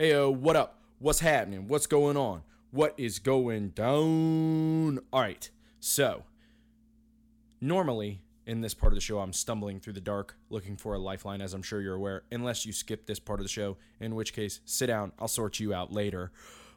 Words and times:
Hey, 0.00 0.10
yo, 0.10 0.30
what 0.30 0.54
up? 0.54 0.78
What's 1.00 1.18
happening? 1.18 1.66
What's 1.66 1.88
going 1.88 2.16
on? 2.16 2.42
What 2.70 2.94
is 2.96 3.18
going 3.18 3.70
down? 3.70 5.00
All 5.12 5.20
right. 5.20 5.50
So, 5.80 6.22
normally 7.60 8.20
in 8.46 8.60
this 8.60 8.74
part 8.74 8.92
of 8.92 8.96
the 8.96 9.00
show, 9.00 9.18
I'm 9.18 9.32
stumbling 9.32 9.80
through 9.80 9.94
the 9.94 10.00
dark 10.00 10.36
looking 10.50 10.76
for 10.76 10.94
a 10.94 11.00
lifeline, 11.00 11.40
as 11.40 11.52
I'm 11.52 11.64
sure 11.64 11.80
you're 11.80 11.96
aware, 11.96 12.22
unless 12.30 12.64
you 12.64 12.72
skip 12.72 13.06
this 13.06 13.18
part 13.18 13.40
of 13.40 13.44
the 13.44 13.50
show, 13.50 13.76
in 13.98 14.14
which 14.14 14.32
case, 14.32 14.60
sit 14.64 14.86
down. 14.86 15.10
I'll 15.18 15.26
sort 15.26 15.58
you 15.58 15.74
out 15.74 15.92
later. 15.92 16.30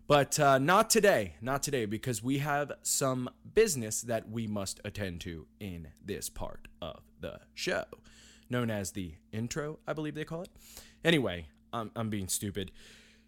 But 0.07 0.39
uh, 0.39 0.57
not 0.57 0.89
today, 0.89 1.35
not 1.41 1.61
today, 1.61 1.85
because 1.85 2.23
we 2.23 2.39
have 2.39 2.71
some 2.81 3.29
business 3.53 4.01
that 4.01 4.31
we 4.31 4.47
must 4.47 4.79
attend 4.83 5.21
to 5.21 5.45
in 5.59 5.89
this 6.03 6.27
part 6.27 6.67
of 6.81 7.01
the 7.19 7.41
show, 7.53 7.83
known 8.49 8.71
as 8.71 8.93
the 8.93 9.13
intro, 9.31 9.77
I 9.87 9.93
believe 9.93 10.15
they 10.15 10.25
call 10.25 10.41
it. 10.41 10.49
Anyway, 11.05 11.45
I'm, 11.71 11.91
I'm 11.95 12.09
being 12.09 12.27
stupid. 12.27 12.71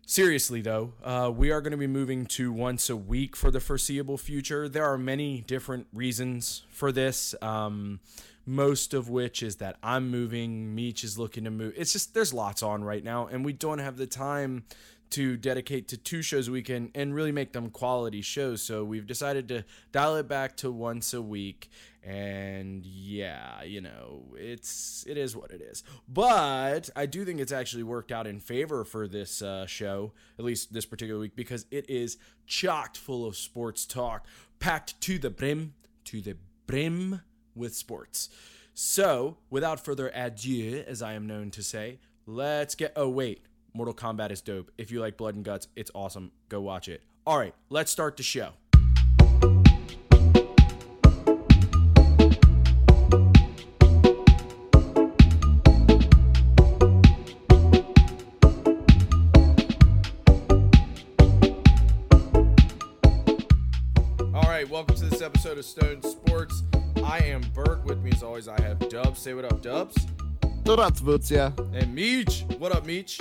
Seriously, 0.06 0.62
though, 0.62 0.94
uh, 1.02 1.32
we 1.34 1.50
are 1.50 1.62
going 1.62 1.72
to 1.72 1.78
be 1.78 1.88
moving 1.88 2.26
to 2.26 2.52
once 2.52 2.90
a 2.90 2.96
week 2.96 3.38
for 3.38 3.50
the 3.50 3.62
foreseeable 3.62 4.18
future. 4.18 4.68
There 4.68 4.86
are 4.86 4.98
many 4.98 5.42
different 5.48 5.88
reasons 5.94 6.64
for 6.70 6.92
this. 6.92 7.34
Um, 7.42 8.02
most 8.46 8.94
of 8.94 9.08
which 9.08 9.42
is 9.42 9.56
that 9.58 9.78
I'm 9.82 10.12
moving, 10.12 10.76
Meech 10.76 11.06
is 11.06 11.18
looking 11.18 11.46
to 11.46 11.52
move. 11.52 11.74
It's 11.78 11.94
just 11.94 12.14
there's 12.14 12.34
lots 12.34 12.62
on 12.62 12.84
right 12.84 13.04
now, 13.04 13.28
and 13.28 13.46
we 13.46 13.54
don't 13.54 13.80
have 13.80 13.96
the 13.96 14.06
time 14.06 14.66
to 15.14 15.38
dedicate 15.38 15.88
to 15.90 15.98
two 15.98 16.24
shows 16.24 16.48
a 16.48 16.52
week 16.52 16.70
and, 16.70 17.14
really 17.14 17.32
make 17.32 17.54
them 17.54 17.70
quality 17.70 18.22
shows. 18.22 18.64
So 18.64 18.84
we've 18.84 19.06
decided 19.06 19.48
to 19.50 19.64
dial 19.92 20.16
it 20.16 20.28
back 20.28 20.58
to 20.58 20.72
once 20.72 21.14
a 21.14 21.22
week. 21.22 21.70
And 22.04 22.84
yeah, 22.84 23.62
you 23.64 23.80
know, 23.80 24.24
it's 24.36 25.06
it 25.08 25.18
is 25.18 25.36
what 25.36 25.52
it 25.52 25.62
is. 25.62 25.84
But 26.08 26.90
I 26.96 27.06
do 27.06 27.24
think 27.24 27.40
it's 27.40 27.52
actually 27.52 27.84
worked 27.84 28.12
out 28.12 28.28
in 28.28 28.40
favor 28.40 28.84
for 28.84 29.08
this 29.08 29.42
uh, 29.42 29.68
show, 29.68 30.12
at 30.38 30.44
least 30.44 30.74
this 30.74 30.86
particular 30.86 31.20
week, 31.20 31.36
because 31.36 31.66
it 31.72 31.90
is 31.90 32.18
chocked 32.48 32.98
full 32.98 33.26
of 33.26 33.38
sports 33.38 33.86
talk, 33.86 34.26
packed 34.60 35.00
to 35.02 35.18
the 35.20 35.30
brim, 35.30 35.76
to 36.06 36.20
the 36.20 36.36
brim 36.66 37.22
with 37.56 37.76
sports. 37.76 38.30
So, 38.74 39.38
without 39.50 39.86
further 39.86 40.12
adieu, 40.14 40.84
as 40.88 41.02
I 41.02 41.14
am 41.14 41.28
known 41.28 41.52
to 41.52 41.64
say, 41.64 42.00
let's 42.26 42.74
get. 42.74 42.92
Oh, 42.96 43.10
wait. 43.10 43.46
Mortal 43.76 43.96
Kombat 43.96 44.30
is 44.32 44.40
dope. 44.42 44.70
If 44.78 44.92
you 44.92 45.00
like 45.00 45.18
blood 45.18 45.34
and 45.34 45.44
guts, 45.44 45.68
it's 45.76 45.90
awesome. 45.96 46.32
Go 46.48 46.62
watch 46.62 46.88
it. 46.88 47.02
All 47.26 47.40
right, 47.40 47.56
let's 47.72 47.92
start 47.92 48.18
the 48.18 48.24
show. 48.24 48.50
All 64.36 64.44
right, 64.44 64.70
Welcome 64.70 64.96
to 64.98 65.06
this 65.06 65.24
episode 65.24 65.58
of 65.58 65.66
Stone 65.66 66.04
Sports. 66.04 66.62
I 67.04 67.18
am 67.24 67.42
Burke. 67.56 67.86
With 67.86 68.04
me, 68.04 68.12
as 68.12 68.22
always, 68.22 68.48
I 68.48 68.62
have 68.62 68.88
Dubs. 68.90 69.20
Say 69.20 69.34
what 69.34 69.46
up, 69.46 69.64
Dubs. 69.64 69.96
Dubs, 70.64 70.78
that's 70.78 71.02
Woods, 71.02 71.32
yeah. 71.32 71.52
And 71.74 71.96
Meech. 71.96 72.46
What 72.60 72.72
up, 72.72 72.86
Meech? 72.86 73.20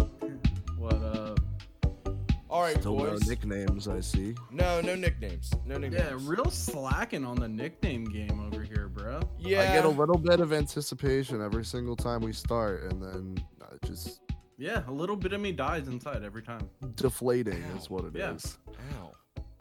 What 2.53 2.59
up? 2.59 2.63
All 2.63 2.63
right, 2.63 2.79
Still 2.81 2.97
no 2.99 3.11
boys. 3.13 3.27
nicknames, 3.29 3.89
I 3.89 4.01
see. 4.01 4.35
No, 4.51 4.81
no 4.83 4.95
nicknames. 4.95 5.51
No 5.65 5.79
nicknames. 5.79 6.05
Yeah, 6.11 6.19
real 6.31 6.51
slacking 6.51 7.25
on 7.25 7.37
the 7.37 7.49
nickname 7.49 8.05
game 8.05 8.41
over 8.47 8.63
here, 8.63 8.89
bro. 8.89 9.21
Yeah. 9.39 9.63
I 9.63 9.67
get 9.75 9.85
a 9.87 9.89
little 9.89 10.19
bit 10.19 10.41
of 10.41 10.53
anticipation 10.53 11.41
every 11.41 11.65
single 11.65 11.97
time 11.97 12.21
we 12.21 12.33
start, 12.35 12.93
and 12.93 13.03
then 13.03 13.45
uh, 13.63 13.77
just 13.87 14.21
Yeah, 14.59 14.83
a 14.87 14.93
little 14.93 15.17
bit 15.17 15.33
of 15.33 15.41
me 15.41 15.53
dies 15.53 15.89
inside 15.89 16.23
every 16.25 16.43
time. 16.43 16.69
deflating 16.97 17.63
is 17.79 17.89
what 17.89 18.05
it 18.05 18.15
is. 18.17 18.59
Yeah. 18.69 18.75
Ow. 19.01 19.13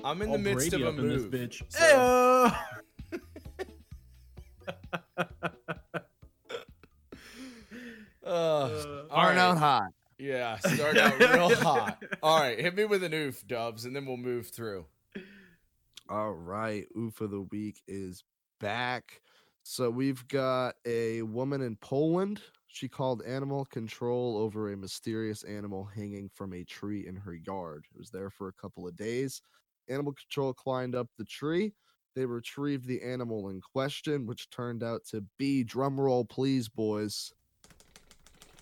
I'm 0.04 0.22
in 0.22 0.28
All 0.30 0.34
the 0.34 0.40
midst 0.40 0.70
Brady 0.72 0.84
of 0.84 0.90
a 0.90 0.92
up 0.92 1.00
in 1.00 1.08
this 1.10 1.22
move. 1.22 1.32
bitch. 1.32 1.62
so- 1.70 2.52
Uh, 8.26 8.30
all 8.30 8.70
Starting 9.08 9.40
out 9.40 9.54
right. 9.54 9.58
hot. 9.60 9.84
Yeah, 10.22 10.58
start 10.60 10.98
out 10.98 11.18
real 11.20 11.56
hot. 11.56 12.04
All 12.22 12.40
right, 12.40 12.60
hit 12.60 12.76
me 12.76 12.86
with 12.86 13.04
an 13.04 13.14
oof, 13.14 13.46
Dubs, 13.48 13.86
and 13.86 13.96
then 13.96 14.06
we'll 14.06 14.18
move 14.18 14.48
through. 14.48 14.86
All 16.08 16.32
right, 16.32 16.86
oof 16.96 17.22
of 17.22 17.32
the 17.32 17.42
week 17.42 17.82
is 17.88 18.24
back. 18.60 19.22
So 19.64 19.90
we've 19.90 20.28
got 20.28 20.76
a 20.86 21.24
woman 21.24 21.62
in 21.62 21.76
Poland. 21.78 22.40
She 22.68 22.88
called 22.88 23.24
animal 23.24 23.66
control 23.66 24.38
over 24.38 24.72
a 24.72 24.78
mysterious 24.78 25.44
animal 25.44 25.86
hanging 25.86 26.30
from 26.30 26.54
a 26.54 26.64
tree 26.66 27.08
in 27.08 27.16
her 27.16 27.34
yard. 27.34 27.86
It 27.92 27.98
was 27.98 28.12
there 28.12 28.30
for 28.30 28.48
a 28.48 28.54
couple 28.54 28.88
of 28.88 28.96
days. 28.96 29.42
Animal 29.90 30.14
control 30.14 30.54
climbed 30.54 30.94
up 30.94 31.08
the 31.18 31.26
tree. 31.26 31.74
They 32.16 32.26
retrieved 32.26 32.86
the 32.86 33.02
animal 33.02 33.50
in 33.50 33.60
question, 33.60 34.28
which 34.28 34.52
turned 34.52 34.84
out 34.84 35.04
to 35.10 35.24
be 35.40 35.66
drumroll, 35.66 36.30
please, 36.30 36.70
boys. 36.70 37.34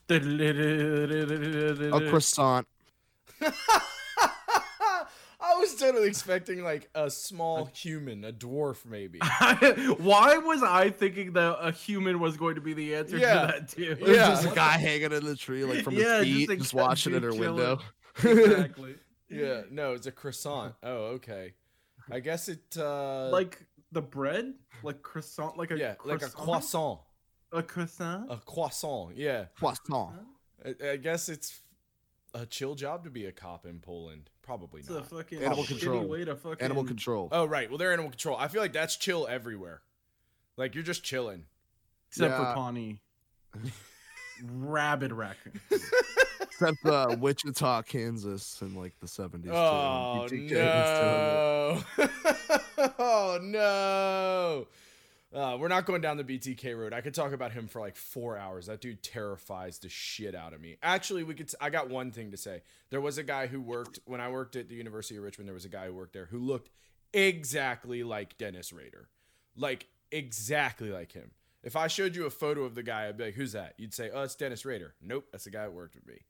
A 0.10 1.96
A 1.96 2.10
croissant. 2.10 2.68
I 5.42 5.56
was 5.56 5.74
totally 5.76 6.08
expecting 6.08 6.64
like 6.64 6.90
a 6.94 7.10
small 7.10 7.66
human, 7.66 8.26
a 8.26 8.32
dwarf 8.34 8.86
maybe. 8.86 9.20
Why 9.98 10.38
was 10.38 10.62
I 10.62 10.90
thinking 10.90 11.34
that 11.34 11.58
a 11.62 11.72
human 11.72 12.20
was 12.20 12.36
going 12.38 12.56
to 12.56 12.62
be 12.62 12.74
the 12.74 12.96
answer 12.96 13.18
Yeah. 13.18 13.34
to 13.42 13.48
that 13.48 13.70
too? 13.70 13.84
It 13.92 14.02
was 14.02 14.10
Yeah. 14.16 14.28
just 14.30 14.52
a 14.52 14.56
guy 14.56 14.78
hanging 14.78 15.12
in 15.14 15.26
the 15.26 15.36
tree, 15.36 15.64
like 15.64 15.84
from 15.84 15.96
Yeah, 15.96 16.20
his 16.24 16.28
just 16.28 16.48
feet, 16.50 16.60
just, 16.60 16.74
watching 16.74 17.14
in 17.14 17.22
dude 17.22 17.34
her 17.34 17.40
window. 17.40 17.80
exactly. 18.24 18.96
Yeah, 19.30 19.62
no, 19.72 19.94
it's 19.94 20.08
a 20.08 20.12
croissant. 20.12 20.76
Oh, 20.84 21.16
okay. 21.18 21.54
I 22.12 22.20
guess 22.20 22.50
it 22.50 22.76
uh 22.78 23.30
Like 23.30 23.64
the 23.92 24.02
bread, 24.02 24.54
like 24.84 25.02
croissant, 25.02 25.58
like 25.58 25.72
a 25.72 25.78
yeah, 25.78 25.96
like 26.04 26.22
a 26.22 26.30
croissant? 26.30 27.00
Croissant. 27.52 27.58
A 27.60 27.64
croissant. 27.64 28.26
A 28.32 28.38
croissant. 28.38 29.12
Yeah. 29.16 29.46
Croissant. 29.58 30.14
I, 30.66 30.76
I 30.92 30.96
guess 30.98 31.30
it's 31.30 31.62
a 32.34 32.46
chill 32.46 32.76
job 32.76 33.04
to 33.06 33.10
be 33.10 33.26
a 33.26 33.32
cop 33.32 33.66
in 33.66 33.80
Poland. 33.80 34.30
Probably 34.42 34.82
It's 34.82 34.90
a 34.90 34.94
not. 34.94 35.10
fucking 35.10 35.44
Animal 35.44 35.64
control. 35.66 36.06
way 36.08 36.26
to 36.26 36.36
fucking 36.36 36.62
Animal 36.64 36.84
control. 36.84 37.30
Oh, 37.32 37.46
right. 37.46 37.70
Well, 37.70 37.78
they're 37.78 37.94
animal 37.94 38.10
control. 38.12 38.38
I 38.38 38.48
feel 38.48 38.62
like 38.62 38.74
that's 38.74 38.96
chill 38.98 39.28
everywhere. 39.28 39.82
Like 40.58 40.76
you're 40.76 40.84
just 40.84 41.04
chilling. 41.04 41.46
Except 42.10 42.32
Yeah. 42.32 42.38
for 42.50 42.54
Pawnee. 42.56 43.02
Rabid 44.44 45.12
raccoon. 45.14 45.60
Except 46.42 46.86
uh, 46.86 47.16
Wichita, 47.20 47.82
Kansas 47.84 48.62
in 48.62 48.74
like 48.76 48.94
the 49.00 49.08
70s. 49.08 49.50
Oh 49.52 50.26
BTK 50.30 50.30
was 50.30 50.32
doing 50.32 50.48
it. 50.48 52.10
no! 52.78 52.92
oh 53.00 53.40
no! 53.42 54.68
Uh, 55.32 55.56
we're 55.60 55.68
not 55.68 55.86
going 55.86 56.02
down 56.02 56.18
the 56.18 56.24
BTK 56.24 56.76
road. 56.76 56.92
I 56.92 57.02
could 57.02 57.14
talk 57.14 57.34
about 57.34 57.52
him 57.52 57.68
for 57.68 57.80
like 57.80 57.96
four 57.96 58.36
hours. 58.36 58.66
That 58.66 58.82
dude 58.82 59.04
terrifies 59.04 59.78
the 59.78 59.90
shit 59.90 60.34
out 60.34 60.54
of 60.54 60.62
me. 60.62 60.78
Actually, 60.82 61.24
we 61.24 61.36
could. 61.36 61.52
I 61.62 61.70
got 61.70 61.90
one 61.90 62.12
thing 62.12 62.32
to 62.32 62.38
say. 62.38 62.64
There 62.90 63.02
was 63.02 63.20
a 63.20 63.24
guy 63.24 63.46
who 63.46 63.62
worked 63.62 64.00
when 64.06 64.22
I 64.22 64.30
worked 64.30 64.56
at 64.56 64.70
the 64.70 64.76
University 64.76 65.18
of 65.18 65.24
Richmond. 65.24 65.48
There 65.48 65.54
was 65.54 65.66
a 65.66 65.70
guy 65.70 65.86
who 65.86 65.94
worked 65.94 66.14
there 66.14 66.26
who 66.26 66.40
looked 66.40 66.72
exactly 67.14 68.04
like 68.04 68.40
Dennis 68.40 68.74
Rader, 68.74 69.10
like 69.56 69.86
exactly 70.12 70.90
like 70.90 71.12
him. 71.12 71.30
If 71.62 71.76
I 71.76 71.88
showed 71.88 72.16
you 72.16 72.26
a 72.26 72.32
photo 72.32 72.64
of 72.64 72.74
the 72.74 72.84
guy, 72.84 73.08
I'd 73.08 73.18
be 73.18 73.26
like, 73.26 73.36
"Who's 73.36 73.52
that?" 73.52 73.76
You'd 73.78 73.94
say, 73.94 74.10
"Oh, 74.12 74.24
it's 74.24 74.34
Dennis 74.34 74.66
Rader." 74.66 74.96
Nope, 75.00 75.28
that's 75.32 75.44
the 75.44 75.52
guy 75.52 75.64
that 75.64 75.74
worked 75.74 75.94
with 75.94 76.08
me. 76.08 76.22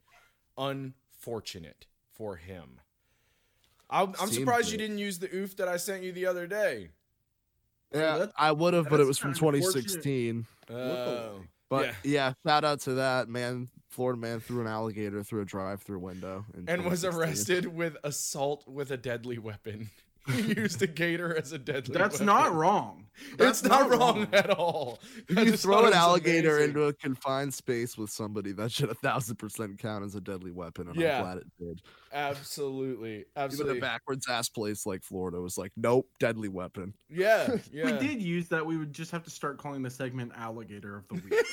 Unfortunate 0.57 1.85
for 2.11 2.35
him. 2.35 2.81
I'm, 3.89 4.13
I'm 4.19 4.29
surprised 4.29 4.71
you 4.71 4.77
didn't 4.77 4.97
use 4.99 5.19
the 5.19 5.33
oof 5.33 5.55
that 5.55 5.67
I 5.67 5.77
sent 5.77 6.03
you 6.03 6.11
the 6.11 6.25
other 6.25 6.45
day. 6.47 6.89
Yeah, 7.93 8.17
that's- 8.19 8.33
I 8.37 8.51
would 8.51 8.73
have, 8.73 8.89
but 8.89 8.99
it 8.99 9.07
was 9.07 9.17
from 9.17 9.33
2016. 9.33 10.45
Oh, 10.69 11.41
But 11.69 11.85
yeah. 11.85 11.93
yeah. 12.03 12.33
shout 12.45 12.63
out 12.63 12.81
to 12.81 12.95
that 12.95 13.27
man. 13.29 13.69
Florida 13.89 14.19
man 14.19 14.39
threw 14.39 14.61
an 14.61 14.67
alligator 14.67 15.23
through 15.23 15.41
a 15.41 15.45
drive-through 15.45 15.97
window 15.99 16.45
and 16.67 16.85
was 16.85 17.03
arrested 17.03 17.65
with 17.65 17.97
assault 18.03 18.67
with 18.67 18.91
a 18.91 18.97
deadly 18.97 19.39
weapon. 19.39 19.89
he 20.31 20.53
used 20.53 20.81
a 20.81 20.87
gator 20.87 21.35
as 21.37 21.51
a 21.53 21.57
deadly. 21.57 21.93
Weapon. 21.93 22.01
That's 22.01 22.13
weapon. 22.19 22.25
not 22.27 22.53
wrong. 22.53 23.05
It's 23.31 23.35
That's 23.37 23.63
not, 23.63 23.89
wrong, 23.89 24.29
at 24.31 24.49
all. 24.49 24.97
If 25.27 25.37
I 25.37 25.41
you 25.41 25.51
throw 25.57 25.85
an 25.85 25.91
alligator 25.91 26.51
amazing. 26.55 26.69
into 26.69 26.83
a 26.85 26.93
confined 26.93 27.53
space 27.53 27.97
with 27.97 28.09
somebody, 28.11 28.53
that 28.53 28.71
should 28.71 28.89
a 28.89 28.93
thousand 28.93 29.35
percent 29.35 29.77
count 29.77 30.05
as 30.05 30.15
a 30.15 30.21
deadly 30.21 30.51
weapon. 30.51 30.87
And 30.87 30.95
Yeah. 30.95 31.17
I'm 31.17 31.23
glad 31.23 31.37
it 31.39 31.47
did. 31.59 31.81
absolutely, 32.13 33.25
absolutely. 33.35 33.71
Even 33.75 33.83
a 33.83 33.85
backwards 33.85 34.29
ass 34.29 34.47
place 34.47 34.85
like 34.85 35.03
Florida 35.03 35.41
was 35.41 35.57
like, 35.57 35.73
nope, 35.75 36.07
deadly 36.21 36.47
weapon. 36.47 36.93
yeah, 37.09 37.57
yeah. 37.73 37.85
we 37.85 37.91
did 38.07 38.21
use 38.21 38.47
that, 38.49 38.65
we 38.65 38.77
would 38.77 38.93
just 38.93 39.11
have 39.11 39.23
to 39.23 39.29
start 39.29 39.57
calling 39.57 39.81
the 39.83 39.89
segment 39.89 40.31
Alligator 40.37 40.95
of 40.95 41.07
the 41.09 41.15
Week. 41.15 41.45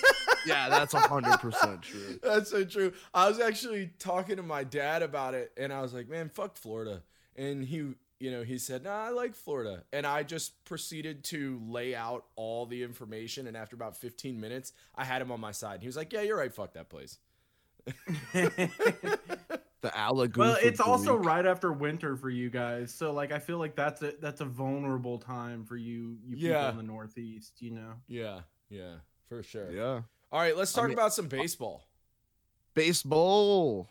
Yeah, 0.46 0.68
that's 0.68 0.94
a 0.94 1.00
hundred 1.00 1.38
percent 1.40 1.82
true. 1.82 2.20
That's 2.22 2.50
so 2.50 2.64
true. 2.64 2.92
I 3.12 3.28
was 3.28 3.40
actually 3.40 3.90
talking 3.98 4.36
to 4.36 4.44
my 4.44 4.62
dad 4.62 5.02
about 5.02 5.34
it, 5.34 5.50
and 5.56 5.72
I 5.72 5.82
was 5.82 5.92
like, 5.92 6.08
"Man, 6.08 6.28
fuck 6.28 6.56
Florida." 6.56 7.02
And 7.34 7.64
he, 7.64 7.94
you 8.18 8.30
know, 8.30 8.42
he 8.42 8.58
said, 8.58 8.84
"Nah, 8.84 9.04
I 9.06 9.10
like 9.10 9.34
Florida." 9.34 9.84
And 9.92 10.06
I 10.06 10.22
just 10.22 10.64
proceeded 10.64 11.24
to 11.24 11.60
lay 11.66 11.94
out 11.94 12.24
all 12.36 12.66
the 12.66 12.82
information. 12.82 13.46
And 13.46 13.56
after 13.56 13.76
about 13.76 13.96
15 13.96 14.40
minutes, 14.40 14.72
I 14.94 15.04
had 15.04 15.20
him 15.22 15.30
on 15.30 15.40
my 15.40 15.52
side. 15.52 15.80
He 15.80 15.86
was 15.86 15.96
like, 15.96 16.12
"Yeah, 16.12 16.22
you're 16.22 16.36
right. 16.38 16.52
Fuck 16.52 16.74
that 16.74 16.88
place." 16.88 17.18
the 18.32 19.18
Alagoo. 19.84 20.36
Well, 20.38 20.56
it's 20.60 20.80
also 20.80 21.16
week. 21.16 21.26
right 21.26 21.46
after 21.46 21.72
winter 21.72 22.16
for 22.16 22.30
you 22.30 22.50
guys, 22.50 22.92
so 22.92 23.12
like 23.12 23.32
I 23.32 23.38
feel 23.38 23.58
like 23.58 23.76
that's 23.76 24.02
a 24.02 24.14
that's 24.20 24.40
a 24.40 24.44
vulnerable 24.44 25.18
time 25.18 25.64
for 25.64 25.76
you 25.76 26.16
you 26.24 26.36
people 26.36 26.50
Yeah. 26.50 26.70
in 26.70 26.76
the 26.76 26.82
Northeast. 26.82 27.60
You 27.60 27.72
know. 27.72 27.92
Yeah, 28.08 28.40
yeah, 28.70 28.94
for 29.28 29.42
sure. 29.42 29.70
Yeah. 29.70 30.00
All 30.32 30.40
right, 30.40 30.56
let's 30.56 30.76
I 30.76 30.80
talk 30.80 30.88
mean- 30.88 30.98
about 30.98 31.14
some 31.14 31.26
uh, 31.26 31.28
baseball. 31.28 31.86
Baseball. 32.74 33.88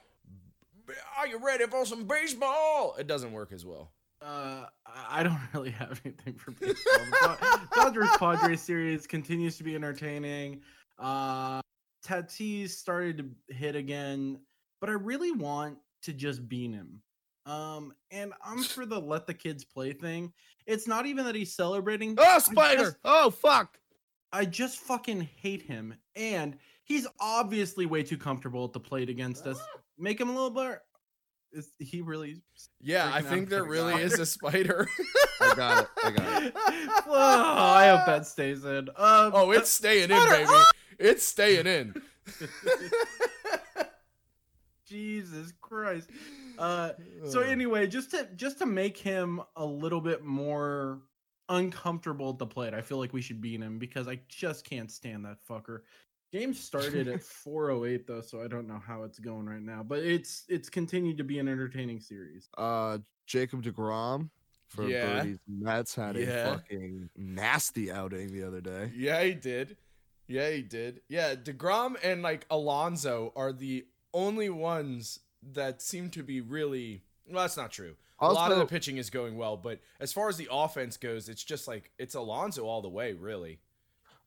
Are 1.17 1.25
you 1.25 1.39
ready 1.39 1.65
for 1.65 1.85
some 1.85 2.03
baseball? 2.05 2.95
It 2.99 3.07
doesn't 3.07 3.31
work 3.31 3.51
as 3.51 3.65
well. 3.65 3.89
Uh, 4.25 4.65
I 4.87 5.19
I 5.19 5.23
don't 5.23 5.39
really 5.53 5.71
have 5.71 6.01
anything 6.03 6.35
for 6.35 6.51
baseball. 6.51 6.75
The 7.11 7.17
Pa- 7.19 7.67
Dodgers 7.75 8.09
Padres 8.17 8.61
series 8.61 9.05
continues 9.07 9.57
to 9.57 9.63
be 9.63 9.75
entertaining. 9.75 10.61
Uh, 10.97 11.61
Tatis 12.05 12.69
started 12.71 13.17
to 13.49 13.53
hit 13.55 13.75
again, 13.75 14.39
but 14.81 14.89
I 14.89 14.93
really 14.93 15.31
want 15.31 15.77
to 16.03 16.13
just 16.13 16.47
bean 16.47 16.73
him. 16.73 17.01
Um, 17.45 17.93
and 18.11 18.33
I'm 18.43 18.63
for 18.63 18.85
the 18.85 18.99
let 18.99 19.27
the 19.27 19.33
kids 19.33 19.63
play 19.63 19.93
thing. 19.93 20.33
It's 20.65 20.87
not 20.87 21.05
even 21.05 21.25
that 21.25 21.35
he's 21.35 21.53
celebrating. 21.55 22.15
Oh, 22.17 22.39
spider. 22.39 22.83
just- 22.85 22.97
oh, 23.03 23.29
fuck. 23.29 23.77
I 24.31 24.45
just 24.45 24.79
fucking 24.79 25.29
hate 25.37 25.61
him. 25.61 25.93
And 26.15 26.57
he's 26.83 27.07
obviously 27.21 27.85
way 27.85 28.03
too 28.03 28.17
comfortable 28.17 28.65
at 28.65 28.73
the 28.73 28.79
plate 28.79 29.09
against 29.09 29.45
us. 29.47 29.59
Make 29.97 30.19
him 30.19 30.29
a 30.29 30.33
little 30.33 30.49
bit. 30.49 30.79
Is 31.55 31.69
he 31.79 32.01
really? 32.01 32.41
Yeah, 32.81 33.09
I 33.11 33.21
think 33.21 33.47
there 33.47 33.63
really 33.63 33.93
guy. 33.93 34.01
is 34.01 34.19
a 34.19 34.25
spider. 34.25 34.89
I 35.41 35.55
got 35.55 35.83
it. 35.83 35.89
I 36.03 36.11
got 36.11 36.43
it. 36.43 36.53
oh, 37.07 37.73
I 37.77 37.87
hope 37.87 38.05
that 38.05 38.27
stays 38.27 38.65
in. 38.65 38.89
Um, 38.89 39.31
oh, 39.33 39.51
it's 39.51 39.69
staying 39.69 40.11
in, 40.11 40.29
baby. 40.29 40.51
It's 40.99 41.25
staying 41.25 41.65
in. 41.65 41.93
Jesus 44.85 45.53
Christ. 45.61 46.09
Uh, 46.57 46.91
so 47.25 47.39
anyway, 47.39 47.87
just 47.87 48.11
to 48.11 48.27
just 48.35 48.59
to 48.59 48.65
make 48.65 48.97
him 48.97 49.41
a 49.55 49.65
little 49.65 50.01
bit 50.01 50.25
more 50.25 50.99
uncomfortable 51.47 52.31
at 52.31 52.37
the 52.37 52.47
plate, 52.47 52.73
I 52.73 52.81
feel 52.81 52.97
like 52.97 53.13
we 53.13 53.21
should 53.21 53.39
beat 53.39 53.61
him 53.61 53.79
because 53.79 54.09
I 54.09 54.19
just 54.27 54.69
can't 54.69 54.91
stand 54.91 55.23
that 55.23 55.37
fucker. 55.49 55.79
Game 56.35 56.53
started 56.53 57.07
at 57.07 57.19
4:08 57.45 58.05
though, 58.05 58.19
so 58.21 58.41
I 58.41 58.47
don't 58.47 58.67
know 58.67 58.81
how 58.85 59.03
it's 59.03 59.19
going 59.19 59.45
right 59.45 59.61
now, 59.61 59.83
but 59.83 59.99
it's 59.99 60.43
it's 60.49 60.69
continued 60.69 61.17
to 61.17 61.23
be 61.23 61.39
an 61.39 61.47
entertaining 61.47 62.01
series. 62.01 62.49
Uh, 62.57 62.97
Jacob 63.25 63.63
DeGrom 63.63 64.29
for 64.67 64.85
Yeah. 64.87 65.21
Birdie's 65.21 65.39
Mets 65.47 65.95
had 65.95 66.17
Yeah. 66.17 66.25
a 66.27 66.51
fucking 66.57 67.09
nasty 67.15 67.89
outing 67.91 68.33
the 68.33 68.43
other 68.43 68.59
day. 68.59 68.91
Yeah, 68.95 69.23
he 69.23 69.33
did. 69.33 69.77
Yeah, 70.27 70.49
he 70.51 70.61
did. 70.61 71.01
Yeah, 71.07 71.35
DeGrom 71.35 71.95
and 72.03 72.21
like 72.21 72.45
Alonso 72.49 73.31
are 73.37 73.53
the 73.53 73.85
only 74.13 74.49
ones 74.49 75.19
that 75.53 75.81
seem 75.81 76.09
to 76.09 76.23
be 76.23 76.41
really 76.41 77.03
well, 77.27 77.43
that's 77.43 77.55
not 77.57 77.71
true. 77.71 77.95
a 78.19 78.31
lot 78.31 78.51
of 78.51 78.57
the 78.57 78.65
pitching 78.65 78.97
is 78.97 79.09
going 79.09 79.37
well, 79.37 79.55
but 79.55 79.79
as 80.01 80.11
far 80.11 80.27
as 80.29 80.35
the 80.37 80.47
offense 80.51 80.97
goes, 80.97 81.29
it's 81.29 81.43
just 81.43 81.65
like 81.67 81.91
it's 81.97 82.15
Alonso 82.15 82.65
all 82.65 82.81
the 82.81 82.89
way, 82.89 83.13
really. 83.13 83.59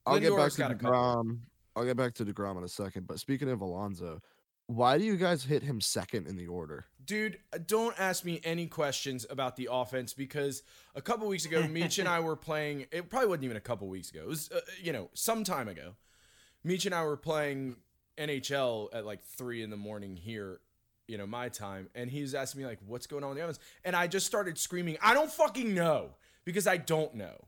I'll 0.07 0.19
get 0.19 0.35
back 0.35 0.53
to 0.53 0.59
got 0.59 0.71
a. 0.73 0.75
DeGrom. 0.75 1.41
I'll 1.79 1.85
get 1.85 1.97
back 1.97 2.15
to 2.15 2.25
DeGrom 2.25 2.59
in 2.59 2.65
a 2.65 2.69
second. 2.69 3.07
But 3.07 3.21
speaking 3.21 3.49
of 3.49 3.61
Alonso, 3.61 4.21
why 4.67 4.99
do 4.99 5.05
you 5.05 5.17
guys 5.17 5.45
hit 5.45 5.63
him 5.63 5.81
second 5.81 6.27
in 6.27 6.37
the 6.37 6.49
order? 6.49 6.87
Dude, 7.05 7.39
uh, 7.53 7.59
don't 7.65 7.99
ask 7.99 8.25
me 8.25 8.41
any 8.45 8.67
questions 8.67 9.25
about 9.31 9.57
the 9.57 9.69
offense 9.71 10.13
because 10.13 10.63
a 10.95 11.01
couple 11.01 11.27
weeks 11.29 11.47
ago, 11.47 11.67
Meech 11.67 11.99
and 11.99 12.09
I 12.09 12.21
were 12.21 12.37
playing. 12.37 12.87
It 12.91 13.09
probably 13.09 13.29
wasn't 13.29 13.45
even 13.45 13.57
a 13.57 13.61
couple 13.61 13.89
weeks 13.89 14.11
ago. 14.11 14.21
It 14.23 14.29
was, 14.29 14.51
uh, 14.51 14.61
you 14.83 14.93
know, 14.93 15.09
some 15.15 15.45
time 15.45 15.69
ago. 15.69 15.95
Meech 16.65 16.85
and 16.85 16.95
I 16.95 17.05
were 17.05 17.17
playing 17.17 17.77
NHL 18.19 18.89
at 18.93 19.07
like 19.07 19.23
three 19.23 19.63
in 19.63 19.71
the 19.71 19.77
morning 19.77 20.17
here, 20.17 20.61
you 21.07 21.17
know, 21.17 21.27
my 21.27 21.49
time, 21.49 21.89
and 21.95 22.11
he 22.11 22.21
was 22.21 22.35
asking 22.35 22.61
me 22.61 22.67
like, 22.67 22.81
"What's 22.85 23.07
going 23.07 23.23
on 23.23 23.31
with 23.31 23.39
the 23.39 23.45
offense?" 23.45 23.61
And 23.85 23.95
I 23.95 24.09
just 24.09 24.27
started 24.27 24.59
screaming, 24.59 24.99
"I 25.01 25.15
don't 25.15 25.31
fucking 25.31 25.73
know," 25.73 26.11
because 26.45 26.67
I 26.67 26.77
don't 26.77 27.15
know, 27.15 27.47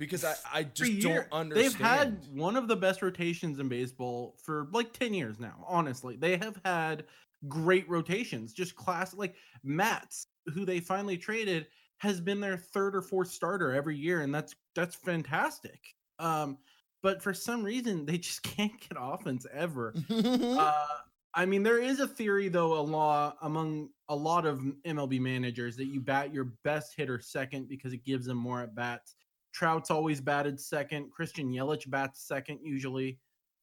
because 0.00 0.24
I 0.24 0.34
I 0.52 0.62
just 0.64 0.90
year- 0.90 1.28
don't 1.30 1.32
understand. 1.40 1.64
They've 1.64 1.80
had 1.80 2.26
one 2.32 2.56
of 2.56 2.66
the 2.66 2.74
best 2.74 3.02
rotations 3.02 3.60
in 3.60 3.68
baseball 3.68 4.34
for 4.42 4.66
like 4.72 4.92
10 4.92 5.14
years 5.14 5.38
now, 5.38 5.64
honestly. 5.68 6.16
They 6.16 6.38
have 6.38 6.58
had 6.64 7.04
great 7.46 7.88
rotations, 7.88 8.52
just 8.52 8.74
class 8.74 9.14
like 9.14 9.34
Matz, 9.62 10.26
who 10.54 10.64
they 10.64 10.80
finally 10.80 11.18
traded, 11.18 11.66
has 11.98 12.20
been 12.20 12.40
their 12.40 12.56
third 12.56 12.96
or 12.96 13.02
fourth 13.02 13.30
starter 13.30 13.72
every 13.72 13.96
year, 13.96 14.22
and 14.22 14.34
that's 14.34 14.56
that's 14.74 14.96
fantastic. 14.96 15.94
Um, 16.18 16.56
but 17.02 17.22
for 17.22 17.32
some 17.32 17.62
reason 17.62 18.06
they 18.06 18.18
just 18.18 18.42
can't 18.56 18.72
get 18.80 18.98
offense 18.98 19.46
ever. 19.52 19.94
Uh, 20.10 20.86
I 21.32 21.46
mean, 21.46 21.62
there 21.62 21.80
is 21.80 22.00
a 22.00 22.08
theory 22.08 22.48
though, 22.48 22.72
a 22.72 22.82
law 22.82 23.34
among 23.42 23.90
a 24.08 24.16
lot 24.16 24.46
of 24.46 24.58
MLB 24.84 25.20
managers 25.20 25.76
that 25.76 25.84
you 25.84 26.00
bat 26.00 26.34
your 26.34 26.54
best 26.64 26.94
hitter 26.96 27.20
second 27.20 27.68
because 27.68 27.92
it 27.92 28.04
gives 28.04 28.26
them 28.26 28.36
more 28.36 28.60
at 28.62 28.74
bats. 28.74 29.14
Trout's 29.52 29.90
always 29.90 30.20
batted 30.20 30.60
second. 30.60 31.10
Christian 31.10 31.50
Yelich 31.50 31.88
bats 31.90 32.22
second 32.22 32.60
usually. 32.62 33.18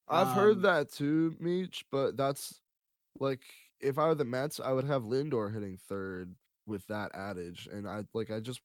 I've 0.10 0.34
heard 0.36 0.58
Um, 0.58 0.62
that 0.64 0.92
too, 0.92 1.36
Meech, 1.40 1.86
but 1.92 2.16
that's 2.18 2.62
like 3.20 3.42
if 3.80 3.98
I 3.98 4.08
were 4.08 4.16
the 4.16 4.26
Mets, 4.26 4.60
I 4.60 4.72
would 4.72 4.86
have 4.86 5.04
Lindor 5.04 5.54
hitting 5.54 5.78
third 5.78 6.34
with 6.66 6.86
that 6.88 7.14
adage. 7.14 7.68
And 7.72 7.88
I 7.88 8.04
like 8.14 8.32
I 8.32 8.40
just 8.40 8.62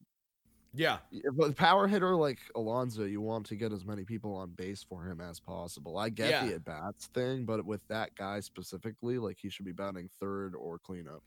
yeah, 0.74 0.98
if 1.10 1.56
power 1.56 1.86
hitter 1.86 2.16
like 2.16 2.38
Alonso, 2.54 3.04
you 3.04 3.20
want 3.20 3.44
to 3.46 3.56
get 3.56 3.72
as 3.72 3.84
many 3.84 4.04
people 4.04 4.34
on 4.34 4.50
base 4.52 4.82
for 4.82 5.04
him 5.04 5.20
as 5.20 5.38
possible. 5.38 5.98
I 5.98 6.08
get 6.08 6.30
Yeah. 6.30 6.46
the 6.46 6.54
at 6.54 6.64
bats 6.64 7.06
thing, 7.08 7.44
but 7.44 7.64
with 7.66 7.86
that 7.88 8.14
guy 8.14 8.40
specifically, 8.40 9.18
like 9.18 9.36
he 9.38 9.50
should 9.50 9.66
be 9.66 9.72
batting 9.72 10.08
third 10.18 10.54
or 10.54 10.78
cleanup. 10.78 11.22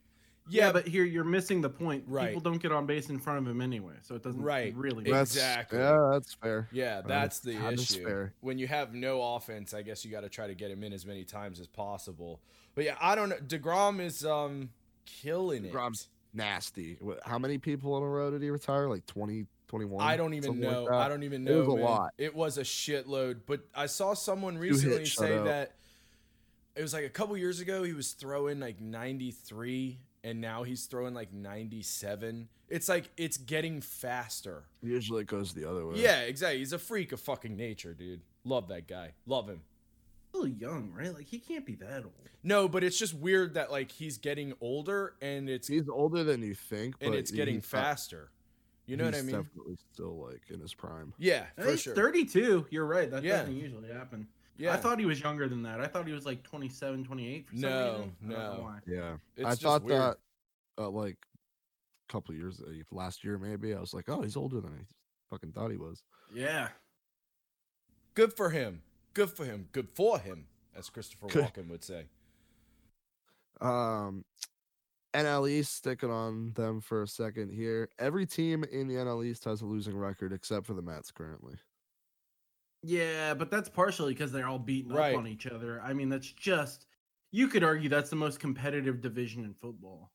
Yeah, 0.48 0.66
yeah, 0.66 0.72
but 0.72 0.86
here 0.86 1.04
you're 1.04 1.24
missing 1.24 1.60
the 1.60 1.68
point. 1.70 2.04
Right. 2.06 2.28
People 2.28 2.40
don't 2.40 2.62
get 2.62 2.70
on 2.72 2.86
base 2.86 3.08
in 3.10 3.18
front 3.18 3.38
of 3.40 3.46
him 3.48 3.60
anyway, 3.60 3.94
so 4.02 4.14
it 4.14 4.22
doesn't 4.22 4.40
Right. 4.42 4.74
really. 4.76 5.02
Ex- 5.04 5.10
That's- 5.10 5.30
Exactly. 5.34 5.78
Yeah, 5.80 6.08
that's 6.12 6.34
fair. 6.34 6.68
Yeah, 6.72 7.00
that's 7.02 7.40
the 7.40 7.56
that 7.56 7.72
is 7.74 7.90
issue. 7.90 8.04
fair. 8.04 8.34
When 8.40 8.58
you 8.58 8.66
have 8.68 8.94
no 8.94 9.20
offense, 9.34 9.74
I 9.74 9.82
guess 9.82 10.04
you 10.04 10.10
got 10.10 10.20
to 10.22 10.28
try 10.28 10.46
to 10.46 10.54
get 10.54 10.70
him 10.70 10.84
in 10.84 10.92
as 10.92 11.04
many 11.04 11.24
times 11.24 11.58
as 11.60 11.66
possible. 11.66 12.40
But 12.74 12.84
yeah, 12.84 12.96
I 13.00 13.14
don't 13.14 13.28
know. 13.30 13.36
Degrom 13.36 14.00
is 14.00 14.24
um 14.24 14.70
killing 15.04 15.64
it. 15.64 15.72
DeGrom's 15.72 16.08
nasty. 16.34 16.98
How 17.24 17.38
many 17.38 17.58
people 17.58 17.96
in 17.96 18.02
a 18.02 18.08
row 18.08 18.30
did 18.30 18.42
he 18.42 18.50
retire? 18.50 18.88
Like 18.88 19.06
20, 19.06 19.46
21? 19.68 20.04
I 20.06 20.16
don't 20.16 20.34
even 20.34 20.50
something 20.50 20.64
like 20.64 20.72
know. 20.72 20.88
I 20.94 21.08
don't 21.08 21.22
even 21.22 21.42
know. 21.44 21.50
It 21.50 21.54
know. 21.54 21.60
was 21.64 21.68
a 21.68 21.76
man. 21.76 21.84
lot. 21.84 22.14
It 22.18 22.34
was 22.36 22.58
a 22.58 22.62
shitload. 22.62 23.40
But 23.46 23.60
I 23.74 23.86
saw 23.86 24.14
someone 24.14 24.54
hit 24.54 24.60
recently 24.60 25.06
say 25.06 25.38
that 25.42 25.72
it 26.76 26.82
was 26.82 26.92
like 26.92 27.04
a 27.04 27.08
couple 27.10 27.36
years 27.36 27.60
ago 27.60 27.82
he 27.82 27.94
was 27.94 28.12
throwing 28.12 28.60
like 28.60 28.80
93 28.80 29.98
and 30.26 30.40
now 30.40 30.64
he's 30.64 30.86
throwing 30.86 31.14
like 31.14 31.32
97. 31.32 32.48
It's 32.68 32.88
like 32.88 33.10
it's 33.16 33.36
getting 33.36 33.80
faster. 33.80 34.64
Usually 34.82 35.22
it 35.22 35.28
goes 35.28 35.54
the 35.54 35.70
other 35.70 35.86
way. 35.86 36.00
Yeah, 36.00 36.22
exactly. 36.22 36.58
He's 36.58 36.72
a 36.72 36.78
freak 36.78 37.12
of 37.12 37.20
fucking 37.20 37.56
nature, 37.56 37.94
dude. 37.94 38.22
Love 38.44 38.66
that 38.68 38.88
guy. 38.88 39.12
Love 39.24 39.48
him. 39.48 39.60
Still 40.30 40.48
young, 40.48 40.92
right? 40.92 41.14
Like 41.14 41.26
he 41.26 41.38
can't 41.38 41.64
be 41.64 41.76
that 41.76 42.02
old. 42.02 42.12
No, 42.42 42.68
but 42.68 42.82
it's 42.82 42.98
just 42.98 43.14
weird 43.14 43.54
that 43.54 43.70
like 43.70 43.92
he's 43.92 44.18
getting 44.18 44.52
older 44.60 45.14
and 45.22 45.48
it's 45.48 45.68
He's 45.68 45.88
older 45.88 46.24
than 46.24 46.42
you 46.42 46.54
think, 46.54 46.96
and 47.00 47.12
but 47.12 47.18
it's 47.18 47.30
getting 47.30 47.60
faster. 47.60 48.30
You 48.86 48.96
know 48.96 49.04
what 49.04 49.14
I 49.14 49.18
he's 49.18 49.26
mean? 49.26 49.36
Definitely 49.36 49.76
still 49.92 50.26
like 50.26 50.42
in 50.50 50.60
his 50.60 50.74
prime. 50.74 51.12
Yeah, 51.18 51.44
for 51.56 51.70
He's 51.70 51.82
sure. 51.82 51.94
32. 51.94 52.66
You're 52.70 52.84
right. 52.86 53.10
That 53.10 53.22
Yeah. 53.24 53.38
doesn't 53.38 53.56
usually 53.56 53.88
happen. 53.92 54.26
Yeah, 54.58 54.72
I 54.72 54.76
thought 54.76 54.98
he 54.98 55.04
was 55.06 55.20
younger 55.20 55.48
than 55.48 55.62
that. 55.64 55.80
I 55.80 55.86
thought 55.86 56.06
he 56.06 56.12
was 56.12 56.24
like 56.26 56.42
27, 56.42 57.04
28 57.04 57.46
for 57.48 57.52
some 57.56 57.60
No, 57.60 57.92
reason. 57.92 58.12
I 58.24 58.28
no. 58.28 58.74
Yeah, 58.86 59.16
it's 59.36 59.46
I 59.46 59.54
thought 59.54 59.82
weird. 59.82 60.00
that 60.00 60.16
uh, 60.78 60.88
like 60.88 61.16
a 62.08 62.12
couple 62.12 62.34
years 62.34 62.60
uh, 62.60 62.72
last 62.90 63.22
year 63.24 63.38
maybe. 63.38 63.74
I 63.74 63.80
was 63.80 63.92
like, 63.94 64.08
oh, 64.08 64.22
he's 64.22 64.36
older 64.36 64.60
than 64.60 64.72
I 64.72 64.84
fucking 65.30 65.52
thought 65.52 65.70
he 65.70 65.76
was. 65.76 66.02
Yeah. 66.34 66.68
Good 68.14 68.32
for 68.32 68.50
him. 68.50 68.82
Good 69.14 69.30
for 69.30 69.44
him. 69.44 69.68
Good 69.72 69.88
for 69.90 70.18
him, 70.18 70.46
as 70.76 70.88
Christopher 70.88 71.26
Walken 71.28 71.68
would 71.68 71.84
say. 71.84 72.06
Um, 73.60 74.24
NL 75.14 75.48
East 75.48 75.74
sticking 75.74 76.10
on 76.10 76.52
them 76.54 76.80
for 76.80 77.02
a 77.02 77.08
second 77.08 77.50
here. 77.50 77.88
Every 77.98 78.26
team 78.26 78.64
in 78.64 78.86
the 78.88 78.94
NL 78.94 79.24
East 79.24 79.44
has 79.44 79.62
a 79.62 79.66
losing 79.66 79.96
record 79.96 80.32
except 80.32 80.66
for 80.66 80.74
the 80.74 80.82
Mets 80.82 81.10
currently. 81.10 81.54
Yeah, 82.82 83.34
but 83.34 83.50
that's 83.50 83.68
partially 83.68 84.12
because 84.14 84.32
they're 84.32 84.46
all 84.48 84.58
beating 84.58 84.92
Right. 84.92 85.12
up 85.12 85.12
on 85.14 85.26
each 85.26 85.46
other. 85.46 85.80
I 85.80 85.92
mean, 85.92 86.08
that's 86.08 86.30
just 86.30 86.86
you 87.32 87.48
could 87.48 87.64
argue 87.64 87.88
that's 87.88 88.10
the 88.10 88.16
most 88.16 88.40
competitive 88.40 89.00
division 89.00 89.44
in 89.44 89.54
football. 89.54 90.12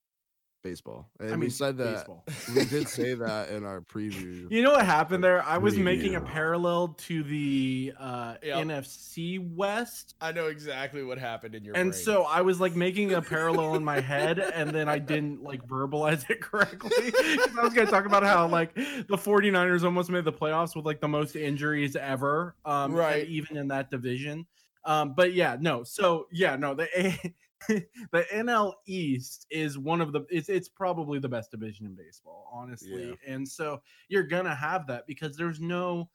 Baseball, 0.64 1.10
and 1.20 1.30
I 1.30 1.34
we 1.34 1.38
mean, 1.42 1.50
said 1.50 1.76
that. 1.78 1.96
baseball. 1.96 2.24
We 2.54 2.66
did 2.66 2.88
say 2.88 3.16
that 3.16 3.50
in 3.50 3.66
our 3.66 3.82
preview. 3.82 4.46
You 4.52 4.62
know 4.62 4.74
what 4.74 4.86
happened 4.86 5.24
there? 5.24 5.44
I 5.44 5.58
was 5.58 5.76
making 5.76 6.16
a 6.16 6.22
parallel 6.22 6.90
to 7.00 7.24
the 7.24 7.94
uh, 8.00 8.36
Yep. 8.44 8.68
NFC 8.68 9.40
West. 9.56 10.14
I 10.22 10.32
know 10.32 10.48
exactly 10.48 11.04
what 11.04 11.18
happened 11.18 11.56
in 11.56 11.64
your 11.64 11.76
And 11.76 11.90
brain. 11.92 12.04
so 12.04 12.24
I 12.26 12.42
was 12.42 12.60
like 12.60 12.76
making 12.76 13.14
a 13.14 13.24
parallel 13.24 13.74
in 13.76 13.84
my 13.84 14.02
head, 14.02 14.38
and 14.38 14.70
then 14.70 14.88
I 14.88 15.00
didn't 15.00 15.42
like 15.42 15.66
verbalize 15.68 16.30
it 16.30 16.42
correctly. 16.42 17.12
'Cause 17.12 17.58
I 17.58 17.64
was 17.64 17.74
going 17.74 17.88
to 17.88 17.92
talk 17.92 18.06
about 18.06 18.22
how 18.24 18.48
like 18.48 18.76
the 18.76 19.18
49ers 19.18 19.84
almost 19.84 20.12
made 20.12 20.26
the 20.26 20.32
playoffs 20.34 20.76
with 20.76 20.86
like 20.86 21.02
the 21.02 21.08
most 21.08 21.36
injuries 21.36 21.96
ever, 21.96 22.56
um, 22.66 22.94
Right. 22.94 23.26
even 23.28 23.58
in 23.58 23.68
that 23.70 23.90
division. 23.90 24.46
Um, 24.86 25.16
but 25.16 25.34
yeah, 25.34 25.58
no. 25.60 25.84
So 25.84 26.28
yeah, 26.32 26.56
no. 26.56 26.76
The 26.76 26.88
A- 26.96 27.34
the 27.68 28.26
NL 28.34 28.74
East 28.86 29.46
is 29.50 29.78
one 29.78 30.02
of 30.02 30.12
the 30.12 30.26
it's 30.30 30.50
it's 30.50 30.70
probably 30.70 31.20
the 31.20 31.30
best 31.30 31.52
division 31.52 31.86
in 31.86 31.96
baseball, 31.96 32.50
honestly. 32.52 33.10
Yeah. 33.10 33.34
And 33.34 33.48
so 33.48 33.82
you're 34.10 34.24
gonna 34.24 34.56
have 34.56 34.88
that 34.88 35.06
because 35.08 35.38
there's 35.38 35.60
no 35.60 36.10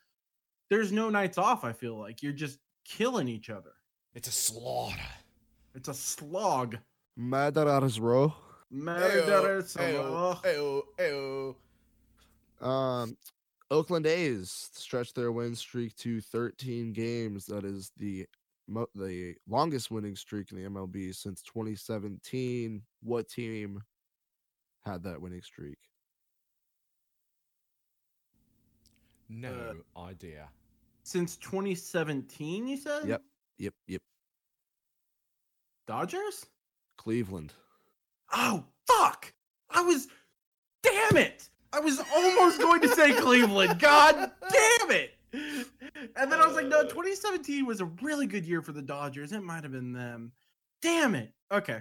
there's 0.70 0.92
no 0.92 1.10
nights 1.10 1.38
off. 1.38 1.64
I 1.64 1.72
feel 1.72 1.98
like 1.98 2.22
you're 2.22 2.32
just 2.32 2.58
killing 2.84 3.28
each 3.28 3.50
other. 3.50 3.72
It's 4.14 4.28
a 4.28 4.32
slaughter. 4.32 4.96
It's 5.74 5.88
a 5.88 5.94
slog. 5.94 6.78
Madaras 7.18 8.00
row. 8.00 8.34
Murder, 8.70 9.62
slog. 9.62 10.42
ayo, 10.42 10.82
ayo. 10.98 11.54
Um, 12.66 13.16
Oakland 13.70 14.06
A's 14.06 14.70
stretch 14.72 15.12
their 15.12 15.32
win 15.32 15.54
streak 15.54 15.94
to 15.96 16.20
13 16.20 16.92
games. 16.92 17.46
That 17.46 17.64
is 17.64 17.92
the 17.96 18.26
mo- 18.68 18.88
the 18.94 19.34
longest 19.48 19.90
winning 19.90 20.16
streak 20.16 20.52
in 20.52 20.58
the 20.58 20.68
MLB 20.68 21.14
since 21.14 21.42
2017. 21.42 22.82
What 23.02 23.28
team 23.28 23.82
had 24.84 25.02
that 25.04 25.20
winning 25.20 25.42
streak? 25.42 25.78
Uh, 29.30 29.34
no 29.40 29.74
idea. 29.96 30.48
Since 31.02 31.36
2017, 31.36 32.66
you 32.66 32.76
said? 32.76 33.06
Yep. 33.06 33.22
Yep, 33.58 33.74
yep. 33.86 34.02
Dodgers? 35.86 36.46
Cleveland. 36.96 37.52
Oh, 38.32 38.64
fuck! 38.86 39.32
I 39.70 39.82
was. 39.82 40.08
Damn 40.82 41.16
it! 41.16 41.48
I 41.72 41.80
was 41.80 42.00
almost 42.14 42.60
going 42.60 42.80
to 42.82 42.88
say 42.88 43.12
Cleveland. 43.14 43.78
God 43.78 44.14
damn 44.40 44.90
it! 44.90 45.15
And 45.32 46.32
then 46.32 46.40
I 46.40 46.46
was 46.46 46.54
like, 46.54 46.66
no, 46.66 46.80
uh. 46.80 46.84
2017 46.84 47.66
was 47.66 47.80
a 47.80 47.86
really 48.02 48.26
good 48.26 48.44
year 48.46 48.62
for 48.62 48.72
the 48.72 48.82
Dodgers. 48.82 49.32
It 49.32 49.42
might 49.42 49.62
have 49.64 49.72
been 49.72 49.92
them. 49.92 50.32
Damn 50.82 51.14
it. 51.14 51.32
Okay. 51.52 51.80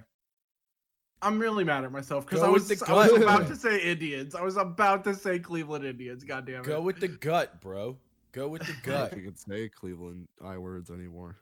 I'm 1.21 1.39
really 1.39 1.63
mad 1.63 1.83
at 1.83 1.91
myself 1.91 2.25
because 2.25 2.43
I 2.43 2.49
was, 2.49 2.69
I 2.83 2.93
was 2.93 3.21
about 3.21 3.47
to 3.47 3.55
say 3.55 3.79
Indians. 3.81 4.35
I 4.35 4.41
was 4.41 4.57
about 4.57 5.03
to 5.05 5.15
say 5.15 5.39
Cleveland 5.39 5.85
Indians. 5.85 6.23
God 6.23 6.45
damn 6.45 6.61
it. 6.61 6.65
Go 6.65 6.81
with 6.81 6.99
the 6.99 7.07
gut, 7.07 7.61
bro. 7.61 7.97
Go 8.31 8.49
with 8.49 8.63
the 8.63 8.73
I 8.73 8.75
don't 8.75 8.83
gut. 8.83 9.09
think 9.11 9.21
you 9.23 9.27
can 9.29 9.37
say 9.37 9.69
Cleveland 9.69 10.27
I 10.43 10.57
words 10.57 10.91
anymore. 10.91 11.37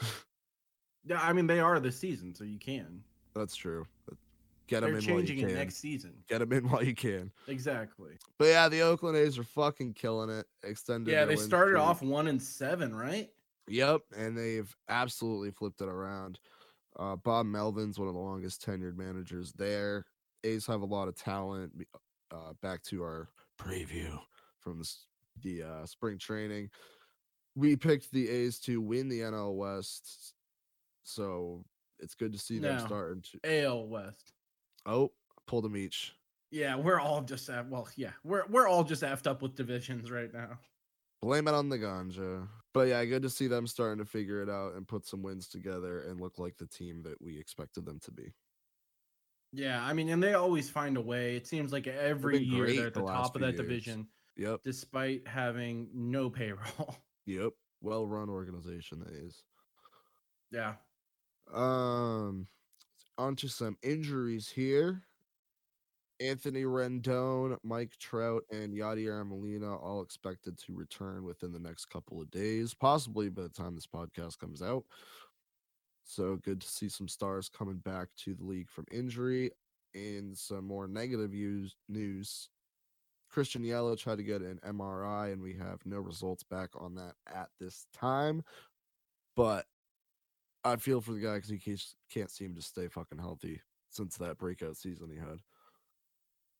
Yeah, 1.08 1.20
I 1.22 1.32
mean, 1.32 1.46
they 1.46 1.60
are 1.60 1.78
this 1.78 1.96
season, 1.96 2.34
so 2.34 2.42
you 2.42 2.58
can. 2.58 3.00
That's 3.32 3.54
true. 3.54 3.86
Get 4.68 4.80
them 4.80 4.90
They're 4.92 4.98
in 5.00 5.06
while 5.14 5.20
you 5.20 5.26
changing 5.28 5.50
it 5.50 5.54
next 5.54 5.76
season. 5.76 6.12
Get 6.28 6.40
them 6.40 6.52
in 6.52 6.68
while 6.68 6.82
you 6.82 6.94
can. 6.94 7.30
Exactly. 7.46 8.18
But 8.38 8.46
yeah, 8.46 8.68
the 8.68 8.80
Oakland 8.82 9.16
A's 9.16 9.38
are 9.38 9.44
fucking 9.44 9.94
killing 9.94 10.30
it. 10.30 10.46
Extended. 10.64 11.10
Yeah, 11.10 11.24
they 11.24 11.36
started 11.36 11.72
streak. 11.76 11.82
off 11.82 12.02
one 12.02 12.26
and 12.26 12.42
seven, 12.42 12.94
right? 12.94 13.30
Yep, 13.68 14.02
and 14.16 14.36
they've 14.36 14.74
absolutely 14.88 15.50
flipped 15.50 15.80
it 15.80 15.88
around. 15.88 16.38
Uh, 16.98 17.16
Bob 17.16 17.46
Melvin's 17.46 17.98
one 17.98 18.08
of 18.08 18.14
the 18.14 18.20
longest 18.20 18.64
tenured 18.64 18.96
managers 18.96 19.52
there. 19.52 20.04
A's 20.44 20.66
have 20.66 20.82
a 20.82 20.86
lot 20.86 21.08
of 21.08 21.14
talent. 21.16 21.72
Uh, 22.32 22.52
back 22.62 22.82
to 22.84 23.02
our 23.02 23.28
preview 23.60 24.18
from 24.60 24.78
the, 24.80 24.92
the 25.42 25.62
uh, 25.62 25.86
spring 25.86 26.18
training. 26.18 26.70
We 27.54 27.76
picked 27.76 28.10
the 28.12 28.28
A's 28.28 28.58
to 28.60 28.80
win 28.80 29.08
the 29.08 29.20
NL 29.20 29.54
West, 29.54 30.34
so 31.04 31.64
it's 31.98 32.14
good 32.14 32.32
to 32.32 32.38
see 32.38 32.58
them 32.58 32.76
No. 32.76 32.84
starting 32.86 33.22
to. 33.42 33.64
AL 33.64 33.86
West. 33.86 34.32
Oh, 34.86 35.12
pulled 35.46 35.64
them 35.64 35.76
each. 35.76 36.14
Yeah, 36.50 36.76
we're 36.76 37.00
all 37.00 37.22
just 37.22 37.50
uh, 37.50 37.64
well, 37.68 37.88
yeah, 37.96 38.12
we're 38.24 38.46
we're 38.46 38.68
all 38.68 38.84
just 38.84 39.02
effed 39.02 39.26
up 39.26 39.42
with 39.42 39.56
divisions 39.56 40.10
right 40.10 40.32
now. 40.32 40.58
Blame 41.20 41.48
it 41.48 41.54
on 41.54 41.68
the 41.68 41.78
ganja. 41.78 42.48
But 42.72 42.88
yeah, 42.88 43.04
good 43.06 43.22
to 43.22 43.30
see 43.30 43.46
them 43.48 43.66
starting 43.66 43.98
to 44.04 44.08
figure 44.10 44.42
it 44.42 44.50
out 44.50 44.74
and 44.74 44.86
put 44.86 45.06
some 45.06 45.22
wins 45.22 45.48
together 45.48 46.02
and 46.02 46.20
look 46.20 46.38
like 46.38 46.56
the 46.58 46.66
team 46.66 47.02
that 47.02 47.20
we 47.20 47.38
expected 47.38 47.84
them 47.86 47.98
to 48.00 48.10
be. 48.12 48.32
Yeah, 49.52 49.82
I 49.82 49.92
mean, 49.94 50.08
and 50.10 50.22
they 50.22 50.34
always 50.34 50.68
find 50.68 50.96
a 50.96 51.00
way. 51.00 51.34
It 51.36 51.46
seems 51.46 51.72
like 51.72 51.86
every 51.86 52.38
year 52.38 52.66
they're 52.66 52.86
at 52.88 52.94
the 52.94 53.00
the 53.00 53.06
top 53.06 53.34
of 53.34 53.40
that 53.40 53.52
years. 53.54 53.60
division, 53.60 54.08
Yep. 54.36 54.60
despite 54.64 55.26
having 55.26 55.88
no 55.92 56.30
payroll. 56.30 56.96
Yep. 57.26 57.54
Well 57.80 58.06
run 58.06 58.28
organization 58.28 59.00
that 59.00 59.12
is. 59.12 59.42
yeah, 60.52 60.74
Um 61.52 62.46
onto 63.18 63.48
some 63.48 63.76
injuries 63.82 64.48
here. 64.48 65.02
Anthony 66.20 66.62
Rendon, 66.62 67.58
Mike 67.62 67.96
Trout, 67.98 68.42
and 68.50 68.72
Yadier 68.72 69.26
Molina 69.26 69.76
all 69.76 70.00
expected 70.02 70.56
to 70.58 70.74
return 70.74 71.24
within 71.24 71.52
the 71.52 71.58
next 71.58 71.86
couple 71.86 72.22
of 72.22 72.30
days, 72.30 72.72
possibly 72.72 73.28
by 73.28 73.42
the 73.42 73.48
time 73.50 73.74
this 73.74 73.86
podcast 73.86 74.38
comes 74.38 74.62
out. 74.62 74.84
So 76.04 76.36
good 76.36 76.60
to 76.60 76.68
see 76.68 76.88
some 76.88 77.08
stars 77.08 77.50
coming 77.50 77.78
back 77.78 78.08
to 78.24 78.34
the 78.34 78.44
league 78.44 78.70
from 78.70 78.86
injury. 78.90 79.50
And 79.94 80.36
some 80.36 80.66
more 80.66 80.86
negative 80.86 81.32
news. 81.88 82.50
Christian 83.30 83.62
Yelich 83.62 83.98
tried 83.98 84.18
to 84.18 84.22
get 84.22 84.42
an 84.42 84.60
MRI, 84.62 85.32
and 85.32 85.40
we 85.40 85.54
have 85.54 85.80
no 85.86 85.98
results 85.98 86.42
back 86.42 86.68
on 86.78 86.94
that 86.96 87.14
at 87.34 87.48
this 87.58 87.86
time. 87.94 88.44
But 89.36 89.64
I 90.66 90.76
feel 90.76 91.00
for 91.00 91.12
the 91.12 91.20
guy 91.20 91.34
because 91.36 91.50
he 91.50 91.58
can't, 91.58 91.82
can't 92.10 92.30
seem 92.30 92.54
to 92.54 92.62
stay 92.62 92.88
fucking 92.88 93.18
healthy 93.18 93.60
since 93.90 94.16
that 94.18 94.38
breakout 94.38 94.76
season 94.76 95.10
he 95.10 95.16
had. 95.18 95.38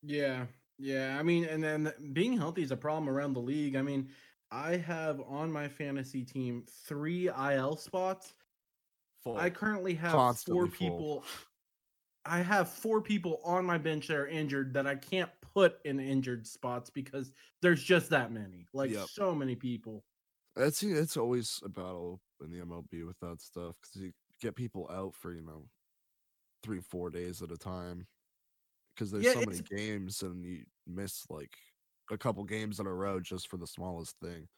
yeah, 0.03 0.47
yeah. 0.79 1.17
I 1.19 1.23
mean, 1.23 1.45
and 1.45 1.63
then 1.63 1.93
being 2.13 2.37
healthy 2.37 2.63
is 2.63 2.71
a 2.71 2.77
problem 2.77 3.09
around 3.09 3.33
the 3.35 3.41
league. 3.41 3.77
I 3.77 3.83
mean, 3.83 4.09
I 4.51 4.77
have 4.77 5.21
on 5.21 5.51
my 5.51 5.69
fantasy 5.69 6.25
team 6.25 6.65
three 6.87 7.29
IL 7.29 7.77
spots. 7.77 8.35
I 9.37 9.51
currently 9.51 9.95
have 9.95 10.13
Constantly 10.13 10.61
four 10.61 10.67
full. 10.69 10.89
people. 10.89 11.25
I 12.25 12.43
have 12.43 12.69
four 12.69 13.01
people 13.03 13.41
on 13.45 13.65
my 13.65 13.79
bench 13.79 14.09
that 14.09 14.17
are 14.17 14.27
injured 14.29 14.73
that 14.75 14.87
I 14.87 14.95
can't 14.95 15.31
put 15.41 15.79
in 15.85 15.99
injured 15.99 16.47
spots 16.47 16.91
because 16.91 17.33
there's 17.61 17.83
just 17.83 18.11
that 18.11 18.31
many. 18.33 18.67
Like 18.73 18.93
Yep. 18.93 19.09
so 19.09 19.35
many 19.35 19.57
people. 19.57 20.05
That's 20.55 20.83
it's 20.83 21.17
always 21.17 21.61
a 21.65 21.69
battle 21.69 22.21
in 22.41 22.51
the 22.51 22.61
MLB 22.61 23.03
with 23.05 23.19
that 23.21 23.41
stuff 23.41 23.77
because 23.81 24.03
you 24.03 24.13
get 24.41 24.57
people 24.57 24.89
out 24.91 25.15
for 25.15 25.33
you 25.33 25.43
know 25.43 25.69
three 26.63 26.81
four 26.81 27.11
days 27.11 27.43
at 27.43 27.51
a 27.53 27.57
time 27.59 28.07
because 28.95 29.11
there's 29.13 29.29
Yeah, 29.29 29.33
so 29.33 29.43
many 29.43 29.61
games 29.61 30.23
and 30.23 30.45
you 30.45 30.65
miss 30.87 31.29
like 31.31 31.57
a 32.11 32.19
couple 32.19 32.45
games 32.45 32.81
in 32.81 32.87
a 32.87 32.95
row 32.95 33.21
just 33.21 33.49
for 33.49 33.59
the 33.59 33.67
smallest 33.67 34.17
thing. 34.21 34.49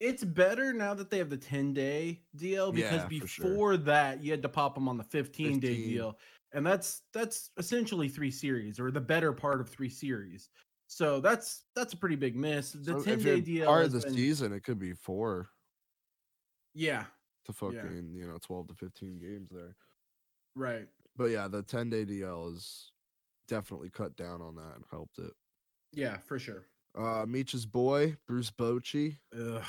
It's 0.00 0.24
better 0.24 0.72
now 0.72 0.94
that 0.94 1.10
they 1.10 1.18
have 1.18 1.30
the 1.30 1.36
10 1.38 1.72
day 1.72 2.26
deal 2.34 2.72
because 2.72 3.04
Yeah, 3.04 3.08
for 3.10 3.26
sure. 3.26 3.60
before 3.60 3.76
that 3.78 4.22
you 4.22 4.30
had 4.32 4.42
to 4.42 4.48
pop 4.48 4.74
them 4.74 4.88
on 4.88 4.96
the 4.96 5.04
15 5.04 5.60
day 5.60 5.78
15. 5.78 5.78
deal. 5.78 6.18
And 6.52 6.66
that's 6.66 7.02
that's 7.12 7.50
essentially 7.56 8.08
three 8.08 8.30
series 8.30 8.78
or 8.80 8.90
the 8.90 9.00
better 9.00 9.32
part 9.32 9.60
of 9.60 9.68
three 9.68 9.88
series. 9.88 10.50
So 10.88 11.20
that's 11.20 11.66
that's 11.74 11.94
a 11.94 11.96
pretty 11.96 12.16
big 12.16 12.36
miss. 12.36 12.72
The 12.72 12.94
So 12.94 12.96
10 12.96 13.22
if 13.24 13.24
day 13.24 13.40
deal 13.40 13.66
part 13.66 13.84
of 13.84 13.92
the 13.92 14.00
been- 14.00 14.14
season, 14.14 14.52
it 14.52 14.62
could 14.62 14.78
be 14.78 14.92
four 14.94 15.50
Yeah, 16.74 17.06
to 17.44 17.52
fucking 17.52 18.12
you 18.14 18.26
know 18.26 18.38
twelve 18.40 18.68
to 18.68 18.74
fifteen 18.74 19.18
games 19.18 19.50
there. 19.50 19.76
right. 20.54 20.86
But 21.16 21.26
yeah, 21.26 21.48
the 21.48 21.62
ten 21.62 21.90
day 21.90 22.04
DL 22.04 22.54
is 22.54 22.90
definitely 23.48 23.90
cut 23.90 24.16
down 24.16 24.42
on 24.42 24.56
that 24.56 24.74
and 24.74 24.84
helped 24.90 25.18
it. 25.18 25.32
Yeah, 25.92 26.16
for 26.18 26.38
sure. 26.38 26.66
Uh, 26.96 27.24
Meech's 27.26 27.66
boy 27.66 28.16
Bruce 28.26 28.50
Bochy 28.50 29.16
Ugh. 29.36 29.62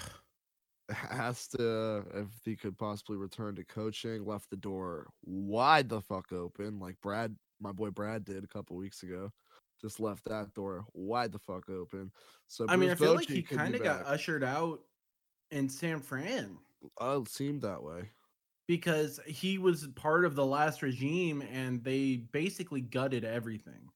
asked 1.11 1.55
uh, 1.59 2.01
if 2.13 2.27
he 2.43 2.55
could 2.55 2.77
possibly 2.77 3.17
return 3.17 3.55
to 3.55 3.63
coaching. 3.63 4.25
Left 4.25 4.49
the 4.49 4.57
door 4.57 5.07
wide 5.23 5.89
the 5.89 6.01
fuck 6.01 6.31
open, 6.31 6.79
like 6.79 6.95
Brad, 7.01 7.35
my 7.59 7.71
boy 7.71 7.89
Brad 7.89 8.25
did 8.25 8.43
a 8.43 8.47
couple 8.47 8.75
weeks 8.75 9.03
ago. 9.03 9.31
Just 9.81 9.99
left 9.99 10.23
that 10.25 10.53
door 10.53 10.85
wide 10.93 11.31
the 11.31 11.39
fuck 11.39 11.69
open. 11.69 12.11
So 12.47 12.65
I 12.69 12.75
mean, 12.75 12.89
I 12.89 12.93
Bruce 12.93 13.07
feel 13.07 13.15
like 13.15 13.27
he 13.27 13.41
kind 13.41 13.75
of 13.75 13.83
got 13.83 14.05
ushered 14.05 14.43
out 14.43 14.79
in 15.51 15.67
San 15.67 15.99
Fran 15.99 16.57
It 17.01 17.27
seemed 17.29 17.61
that 17.63 17.81
way. 17.83 18.11
because 18.67 19.19
he 19.27 19.57
was 19.59 19.87
part 19.95 20.25
of 20.25 20.35
the 20.35 20.45
last 20.45 20.81
regime 20.81 21.41
and 21.41 21.83
they 21.83 22.17
basically 22.17 22.81
gutted 22.81 23.23
everything. 23.23 23.89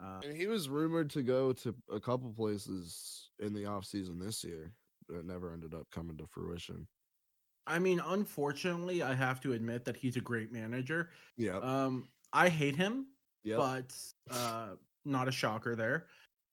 Uh, 0.00 0.20
And 0.24 0.36
he 0.36 0.46
was 0.46 0.68
rumored 0.68 1.10
to 1.10 1.22
go 1.22 1.52
to 1.52 1.74
a 1.92 2.00
couple 2.00 2.32
places 2.32 3.30
in 3.38 3.52
the 3.52 3.66
off 3.66 3.84
season 3.84 4.18
this 4.18 4.42
year, 4.44 4.72
but 5.08 5.16
it 5.16 5.24
never 5.26 5.52
ended 5.52 5.74
up 5.74 5.90
coming 5.90 6.16
to 6.18 6.26
fruition. 6.26 6.86
I 7.66 7.78
mean, 7.78 8.00
unfortunately, 8.00 9.02
I 9.02 9.14
have 9.14 9.40
to 9.42 9.52
admit 9.52 9.84
that 9.84 9.96
he's 9.96 10.16
a 10.16 10.20
great 10.22 10.50
manager. 10.52 11.10
Yeah. 11.36 11.58
Um, 11.58 12.08
I 12.32 12.48
hate 12.48 12.76
him, 12.76 13.08
Yep. 13.44 13.58
but 13.58 13.96
uh, 14.30 14.76
not 15.04 15.28
a 15.28 15.32
shocker 15.32 15.76
there. 15.76 16.06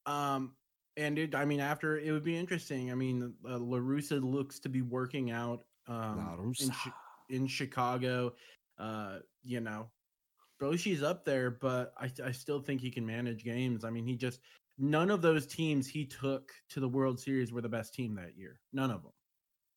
Um, 0.06 0.56
and 0.98 1.20
it, 1.20 1.36
I 1.36 1.46
mean, 1.46 1.60
after 1.60 1.98
it 1.98 2.12
would 2.12 2.24
be 2.24 2.38
interesting. 2.38 2.92
I 2.92 2.96
mean, 2.96 3.34
uh, 3.48 3.58
La 3.58 3.78
Russa 3.78 4.24
looks 4.24 4.60
to 4.60 4.70
be 4.70 4.82
working 4.82 5.32
out 5.32 5.66
um, 5.88 6.54
in, 6.60 6.70
Chi- 6.70 6.94
in 7.30 7.48
Chicago. 7.48 8.34
Uh, 8.78 9.20
you 9.44 9.60
know, 9.60 9.90
Bochy's 10.62 11.04
up 11.04 11.26
there, 11.26 11.52
but 11.52 11.94
I, 11.98 12.10
I 12.24 12.32
still 12.32 12.60
think 12.60 12.82
he 12.82 12.92
can 12.92 13.06
manage 13.06 13.44
games. 13.44 13.84
I 13.84 13.90
mean, 13.90 14.06
he 14.06 14.16
just 14.16 14.40
none 14.78 15.10
of 15.10 15.22
those 15.22 15.46
teams 15.46 15.88
he 15.88 16.06
took 16.06 16.52
to 16.70 16.80
the 16.80 16.90
World 16.90 17.20
Series 17.20 17.52
were 17.52 17.62
the 17.62 17.70
best 17.70 17.94
team 17.94 18.16
that 18.16 18.38
year. 18.38 18.60
None 18.74 18.92
of 18.92 19.04
them. 19.04 19.12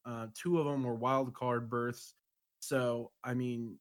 Uh, 0.04 0.26
two 0.34 0.58
of 0.58 0.66
them 0.66 0.84
were 0.84 0.94
wild 0.94 1.34
card 1.34 1.68
berths. 1.68 2.14
So 2.60 3.10
I 3.25 3.34
mean, 3.34 3.76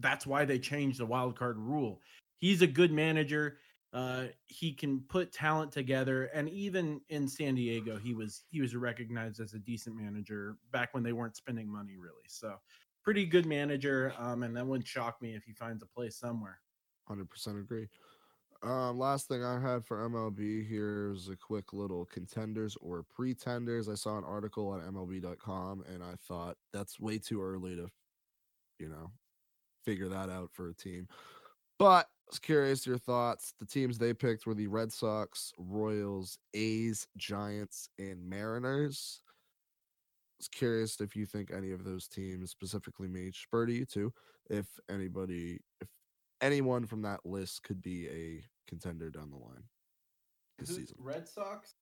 that's 0.00 0.26
why 0.26 0.44
they 0.44 0.58
changed 0.58 1.00
the 1.00 1.06
wild 1.06 1.36
card 1.36 1.58
rule. 1.58 2.00
He's 2.38 2.62
a 2.62 2.66
good 2.66 2.92
manager. 2.92 3.58
Uh, 3.92 4.26
he 4.46 4.72
can 4.72 5.00
put 5.08 5.32
talent 5.32 5.72
together, 5.72 6.24
and 6.34 6.48
even 6.50 7.00
in 7.08 7.26
San 7.26 7.54
Diego, 7.54 7.96
he 7.96 8.12
was 8.12 8.44
he 8.50 8.60
was 8.60 8.76
recognized 8.76 9.40
as 9.40 9.54
a 9.54 9.58
decent 9.58 9.96
manager 9.96 10.56
back 10.72 10.92
when 10.92 11.02
they 11.02 11.12
weren't 11.12 11.36
spending 11.36 11.70
money 11.72 11.96
really. 11.96 12.26
So, 12.28 12.56
pretty 13.02 13.24
good 13.24 13.46
manager. 13.46 14.12
Um, 14.18 14.42
and 14.42 14.54
that 14.56 14.66
wouldn't 14.66 14.86
shock 14.86 15.22
me 15.22 15.34
if 15.34 15.44
he 15.44 15.52
finds 15.52 15.82
a 15.82 15.86
place 15.86 16.16
somewhere. 16.16 16.60
Hundred 17.06 17.30
percent 17.30 17.58
agree. 17.58 17.88
Um, 18.62 18.98
last 18.98 19.28
thing 19.28 19.44
I 19.44 19.60
had 19.60 19.84
for 19.84 20.08
MLB 20.08 20.66
here 20.66 21.12
is 21.12 21.28
a 21.28 21.36
quick 21.36 21.72
little 21.72 22.04
contenders 22.06 22.76
or 22.80 23.04
pretenders. 23.04 23.88
I 23.88 23.94
saw 23.94 24.18
an 24.18 24.24
article 24.24 24.68
on 24.68 24.80
MLB.com 24.80 25.84
and 25.92 26.02
I 26.02 26.14
thought 26.26 26.56
that's 26.72 26.98
way 26.98 27.18
too 27.18 27.40
early 27.40 27.76
to, 27.76 27.88
you 28.80 28.88
know, 28.88 29.12
figure 29.84 30.08
that 30.08 30.28
out 30.28 30.50
for 30.52 30.68
a 30.68 30.74
team. 30.74 31.06
But 31.78 32.06
I 32.06 32.30
was 32.30 32.38
curious 32.38 32.86
your 32.86 32.98
thoughts. 32.98 33.54
The 33.60 33.66
teams 33.66 33.98
they 33.98 34.12
picked 34.12 34.46
were 34.46 34.54
the 34.54 34.66
Red 34.66 34.92
Sox, 34.92 35.52
Royals, 35.58 36.38
A's, 36.54 37.06
Giants, 37.16 37.88
and 37.98 38.28
Mariners. 38.28 39.22
I 39.32 40.40
was 40.40 40.48
curious 40.48 41.00
if 41.00 41.16
you 41.16 41.26
think 41.26 41.52
any 41.52 41.72
of 41.72 41.84
those 41.84 42.06
teams, 42.06 42.50
specifically 42.50 43.08
me, 43.08 43.30
Spur 43.32 43.66
to 43.66 43.72
you 43.72 43.84
too, 43.84 44.12
if 44.50 44.66
anybody, 44.90 45.60
if 45.80 45.88
anyone 46.40 46.86
from 46.86 47.02
that 47.02 47.24
list 47.24 47.62
could 47.62 47.82
be 47.82 48.08
a 48.08 48.44
contender 48.68 49.10
down 49.10 49.30
the 49.30 49.36
line 49.36 49.64
this 50.58 50.68
season. 50.68 50.96
Red 51.00 51.26
Sox. 51.28 51.74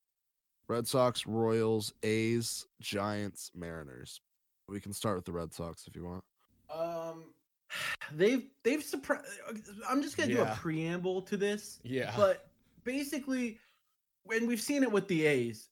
Red 0.68 0.86
Sox, 0.86 1.26
Royals, 1.26 1.92
A's, 2.02 2.66
Giants, 2.80 3.50
Mariners. 3.54 4.20
We 4.68 4.80
can 4.80 4.92
start 4.92 5.16
with 5.16 5.24
the 5.24 5.32
Red 5.32 5.52
Sox 5.52 5.86
if 5.86 5.94
you 5.94 6.04
want. 6.04 6.24
They've 8.12 8.49
they've 8.62 8.82
surprised. 8.82 9.25
I'm 9.88 10.02
just 10.02 10.16
gonna 10.16 10.32
do 10.32 10.42
a 10.42 10.54
preamble 10.56 11.23
to 11.23 11.37
this, 11.37 11.80
Yeah. 11.82 12.12
but 12.16 12.49
basically, 12.85 13.58
when 14.25 14.46
we've 14.46 14.61
seen 14.61 14.82
it 14.82 14.90
with 14.90 15.08
the 15.08 15.26
A's, 15.26 15.70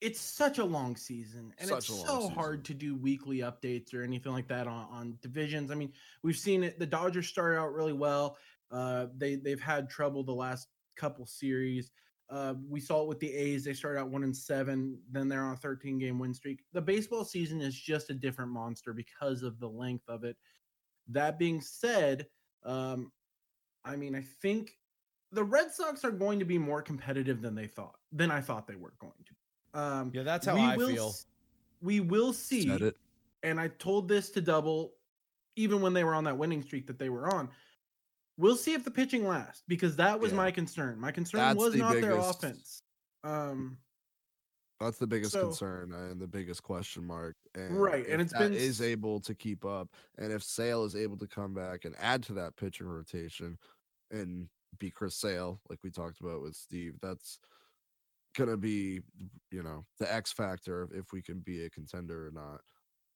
it's 0.00 0.20
such 0.20 0.58
a 0.58 0.64
long 0.64 0.96
season, 0.96 1.52
and 1.58 1.68
Such 1.68 1.78
it's 1.78 2.04
so 2.04 2.28
hard 2.28 2.64
to 2.66 2.74
do 2.74 2.96
weekly 2.96 3.38
updates 3.38 3.94
or 3.94 4.02
anything 4.02 4.32
like 4.32 4.48
that 4.48 4.66
on, 4.66 4.86
on 4.90 5.18
divisions. 5.20 5.70
I 5.70 5.74
mean, 5.74 5.92
we've 6.22 6.36
seen 6.36 6.64
it. 6.64 6.78
The 6.78 6.86
Dodgers 6.86 7.28
started 7.28 7.58
out 7.58 7.72
really 7.74 7.92
well. 7.92 8.36
Uh, 8.70 9.06
they 9.16 9.36
they've 9.36 9.60
had 9.60 9.90
trouble 9.90 10.24
the 10.24 10.32
last 10.32 10.68
couple 10.96 11.26
series. 11.26 11.90
Uh, 12.30 12.54
we 12.68 12.78
saw 12.80 13.02
it 13.02 13.08
with 13.08 13.18
the 13.18 13.32
A's. 13.32 13.64
They 13.64 13.74
started 13.74 13.98
out 14.00 14.08
one 14.08 14.22
and 14.22 14.36
seven, 14.36 14.96
then 15.10 15.28
they're 15.28 15.42
on 15.42 15.54
a 15.54 15.56
13 15.56 15.98
game 15.98 16.18
win 16.18 16.32
streak. 16.32 16.60
The 16.72 16.80
baseball 16.80 17.24
season 17.24 17.60
is 17.60 17.74
just 17.74 18.08
a 18.08 18.14
different 18.14 18.52
monster 18.52 18.92
because 18.92 19.42
of 19.42 19.58
the 19.58 19.68
length 19.68 20.08
of 20.08 20.22
it. 20.22 20.36
That 21.08 21.38
being 21.38 21.60
said, 21.60 22.26
um, 22.64 23.10
I 23.84 23.96
mean, 23.96 24.14
I 24.14 24.22
think 24.42 24.76
the 25.32 25.42
Red 25.44 25.70
Sox 25.72 26.04
are 26.04 26.10
going 26.10 26.38
to 26.38 26.44
be 26.44 26.58
more 26.58 26.82
competitive 26.82 27.40
than 27.40 27.54
they 27.54 27.66
thought 27.66 27.96
than 28.12 28.30
I 28.30 28.40
thought 28.40 28.66
they 28.66 28.74
were 28.76 28.92
going 29.00 29.12
to. 29.26 29.80
Um, 29.80 30.10
yeah, 30.14 30.22
that's 30.24 30.46
how 30.46 30.54
we 30.54 30.60
I 30.62 30.76
will 30.76 30.88
feel. 30.88 31.08
s- 31.08 31.26
We 31.80 32.00
will 32.00 32.32
see 32.32 32.68
it. 32.68 32.96
and 33.42 33.58
I 33.60 33.68
told 33.68 34.08
this 34.08 34.30
to 34.30 34.40
double, 34.40 34.92
even 35.56 35.80
when 35.80 35.92
they 35.94 36.04
were 36.04 36.14
on 36.14 36.24
that 36.24 36.36
winning 36.36 36.62
streak 36.62 36.86
that 36.88 36.98
they 36.98 37.08
were 37.08 37.32
on. 37.32 37.48
We'll 38.36 38.56
see 38.56 38.72
if 38.74 38.84
the 38.84 38.90
pitching 38.90 39.26
lasts 39.26 39.62
because 39.68 39.96
that 39.96 40.18
was 40.18 40.32
Yeah. 40.32 40.38
my 40.38 40.50
concern. 40.50 40.98
My 40.98 41.12
concern 41.12 41.38
That's 41.40 41.58
was 41.58 41.72
the 41.74 41.78
not 41.80 41.94
their 42.00 42.16
offense. 42.16 42.82
Um, 43.22 43.76
That's 44.80 44.98
the 44.98 45.06
biggest 45.06 45.32
So- 45.32 45.42
concern 45.48 45.92
and 45.92 46.18
the 46.20 46.26
biggest 46.26 46.62
question 46.62 47.06
mark. 47.06 47.36
And 47.54 47.80
Right, 47.80 48.06
and 48.06 48.20
it's 48.20 48.32
that 48.32 48.38
been 48.38 48.54
is 48.54 48.80
able 48.80 49.20
to 49.20 49.34
keep 49.34 49.64
up, 49.64 49.94
and 50.16 50.32
if 50.32 50.42
Sale 50.42 50.84
is 50.84 50.96
able 50.96 51.18
to 51.18 51.26
come 51.26 51.52
back 51.52 51.84
and 51.84 51.94
add 51.98 52.22
to 52.24 52.32
that 52.34 52.56
pitching 52.56 52.86
rotation 52.86 53.58
and 54.10 54.48
be 54.78 54.90
Chris 54.90 55.14
Sale, 55.16 55.60
like 55.68 55.80
we 55.84 55.90
talked 55.90 56.20
about 56.20 56.40
with 56.40 56.56
Steve, 56.56 56.98
that's 57.02 57.38
gonna 58.34 58.56
be, 58.56 59.02
you 59.50 59.62
know, 59.62 59.84
the 59.98 60.10
X 60.12 60.32
factor 60.32 60.80
of 60.82 60.92
if 60.92 61.12
we 61.12 61.20
can 61.20 61.40
be 61.40 61.64
a 61.64 61.70
contender 61.70 62.26
or 62.26 62.30
not. 62.30 62.62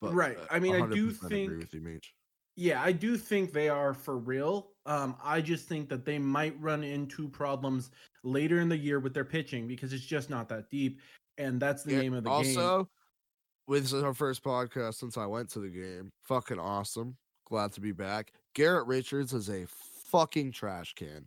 But 0.00 0.12
Right, 0.12 0.36
uh, 0.36 0.46
I 0.50 0.58
mean, 0.60 0.74
I 0.74 0.86
do 0.88 1.06
100% 1.12 1.22
agree 1.32 1.46
think- 1.48 1.62
with 1.62 1.74
you, 1.74 1.80
Meech. 1.80 2.14
yeah, 2.56 2.82
I 2.82 2.92
do 2.92 3.16
think 3.16 3.52
they 3.52 3.70
are 3.70 3.94
for 3.94 4.18
real. 4.18 4.72
Um, 4.84 5.16
I 5.22 5.40
just 5.40 5.66
think 5.66 5.88
that 5.88 6.04
they 6.04 6.18
might 6.18 6.60
run 6.60 6.84
into 6.84 7.26
problems 7.28 7.90
later 8.22 8.60
in 8.60 8.68
the 8.68 8.76
year 8.76 9.00
with 9.00 9.14
their 9.14 9.24
pitching 9.24 9.66
because 9.66 9.94
it's 9.94 10.04
just 10.04 10.28
not 10.28 10.48
that 10.50 10.68
deep, 10.68 11.00
and 11.38 11.60
that's 11.60 11.82
the 11.82 11.92
Yeah, 11.92 12.00
name 12.02 12.14
of 12.14 12.24
the 12.24 12.30
game. 12.30 12.36
also, 12.58 12.88
this 13.68 13.92
is 13.92 14.02
our 14.02 14.14
first 14.14 14.42
podcast 14.42 14.94
since 14.94 15.16
I 15.16 15.26
went 15.26 15.48
to 15.50 15.60
the 15.60 15.68
game. 15.70 16.12
Fucking 16.24 16.58
awesome. 16.58 17.16
Glad 17.46 17.72
to 17.72 17.80
be 17.80 17.92
back. 17.92 18.32
Garrett 18.54 18.86
Richards 18.86 19.32
is 19.34 19.48
a 19.50 19.66
fucking 19.66 20.52
trash 20.52 20.94
can. 20.94 21.26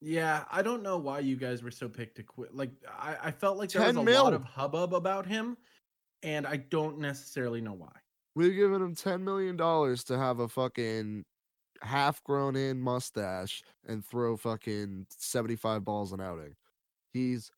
Yeah, 0.00 0.44
I 0.50 0.62
don't 0.62 0.82
know 0.82 0.98
why 0.98 1.20
you 1.20 1.36
guys 1.36 1.62
were 1.62 1.70
so 1.70 1.88
picked 1.88 2.16
to 2.16 2.22
quit. 2.22 2.54
Like, 2.54 2.70
I, 2.88 3.16
I 3.24 3.30
felt 3.30 3.56
like 3.58 3.70
there 3.70 3.82
was 3.86 3.96
a 3.96 4.02
mil. 4.02 4.24
lot 4.24 4.34
of 4.34 4.44
hubbub 4.44 4.92
about 4.94 5.24
him, 5.26 5.56
and 6.22 6.46
I 6.46 6.56
don't 6.58 6.98
necessarily 6.98 7.60
know 7.60 7.72
why. 7.72 7.92
We've 8.34 8.54
given 8.54 8.82
him 8.82 8.94
ten 8.94 9.24
million 9.24 9.56
dollars 9.56 10.04
to 10.04 10.18
have 10.18 10.40
a 10.40 10.48
fucking 10.48 11.24
half 11.82 12.22
grown 12.24 12.56
in 12.56 12.80
mustache 12.80 13.62
and 13.86 14.04
throw 14.04 14.36
fucking 14.36 15.06
seventy 15.10 15.56
five 15.56 15.84
balls 15.84 16.12
an 16.12 16.20
outing. 16.20 16.54
He's 17.12 17.50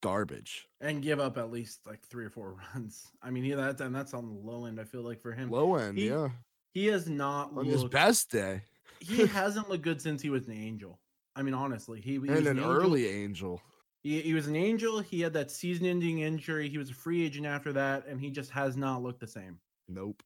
garbage. 0.00 0.66
And 0.80 1.02
give 1.02 1.20
up 1.20 1.36
at 1.38 1.50
least 1.50 1.86
like 1.86 2.02
three 2.06 2.24
or 2.24 2.30
four 2.30 2.56
runs. 2.74 3.10
I 3.22 3.30
mean, 3.30 3.44
yeah, 3.44 3.56
that's 3.56 3.80
and 3.80 3.94
that's 3.94 4.14
on 4.14 4.26
the 4.26 4.40
low 4.50 4.64
end. 4.66 4.80
I 4.80 4.84
feel 4.84 5.02
like 5.02 5.20
for 5.20 5.32
him, 5.32 5.50
Low 5.50 5.76
end, 5.76 5.98
he- 5.98 6.08
yeah. 6.08 6.28
he 6.72 6.86
has 6.86 7.08
not 7.08 7.52
On 7.56 7.64
his 7.64 7.84
best 7.84 8.30
day. 8.30 8.62
he 9.00 9.26
hasn't 9.26 9.68
looked 9.68 9.82
good 9.82 10.00
since 10.00 10.22
he 10.22 10.30
was 10.30 10.46
an 10.48 10.54
angel. 10.54 10.98
I 11.36 11.42
mean, 11.42 11.54
honestly, 11.54 12.00
he, 12.00 12.12
he 12.12 12.18
was 12.18 12.30
and 12.30 12.46
an 12.46 12.58
angel- 12.58 12.72
early 12.72 13.06
angel. 13.08 13.60
He, 14.02 14.20
he 14.22 14.32
was 14.34 14.46
an 14.46 14.56
angel. 14.56 15.00
He 15.00 15.20
had 15.20 15.34
that 15.34 15.50
season-ending 15.50 16.20
injury. 16.20 16.68
He 16.70 16.78
was 16.78 16.88
a 16.90 16.94
free 16.94 17.22
agent 17.24 17.44
after 17.46 17.70
that, 17.74 18.06
and 18.06 18.18
he 18.18 18.30
just 18.30 18.50
has 18.50 18.74
not 18.76 19.02
looked 19.02 19.20
the 19.20 19.26
same. 19.26 19.58
Nope. 19.88 20.22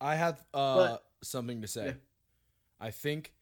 I 0.00 0.16
have 0.16 0.44
uh, 0.52 0.76
But- 0.76 1.04
something 1.22 1.62
to 1.62 1.68
say. 1.68 1.86
yeah. 1.86 1.92
I 2.80 2.90
think 2.90 3.32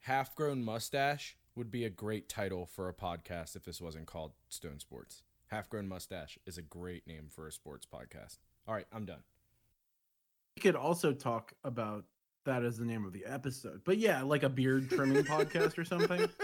half 0.00 0.34
grown 0.34 0.64
mustache 0.64 1.36
would 1.54 1.70
be 1.70 1.84
a 1.84 1.90
great 1.90 2.28
title 2.28 2.66
for 2.66 2.88
a 2.88 2.94
podcast 2.94 3.56
if 3.56 3.64
this 3.64 3.80
wasn't 3.80 4.06
called 4.06 4.32
Stone 4.48 4.80
Sports. 4.80 5.22
Half 5.48 5.68
grown 5.68 5.86
mustache 5.86 6.38
is 6.46 6.56
a 6.56 6.62
great 6.62 7.06
name 7.06 7.26
for 7.28 7.46
a 7.46 7.52
sports 7.52 7.86
podcast. 7.86 8.38
All 8.66 8.74
right, 8.74 8.86
I'm 8.92 9.04
done. 9.04 9.22
We 10.56 10.62
could 10.62 10.76
also 10.76 11.12
talk 11.12 11.52
about 11.64 12.04
that 12.44 12.62
as 12.64 12.78
the 12.78 12.84
name 12.84 13.04
of 13.04 13.12
the 13.12 13.24
episode. 13.26 13.82
But 13.84 13.98
yeah, 13.98 14.22
like 14.22 14.42
a 14.42 14.48
beard 14.48 14.90
trimming 14.90 15.24
podcast 15.24 15.78
or 15.78 15.84
something. 15.84 16.28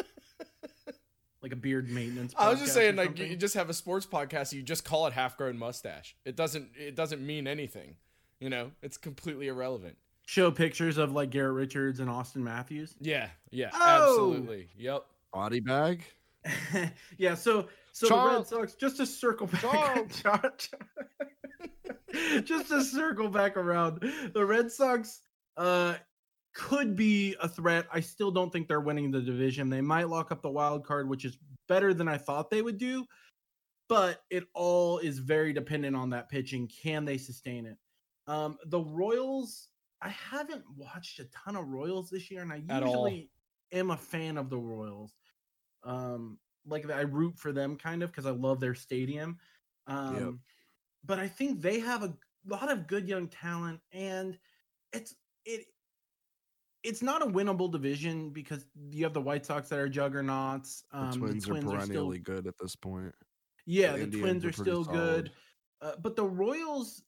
Like 1.40 1.52
a 1.52 1.56
beard 1.56 1.88
maintenance. 1.88 2.34
I 2.36 2.50
was 2.50 2.58
just 2.58 2.74
saying, 2.74 2.96
like, 2.96 3.10
something. 3.10 3.30
you 3.30 3.36
just 3.36 3.54
have 3.54 3.70
a 3.70 3.74
sports 3.74 4.04
podcast, 4.04 4.52
you 4.52 4.60
just 4.60 4.84
call 4.84 5.06
it 5.06 5.12
half 5.12 5.36
grown 5.36 5.56
mustache. 5.56 6.16
It 6.24 6.34
doesn't. 6.34 6.70
It 6.76 6.96
doesn't 6.96 7.24
mean 7.24 7.46
anything. 7.46 7.94
You 8.40 8.50
know, 8.50 8.72
it's 8.82 8.96
completely 8.96 9.46
irrelevant. 9.46 9.96
Show 10.28 10.50
pictures 10.50 10.98
of 10.98 11.12
like 11.12 11.30
Garrett 11.30 11.54
Richards 11.54 12.00
and 12.00 12.10
Auston 12.10 12.42
Matthews. 12.42 12.94
Yeah, 13.00 13.28
yeah, 13.50 13.70
Oh! 13.72 14.10
absolutely. 14.12 14.68
Yep. 14.76 15.06
Body 15.32 15.60
bag. 15.60 16.04
yeah, 17.16 17.34
so 17.34 17.68
so 17.92 18.08
the 18.08 18.36
Red 18.36 18.46
Sox 18.46 18.74
just 18.74 18.98
to 18.98 19.06
circle 19.06 19.46
back 19.46 19.62
Charles. 19.62 20.20
Char- 20.22 20.52
Char- 20.58 22.42
just 22.44 22.68
to 22.68 22.84
circle 22.84 23.30
back 23.30 23.56
around, 23.56 24.04
the 24.34 24.44
Red 24.44 24.70
Sox 24.70 25.22
uh 25.56 25.94
could 26.54 26.94
be 26.94 27.34
a 27.40 27.48
threat. 27.48 27.86
I 27.90 28.00
still 28.00 28.30
don't 28.30 28.52
think 28.52 28.68
they're 28.68 28.80
winning 28.82 29.10
the 29.10 29.22
division. 29.22 29.70
They 29.70 29.80
might 29.80 30.10
lock 30.10 30.30
up 30.30 30.42
the 30.42 30.50
wild 30.50 30.84
card, 30.84 31.08
which 31.08 31.24
is 31.24 31.38
better 31.68 31.94
than 31.94 32.06
I 32.06 32.18
thought 32.18 32.50
they 32.50 32.60
would 32.60 32.76
do, 32.76 33.06
but 33.88 34.20
it 34.28 34.44
all 34.52 34.98
is 34.98 35.20
very 35.20 35.54
dependent 35.54 35.96
on 35.96 36.10
that 36.10 36.28
pitching. 36.28 36.68
Can 36.82 37.06
they 37.06 37.16
sustain 37.16 37.64
it? 37.64 37.78
Um 38.26 38.58
the 38.66 38.80
Royals, 38.80 39.68
I 40.00 40.10
haven't 40.10 40.64
watched 40.76 41.18
a 41.18 41.24
ton 41.26 41.56
of 41.56 41.66
Royals 41.68 42.10
this 42.10 42.30
year, 42.30 42.42
and 42.42 42.52
I 42.52 42.62
At 42.68 42.82
all. 42.82 43.08
usually 43.08 43.32
am 43.72 43.90
a 43.90 43.96
fan 43.96 44.36
of 44.38 44.48
the 44.50 44.58
Royals. 44.58 45.16
Um, 45.82 46.38
like 46.66 46.88
I 46.90 47.00
root 47.02 47.38
for 47.38 47.52
them 47.52 47.76
kind 47.76 48.02
of 48.02 48.10
because 48.10 48.26
I 48.26 48.30
love 48.30 48.60
their 48.60 48.74
stadium. 48.74 49.38
Um, 49.86 50.42
but 51.04 51.18
I 51.18 51.26
think 51.28 51.60
they 51.60 51.80
have 51.80 52.02
a 52.02 52.16
lot 52.46 52.70
of 52.70 52.86
good 52.86 53.08
young 53.08 53.28
talent, 53.28 53.80
and 53.92 54.38
it's 54.92 55.14
it. 55.44 55.66
It's 56.84 57.02
not 57.02 57.22
a 57.22 57.26
winnable 57.26 57.70
division 57.72 58.30
because 58.30 58.66
you 58.90 59.02
have 59.04 59.12
the 59.14 59.20
White 59.20 59.44
Sox 59.44 59.68
that 59.68 59.78
are 59.80 59.88
juggernauts. 59.88 60.84
The 60.92 60.98
Um, 60.98 61.12
twins, 61.12 61.44
the 61.44 61.50
Twins 61.50 61.64
are 61.64 61.76
are 61.76 61.80
still 61.80 61.86
perennially 61.86 62.18
good 62.20 62.46
at 62.46 62.56
this 62.58 62.76
point. 62.76 63.14
yeah, 63.66 63.96
The 63.96 64.06
the, 64.06 64.20
Twins 64.20 64.44
are 64.44 64.50
are 64.50 64.52
still 64.52 64.84
good. 64.84 65.32
Uh, 65.80 65.96
but 65.96 66.14
the 66.16 66.24
Royals, 66.24 67.02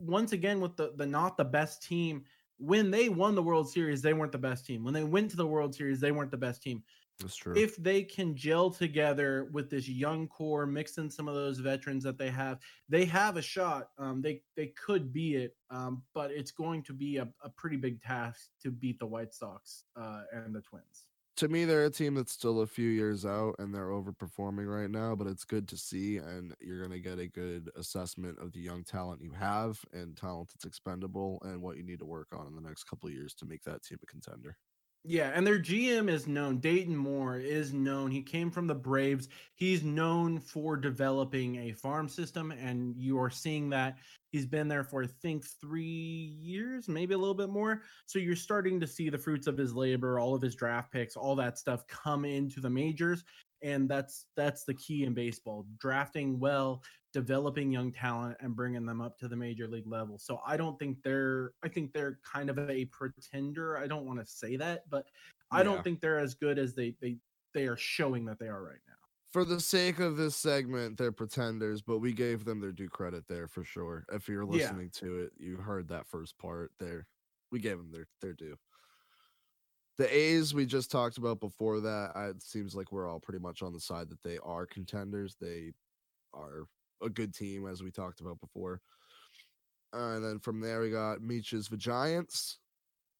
once 0.00 0.32
again, 0.32 0.60
with 0.60 0.76
the 0.76 0.92
the 0.96 1.06
not 1.06 1.36
the 1.36 1.44
best 1.44 1.82
team, 1.82 2.24
when 2.58 2.90
they 2.90 3.08
won 3.08 3.34
the 3.34 3.42
World 3.42 3.70
Series, 3.70 4.02
they 4.02 4.12
weren't 4.12 4.32
the 4.32 4.38
best 4.38 4.66
team. 4.66 4.84
When 4.84 4.94
they 4.94 5.04
went 5.04 5.30
to 5.30 5.36
the 5.36 5.46
World 5.46 5.74
Series, 5.74 6.00
they 6.00 6.12
weren't 6.12 6.30
the 6.30 6.36
best 6.36 6.62
team. 6.62 6.82
That's 7.20 7.36
true. 7.36 7.54
if 7.54 7.76
they 7.76 8.02
can 8.02 8.34
gel 8.34 8.70
together 8.70 9.48
with 9.52 9.68
this 9.68 9.86
young 9.86 10.26
core, 10.26 10.66
mix 10.66 10.96
in 10.96 11.10
some 11.10 11.28
of 11.28 11.34
those 11.34 11.58
veterans 11.58 12.02
that 12.04 12.16
they 12.16 12.30
have, 12.30 12.60
they 12.88 13.04
have 13.04 13.36
a 13.36 13.42
shot. 13.42 13.90
Um, 13.98 14.22
they 14.22 14.42
they 14.56 14.68
could 14.68 15.12
be 15.12 15.36
it, 15.36 15.56
um, 15.70 16.02
but 16.14 16.30
it's 16.30 16.50
going 16.50 16.82
to 16.84 16.92
be 16.94 17.18
a, 17.18 17.28
a 17.44 17.50
pretty 17.50 17.76
big 17.76 18.00
task 18.00 18.48
to 18.62 18.70
beat 18.70 18.98
the 18.98 19.06
White 19.06 19.34
Sox 19.34 19.84
uh, 19.96 20.22
and 20.32 20.54
the 20.54 20.62
Twins. 20.62 21.09
To 21.40 21.48
me, 21.48 21.64
they're 21.64 21.86
a 21.86 21.90
team 21.90 22.16
that's 22.16 22.32
still 22.32 22.60
a 22.60 22.66
few 22.66 22.90
years 22.90 23.24
out 23.24 23.54
and 23.58 23.74
they're 23.74 23.88
overperforming 23.88 24.66
right 24.66 24.90
now, 24.90 25.14
but 25.14 25.26
it's 25.26 25.46
good 25.46 25.66
to 25.68 25.76
see. 25.78 26.18
And 26.18 26.54
you're 26.60 26.80
going 26.86 26.90
to 26.90 27.00
get 27.00 27.18
a 27.18 27.26
good 27.28 27.70
assessment 27.76 28.38
of 28.38 28.52
the 28.52 28.60
young 28.60 28.84
talent 28.84 29.22
you 29.22 29.32
have 29.32 29.82
and 29.94 30.14
talent 30.14 30.50
that's 30.52 30.66
expendable 30.66 31.40
and 31.42 31.62
what 31.62 31.78
you 31.78 31.82
need 31.82 32.00
to 32.00 32.04
work 32.04 32.28
on 32.32 32.46
in 32.46 32.54
the 32.54 32.60
next 32.60 32.84
couple 32.84 33.08
of 33.08 33.14
years 33.14 33.32
to 33.36 33.46
make 33.46 33.62
that 33.62 33.82
team 33.82 33.96
a 34.02 34.06
contender. 34.06 34.58
Yeah, 35.02 35.30
and 35.34 35.46
their 35.46 35.58
GM 35.58 36.10
is 36.10 36.26
known. 36.26 36.58
Dayton 36.58 36.94
Moore 36.94 37.38
is 37.38 37.72
known. 37.72 38.10
He 38.10 38.22
came 38.22 38.50
from 38.50 38.66
the 38.66 38.74
Braves. 38.74 39.28
He's 39.54 39.82
known 39.82 40.38
for 40.38 40.76
developing 40.76 41.56
a 41.56 41.72
farm 41.72 42.06
system, 42.06 42.50
and 42.52 42.94
you 42.98 43.18
are 43.18 43.30
seeing 43.30 43.70
that. 43.70 43.96
He's 44.30 44.44
been 44.44 44.68
there 44.68 44.84
for 44.84 45.04
I 45.04 45.06
think 45.06 45.46
three 45.58 46.36
years, 46.42 46.86
maybe 46.86 47.14
a 47.14 47.18
little 47.18 47.34
bit 47.34 47.48
more. 47.48 47.82
So 48.04 48.18
you're 48.18 48.36
starting 48.36 48.78
to 48.80 48.86
see 48.86 49.08
the 49.08 49.16
fruits 49.18 49.46
of 49.46 49.56
his 49.56 49.74
labor, 49.74 50.18
all 50.18 50.34
of 50.34 50.42
his 50.42 50.54
draft 50.54 50.92
picks, 50.92 51.16
all 51.16 51.34
that 51.36 51.58
stuff 51.58 51.86
come 51.86 52.26
into 52.26 52.60
the 52.60 52.70
majors, 52.70 53.24
and 53.62 53.88
that's 53.88 54.26
that's 54.36 54.64
the 54.64 54.74
key 54.74 55.04
in 55.04 55.14
baseball: 55.14 55.66
drafting 55.78 56.38
well, 56.38 56.82
developing 57.12 57.70
young 57.72 57.92
talent, 57.92 58.36
and 58.40 58.54
bringing 58.56 58.86
them 58.86 59.00
up 59.00 59.18
to 59.18 59.28
the 59.28 59.36
major 59.36 59.66
league 59.68 59.86
level. 59.86 60.18
So 60.18 60.40
I 60.46 60.56
don't 60.56 60.78
think 60.78 61.02
they're. 61.02 61.54
I 61.62 61.68
think 61.68 61.92
they're 61.92 62.20
kind 62.24 62.50
of 62.50 62.58
a 62.58 62.84
pretender. 62.86 63.76
I 63.78 63.86
don't 63.86 64.06
want 64.06 64.20
to 64.20 64.26
say 64.26 64.56
that, 64.56 64.88
but 64.88 65.08
I 65.50 65.62
Yeah. 65.62 65.64
don't 65.64 65.82
think 65.82 66.00
they're 66.00 66.18
as 66.18 66.34
good 66.34 66.58
as 66.58 66.74
they 66.74 66.96
they 67.00 67.18
they 67.54 67.66
are 67.66 67.76
showing 67.76 68.24
that 68.26 68.38
they 68.38 68.48
are 68.48 68.62
right 68.62 68.80
now. 68.86 68.94
For 69.32 69.44
the 69.44 69.60
sake 69.60 70.00
of 70.00 70.16
this 70.16 70.36
segment, 70.36 70.98
they're 70.98 71.12
pretenders, 71.12 71.82
but 71.82 71.98
we 72.00 72.12
gave 72.12 72.44
them 72.44 72.60
their 72.60 72.72
due 72.72 72.88
credit 72.88 73.28
there 73.28 73.46
for 73.46 73.62
sure. 73.62 74.04
If 74.10 74.28
you're 74.28 74.44
Yeah. 74.46 74.80
listening 74.80 74.90
to 74.92 75.18
it, 75.20 75.32
you 75.36 75.56
heard 75.58 75.88
that 75.88 76.06
first 76.08 76.36
part 76.36 76.72
there. 76.78 77.06
We 77.52 77.60
gave 77.60 77.78
them 77.78 77.92
their, 77.92 78.08
their 78.20 78.34
due. 78.34 78.58
The 79.98 80.12
A's 80.12 80.54
we 80.54 80.66
just 80.66 80.90
talked 80.90 81.18
about 81.18 81.40
before 81.40 81.80
that. 81.80 82.12
It 82.16 82.42
seems 82.42 82.74
like 82.74 82.90
we're 82.90 83.06
all 83.08 83.20
pretty 83.20 83.38
much 83.38 83.62
on 83.62 83.72
the 83.72 83.80
side 83.80 84.08
that 84.08 84.22
they 84.22 84.38
are 84.38 84.66
contenders. 84.66 85.36
They 85.36 85.72
are 86.34 86.66
a 87.02 87.08
good 87.08 87.34
team, 87.34 87.66
as 87.66 87.82
we 87.82 87.90
talked 87.90 88.20
about 88.20 88.40
before. 88.40 88.80
And 89.92 90.24
then 90.24 90.38
from 90.38 90.60
there, 90.60 90.80
we 90.80 90.90
got 90.90 91.22
Meech's 91.22 91.68
the 91.68 91.76
Giants, 91.76 92.58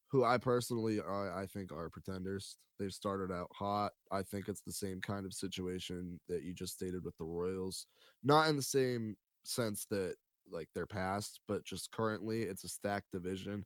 who 0.09 0.23
I 0.23 0.37
personally 0.37 0.99
I, 1.01 1.41
I 1.41 1.45
think 1.45 1.71
are 1.71 1.89
pretenders. 1.89 2.57
They've 2.79 2.91
started 2.91 3.31
out 3.31 3.49
hot. 3.53 3.91
I 4.11 4.23
think 4.23 4.47
it's 4.47 4.61
the 4.61 4.71
same 4.71 5.01
kind 5.01 5.25
of 5.25 5.33
situation 5.33 6.19
that 6.27 6.43
you 6.43 6.53
just 6.53 6.73
stated 6.73 7.03
with 7.03 7.15
the 7.17 7.25
Royals. 7.25 7.85
Not 8.23 8.47
in 8.49 8.55
the 8.55 8.61
same 8.61 9.15
sense 9.43 9.85
that 9.91 10.15
like 10.49 10.67
they're 10.73 10.87
past, 10.87 11.39
but 11.47 11.65
just 11.65 11.91
currently 11.91 12.43
it's 12.43 12.63
a 12.63 12.69
stacked 12.69 13.11
division. 13.11 13.65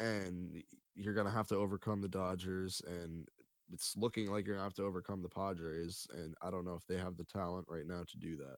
And 0.00 0.62
you're 0.94 1.14
gonna 1.14 1.30
have 1.30 1.48
to 1.48 1.56
overcome 1.56 2.00
the 2.00 2.08
Dodgers 2.08 2.80
and 2.86 3.26
it's 3.72 3.96
looking 3.96 4.30
like 4.30 4.46
you're 4.46 4.56
gonna 4.56 4.64
have 4.64 4.74
to 4.74 4.84
overcome 4.84 5.22
the 5.22 5.28
Padres. 5.28 6.06
And 6.12 6.34
I 6.42 6.50
don't 6.50 6.64
know 6.64 6.74
if 6.74 6.86
they 6.86 6.96
have 6.96 7.16
the 7.16 7.24
talent 7.24 7.66
right 7.68 7.86
now 7.86 8.04
to 8.08 8.16
do 8.18 8.36
that. 8.36 8.56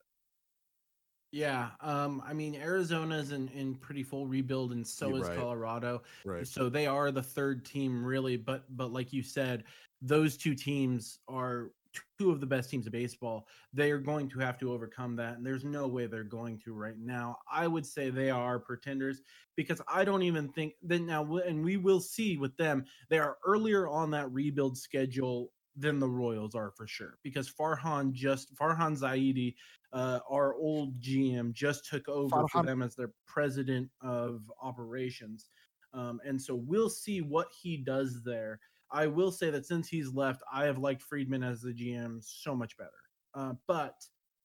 Yeah, 1.32 1.70
um, 1.80 2.22
I 2.26 2.32
mean 2.32 2.56
Arizona's 2.56 3.30
in 3.30 3.48
in 3.48 3.76
pretty 3.76 4.02
full 4.02 4.26
rebuild, 4.26 4.72
and 4.72 4.86
so 4.86 5.14
is. 5.16 5.28
Colorado. 5.28 6.02
Right. 6.24 6.46
So 6.46 6.68
they 6.68 6.86
are 6.86 7.10
the 7.12 7.22
third 7.22 7.64
team, 7.64 8.04
really. 8.04 8.36
But 8.36 8.64
but 8.76 8.92
like 8.92 9.12
you 9.12 9.22
said, 9.22 9.64
those 10.02 10.36
two 10.36 10.54
teams 10.54 11.18
are 11.28 11.70
two 12.18 12.30
of 12.30 12.40
the 12.40 12.46
best 12.46 12.70
teams 12.70 12.86
of 12.86 12.92
baseball. 12.92 13.46
They 13.72 13.90
are 13.90 13.98
going 13.98 14.28
to 14.30 14.38
have 14.38 14.58
to 14.58 14.72
overcome 14.72 15.16
that, 15.16 15.36
and 15.36 15.46
there's 15.46 15.64
no 15.64 15.86
way 15.88 16.06
they're 16.06 16.24
going 16.24 16.58
to 16.64 16.72
right 16.72 16.98
now. 16.98 17.36
I 17.50 17.66
would 17.66 17.86
say 17.86 18.10
they 18.10 18.30
are 18.30 18.58
pretenders 18.58 19.22
because 19.56 19.80
I 19.88 20.04
don't 20.04 20.22
even 20.22 20.48
think 20.48 20.74
that 20.84 21.02
now, 21.02 21.36
and 21.36 21.64
we 21.64 21.76
will 21.76 22.00
see 22.00 22.36
with 22.36 22.56
them. 22.56 22.84
They 23.08 23.18
are 23.18 23.38
earlier 23.46 23.88
on 23.88 24.10
that 24.12 24.30
rebuild 24.30 24.76
schedule 24.78 25.50
than 25.76 25.98
the 25.98 26.08
Royals 26.08 26.54
are 26.54 26.72
for 26.76 26.86
sure 26.86 27.18
because 27.22 27.50
Farhan 27.50 28.12
just 28.12 28.54
Farhan 28.54 28.98
Zaidi, 28.98 29.54
uh, 29.92 30.20
our 30.28 30.54
old 30.54 31.00
GM, 31.00 31.52
just 31.52 31.88
took 31.88 32.08
over 32.08 32.46
for 32.48 32.62
them 32.62 32.82
as 32.82 32.94
their 32.94 33.12
president 33.26 33.88
of 34.02 34.50
operations. 34.62 35.46
Um, 35.92 36.20
and 36.24 36.40
so 36.40 36.54
we'll 36.54 36.90
see 36.90 37.20
what 37.20 37.48
he 37.62 37.76
does 37.76 38.22
there. 38.22 38.60
I 38.92 39.06
will 39.06 39.30
say 39.30 39.50
that 39.50 39.66
since 39.66 39.88
he's 39.88 40.12
left, 40.12 40.42
I 40.52 40.64
have 40.64 40.78
liked 40.78 41.02
Friedman 41.02 41.42
as 41.42 41.60
the 41.60 41.72
GM 41.72 42.22
so 42.22 42.54
much 42.54 42.76
better. 42.76 42.90
Uh, 43.34 43.54
but 43.66 43.94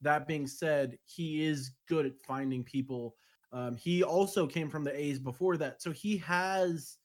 that 0.01 0.27
being 0.27 0.47
said, 0.47 0.97
he 1.05 1.45
is 1.45 1.71
good 1.87 2.05
at 2.05 2.13
finding 2.27 2.63
people. 2.63 3.15
Um, 3.51 3.75
he 3.75 4.03
also 4.03 4.45
came 4.45 4.69
from 4.69 4.83
the 4.83 4.97
A's 4.97 5.19
before 5.19 5.57
that, 5.57 5.81
so 5.81 5.91
he 5.91 6.17
has 6.17 6.97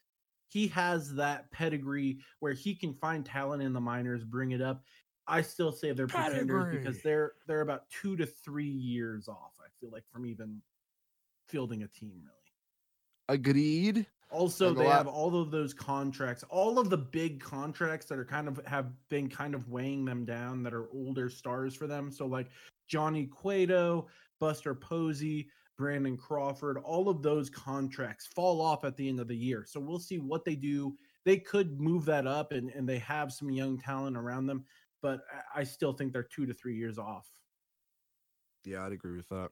he 0.48 0.66
has 0.68 1.14
that 1.14 1.50
pedigree 1.52 2.18
where 2.40 2.52
he 2.52 2.74
can 2.74 2.92
find 2.92 3.24
talent 3.24 3.62
in 3.62 3.72
the 3.72 3.80
minors, 3.80 4.24
bring 4.24 4.50
it 4.50 4.60
up. 4.60 4.82
I 5.28 5.42
still 5.42 5.70
say 5.70 5.92
they're 5.92 6.08
pretenders 6.08 6.76
because 6.76 7.00
they're 7.02 7.32
they're 7.46 7.60
about 7.60 7.84
two 7.90 8.16
to 8.16 8.26
three 8.26 8.64
years 8.66 9.28
off. 9.28 9.52
I 9.60 9.68
feel 9.80 9.90
like 9.90 10.02
from 10.12 10.26
even 10.26 10.60
fielding 11.46 11.84
a 11.84 11.88
team 11.88 12.20
really. 12.24 12.36
Agreed. 13.28 14.06
Also, 14.30 14.72
they 14.72 14.86
have 14.86 15.08
all 15.08 15.40
of 15.40 15.50
those 15.50 15.74
contracts, 15.74 16.44
all 16.50 16.78
of 16.78 16.88
the 16.88 16.96
big 16.96 17.40
contracts 17.40 18.06
that 18.06 18.18
are 18.18 18.24
kind 18.24 18.46
of 18.46 18.60
have 18.64 18.92
been 19.08 19.28
kind 19.28 19.54
of 19.54 19.68
weighing 19.68 20.04
them 20.04 20.24
down 20.24 20.62
that 20.62 20.72
are 20.72 20.88
older 20.92 21.28
stars 21.28 21.74
for 21.74 21.86
them. 21.86 22.10
So 22.10 22.26
like 22.26 22.48
Johnny 22.86 23.26
Cueto, 23.26 24.06
Buster 24.38 24.74
Posey, 24.74 25.48
Brandon 25.76 26.16
Crawford, 26.16 26.78
all 26.78 27.08
of 27.08 27.22
those 27.22 27.50
contracts 27.50 28.26
fall 28.26 28.60
off 28.60 28.84
at 28.84 28.96
the 28.96 29.08
end 29.08 29.18
of 29.18 29.28
the 29.28 29.36
year. 29.36 29.64
So 29.66 29.80
we'll 29.80 29.98
see 29.98 30.18
what 30.18 30.44
they 30.44 30.54
do. 30.54 30.94
They 31.24 31.38
could 31.38 31.80
move 31.80 32.04
that 32.04 32.26
up 32.26 32.52
and, 32.52 32.70
and 32.70 32.88
they 32.88 32.98
have 32.98 33.32
some 33.32 33.50
young 33.50 33.78
talent 33.78 34.16
around 34.16 34.46
them, 34.46 34.64
but 35.02 35.22
I 35.54 35.64
still 35.64 35.92
think 35.92 36.12
they're 36.12 36.22
two 36.22 36.46
to 36.46 36.54
three 36.54 36.76
years 36.76 36.98
off. 36.98 37.28
Yeah, 38.64 38.84
I'd 38.84 38.92
agree 38.92 39.16
with 39.16 39.28
that. 39.30 39.50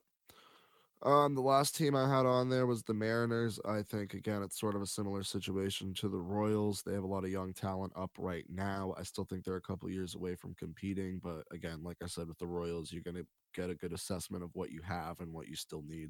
Um, 1.01 1.33
the 1.33 1.41
last 1.41 1.77
team 1.77 1.95
I 1.95 2.09
had 2.09 2.25
on 2.25 2.49
there 2.49 2.67
was 2.67 2.83
the 2.83 2.93
Mariners. 2.93 3.57
I 3.63 3.83
think 3.83 4.13
again 4.13 4.43
it's 4.43 4.59
sort 4.59 4.75
of 4.75 4.81
a 4.81 4.87
similar 4.87 5.23
situation 5.23 5.93
to 5.95 6.09
the 6.09 6.19
Royals. 6.19 6.81
They 6.81 6.93
have 6.93 7.03
a 7.03 7.07
lot 7.07 7.23
of 7.23 7.29
young 7.29 7.53
talent 7.53 7.93
up 7.95 8.11
right 8.17 8.45
now. 8.49 8.93
I 8.97 9.03
still 9.03 9.23
think 9.23 9.45
they're 9.45 9.55
a 9.55 9.61
couple 9.61 9.89
years 9.89 10.15
away 10.15 10.35
from 10.35 10.55
competing, 10.55 11.19
but 11.23 11.43
again, 11.51 11.83
like 11.83 11.97
I 12.03 12.07
said 12.07 12.27
with 12.27 12.37
the 12.37 12.47
Royals, 12.47 12.91
you're 12.91 13.03
gonna 13.03 13.23
get 13.53 13.69
a 13.69 13.75
good 13.75 13.93
assessment 13.93 14.43
of 14.43 14.49
what 14.55 14.71
you 14.71 14.81
have 14.81 15.21
and 15.21 15.31
what 15.31 15.47
you 15.47 15.55
still 15.55 15.83
need. 15.83 16.09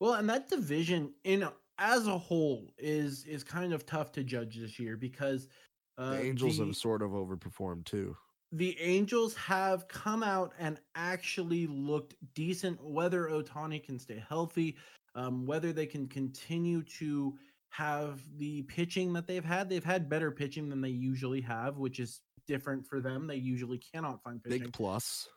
Well, 0.00 0.14
and 0.14 0.28
that 0.28 0.48
division 0.48 1.14
in 1.22 1.48
as 1.78 2.08
a 2.08 2.18
whole 2.18 2.72
is 2.78 3.24
is 3.26 3.44
kind 3.44 3.72
of 3.72 3.86
tough 3.86 4.10
to 4.12 4.24
judge 4.24 4.56
this 4.56 4.80
year 4.80 4.96
because 4.96 5.48
uh, 5.96 6.12
The 6.12 6.22
Angels 6.22 6.58
the, 6.58 6.66
have 6.66 6.76
sort 6.76 7.02
of 7.02 7.10
overperformed 7.10 7.84
too. 7.84 8.16
The 8.52 8.78
Angels 8.80 9.34
have 9.34 9.88
come 9.88 10.22
out 10.22 10.52
and 10.58 10.80
actually 10.94 11.66
looked 11.66 12.14
decent. 12.34 12.82
Whether 12.82 13.26
Ohtani 13.26 13.84
can 13.84 13.98
stay 13.98 14.22
healthy, 14.26 14.76
um, 15.14 15.46
whether 15.46 15.72
they 15.72 15.86
can 15.86 16.06
continue 16.06 16.82
to 16.98 17.36
have 17.70 18.20
the 18.38 18.62
pitching 18.62 19.12
that 19.12 19.26
they've 19.26 19.44
had, 19.44 19.68
they've 19.68 19.84
had 19.84 20.08
better 20.08 20.30
pitching 20.30 20.70
than 20.70 20.80
they 20.80 20.88
usually 20.88 21.42
have, 21.42 21.76
which 21.76 22.00
is 22.00 22.22
different 22.46 22.86
for 22.86 23.00
them. 23.00 23.26
They 23.26 23.36
usually 23.36 23.78
cannot 23.78 24.22
find 24.22 24.42
pitching. 24.42 24.62
Big 24.62 24.72
plus. 24.72 25.28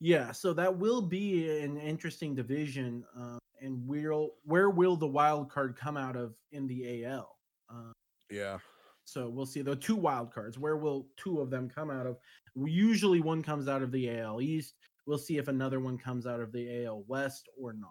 Yeah, 0.00 0.32
so 0.32 0.52
that 0.54 0.76
will 0.76 1.02
be 1.02 1.60
an 1.60 1.76
interesting 1.78 2.34
division, 2.34 3.04
uh, 3.16 3.38
and 3.60 3.86
we'll 3.86 4.30
where 4.44 4.70
will 4.70 4.96
the 4.96 5.06
wild 5.06 5.50
card 5.50 5.76
come 5.76 5.96
out 5.96 6.16
of 6.16 6.34
in 6.50 6.66
the 6.66 7.04
AL? 7.04 7.36
Uh, 7.68 7.92
Yeah. 8.30 8.58
So 9.04 9.28
we'll 9.28 9.46
see 9.46 9.62
the 9.62 9.76
two 9.76 9.96
wild 9.96 10.32
cards. 10.32 10.58
Where 10.58 10.76
will 10.76 11.06
two 11.16 11.40
of 11.40 11.50
them 11.50 11.68
come 11.68 11.90
out 11.90 12.06
of? 12.06 12.16
Usually 12.54 13.20
one 13.20 13.42
comes 13.42 13.68
out 13.68 13.82
of 13.82 13.92
the 13.92 14.18
AL 14.18 14.40
East. 14.40 14.74
We'll 15.06 15.18
see 15.18 15.38
if 15.38 15.48
another 15.48 15.80
one 15.80 15.98
comes 15.98 16.26
out 16.26 16.40
of 16.40 16.52
the 16.52 16.84
AL 16.84 17.04
West 17.08 17.48
or 17.60 17.72
not. 17.72 17.90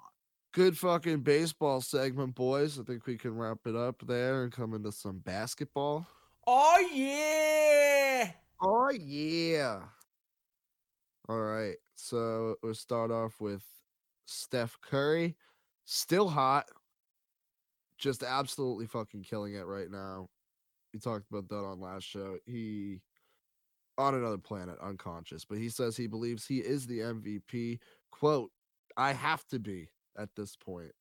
Good 0.54 0.78
fucking 0.78 1.22
baseball 1.22 1.82
segment, 1.82 2.36
boys. 2.36 2.80
I 2.80 2.84
think 2.84 3.06
we 3.06 3.18
can 3.18 3.36
wrap 3.36 3.60
it 3.66 3.76
up 3.76 4.04
there 4.06 4.44
and 4.44 4.52
come 4.52 4.74
into 4.74 4.92
some 4.92 5.20
basketball. 5.20 6.06
Oh 6.48 6.90
yeah! 6.94 8.32
Oh 8.62 8.92
yeah. 8.92 9.82
All 11.30 11.40
right. 11.40 11.76
So 11.96 12.56
we'll 12.62 12.74
start 12.74 13.12
off 13.12 13.40
with 13.40 13.64
Steph 14.26 14.78
Curry. 14.82 15.38
Still 15.86 16.28
hot. 16.28 16.66
Just 17.98 18.24
absolutely 18.24 18.88
fucking 18.88 19.24
killing 19.24 19.56
it 19.56 19.66
right 19.66 19.90
now. 19.90 20.28
We 20.94 21.00
talked 21.00 21.26
about 21.30 21.48
that 21.50 21.64
on 21.64 21.80
last 21.80 22.04
show. 22.04 22.38
He 22.46 23.02
on 23.98 24.16
another 24.16 24.38
planet, 24.38 24.78
unconscious, 24.82 25.46
but 25.46 25.58
he 25.58 25.70
says 25.70 25.96
he 25.96 26.08
believes 26.08 26.46
he 26.46 26.60
is 26.60 26.88
the 26.88 27.00
MVP. 27.00 27.80
Quote, 28.12 28.52
I 28.98 29.14
have 29.14 29.46
to 29.48 29.60
be 29.60 29.90
at 30.18 30.30
this 30.36 30.56
point. 30.56 30.92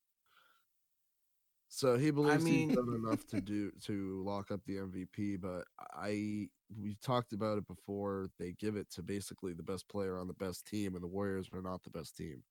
So 1.69 1.97
he 1.97 2.11
believes 2.11 2.45
mean- 2.45 2.71
he's 2.71 2.77
done 2.77 2.95
enough 3.05 3.27
to 3.29 3.41
do 3.41 3.71
to 3.85 4.23
lock 4.25 4.51
up 4.51 4.61
the 4.67 4.77
MVP, 4.77 5.41
but 5.41 5.65
I 5.95 6.49
we've 6.81 7.01
talked 7.01 7.33
about 7.33 7.59
it 7.59 7.67
before. 7.67 8.29
They 8.39 8.53
give 8.53 8.77
it 8.77 8.91
to 8.93 9.03
basically 9.03 9.53
the 9.53 9.63
best 9.63 9.89
player 9.89 10.19
on 10.19 10.27
the 10.27 10.35
best 10.35 10.67
team, 10.67 10.95
and 10.95 11.03
the 11.03 11.09
Warriors 11.09 11.49
are 11.53 11.63
not 11.63 11.83
the 11.85 11.91
best 11.91 12.17
team. 12.17 12.43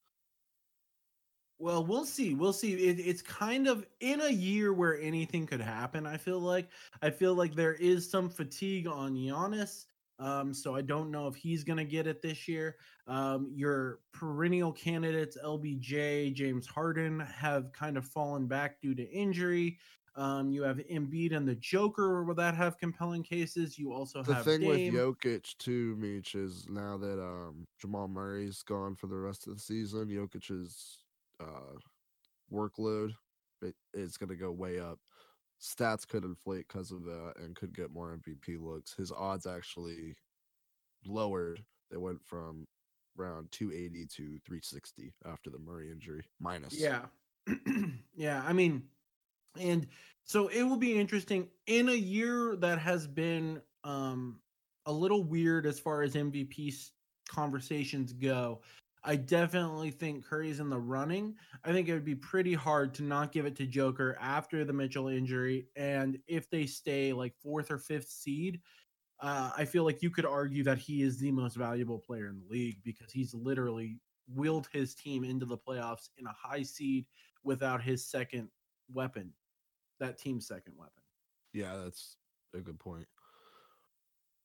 Well, 1.60 1.86
we'll 1.86 2.06
see. 2.06 2.34
We'll 2.36 2.54
see. 2.54 2.74
It, 2.74 3.00
it's 3.00 3.22
kind 3.22 3.68
of 3.68 3.86
in 4.00 4.22
a 4.22 4.30
year 4.30 4.72
where 4.72 5.00
anything 5.00 5.46
could 5.46 5.60
happen. 5.60 6.06
I 6.08 6.16
feel 6.16 6.40
like 6.40 6.70
I 7.02 7.10
feel 7.10 7.36
like 7.36 7.54
there 7.54 7.74
is 7.74 8.10
some 8.10 8.30
fatigue 8.30 8.88
on 8.88 9.14
Giannis. 9.14 9.86
Um, 10.20 10.54
so 10.54 10.76
I 10.76 10.82
don't 10.82 11.12
know 11.12 11.28
if 11.28 11.36
he's 11.36 11.64
gonna 11.64 11.86
get 11.86 12.08
it 12.08 12.22
this 12.22 12.48
year. 12.48 12.78
Um, 13.08 13.52
your 13.54 14.00
perennial 14.14 14.72
candidates, 14.72 15.38
LBJ, 15.44 16.34
James 16.34 16.66
Harden, 16.68 17.20
have 17.22 17.72
kind 17.74 17.98
of 17.98 18.06
fallen 18.06 18.48
back 18.48 18.82
due 18.82 18.96
to 18.96 19.04
injury. 19.10 19.80
Um, 20.16 20.52
you 20.52 20.64
have 20.64 20.78
Embiid 20.78 21.34
and 21.34 21.48
the 21.48 21.56
Joker 21.56 22.24
will 22.24 22.36
that 22.36 22.56
have 22.56 22.78
compelling 22.78 23.24
cases. 23.24 23.78
You 23.80 23.94
also 23.94 24.22
The 24.24 24.34
have 24.34 24.46
the 24.46 24.52
thing 24.52 24.62
Dame. 24.62 24.94
with 24.94 25.02
Jokic 25.22 25.58
too, 25.58 25.96
Meech, 25.98 26.36
is 26.36 26.68
now 26.70 26.98
that 26.98 27.22
um 27.22 27.66
Jamal 27.80 28.08
Murray's 28.08 28.62
gone 28.64 28.96
for 28.96 29.08
the 29.08 29.16
rest 29.16 29.48
of 29.48 29.54
the 29.56 29.60
season, 29.62 30.08
Jokic's 30.10 31.00
uh 31.40 31.78
workload 32.52 33.12
it 33.62 33.76
is 33.94 34.18
going 34.18 34.30
to 34.30 34.36
go 34.36 34.52
way 34.52 34.80
up. 34.80 35.00
Stats 35.62 36.08
could 36.08 36.24
inflate 36.24 36.68
because 36.68 36.92
of 36.92 37.04
that 37.04 37.34
and 37.38 37.56
could 37.56 37.76
get 37.76 37.92
more 37.92 38.18
MVP 38.18 38.62
looks. 38.62 38.94
His 38.94 39.12
odds 39.12 39.46
actually 39.46 40.16
lowered. 41.06 41.62
They 41.92 41.98
went 41.98 42.22
from 42.24 42.66
around 43.20 43.52
280 43.52 44.06
to 44.06 44.24
360 44.46 45.14
after 45.26 45.50
the 45.50 45.60
Murray 45.60 45.92
injury. 45.92 46.24
Minus. 46.40 46.80
Yeah. 46.80 47.02
yeah. 48.16 48.42
I 48.46 48.54
mean, 48.54 48.84
and 49.60 49.88
so 50.24 50.48
it 50.48 50.64
will 50.64 50.78
be 50.78 50.98
interesting 50.98 51.48
in 51.68 51.90
a 51.90 51.94
year 51.94 52.56
that 52.58 52.80
has 52.80 53.08
been 53.08 53.62
um 53.84 54.40
a 54.86 54.92
little 54.92 55.24
weird 55.24 55.66
as 55.66 55.80
far 55.80 56.02
as 56.04 56.14
MVP 56.14 56.90
conversations 57.28 58.14
go. 58.14 58.62
I 59.04 59.16
definitely 59.16 59.92
think 59.92 60.26
Curry's 60.26 60.60
in 60.60 60.70
the 60.70 60.80
running. 60.80 61.36
I 61.64 61.72
think 61.72 61.88
it 61.88 61.94
would 61.94 62.06
be 62.06 62.16
pretty 62.16 62.54
hard 62.54 62.94
to 62.96 63.04
not 63.04 63.32
give 63.32 63.46
it 63.46 63.56
to 63.58 63.66
Joker 63.66 64.18
after 64.20 64.66
the 64.66 64.74
Mitchell 64.74 65.08
injury. 65.08 65.68
And 65.76 66.20
if 66.28 66.50
they 66.50 66.66
stay 66.66 67.14
like 67.14 67.34
fourth 67.42 67.72
or 67.72 67.78
fifth 67.78 68.10
seed, 68.10 68.60
uh, 69.22 69.52
I 69.58 69.66
feel 69.66 69.84
like 69.84 70.02
you 70.02 70.10
could 70.10 70.26
argue 70.26 70.64
that 70.64 70.78
he 70.78 71.02
is 71.02 71.18
the 71.18 71.32
most 71.32 71.56
valuable 71.56 72.00
player 72.00 72.28
in 72.28 72.40
the 72.40 72.52
league 72.52 72.80
because 72.84 73.12
he's 73.12 73.34
literally 73.34 74.00
willed 74.28 74.68
his 74.72 74.96
team 74.96 75.24
into 75.24 75.46
the 75.46 75.58
playoffs 75.58 76.10
in 76.18 76.26
a 76.26 76.34
high 76.34 76.64
seed 76.64 77.06
without 77.44 77.82
his 77.82 78.06
second 78.06 78.50
weapon, 78.94 79.34
that 80.00 80.18
team's 80.18 80.48
second 80.48 80.74
weapon. 80.78 81.04
Yeah, 81.54 81.78
that's 81.84 82.18
a 82.54 82.60
good 82.60 82.80
point. 82.80 83.08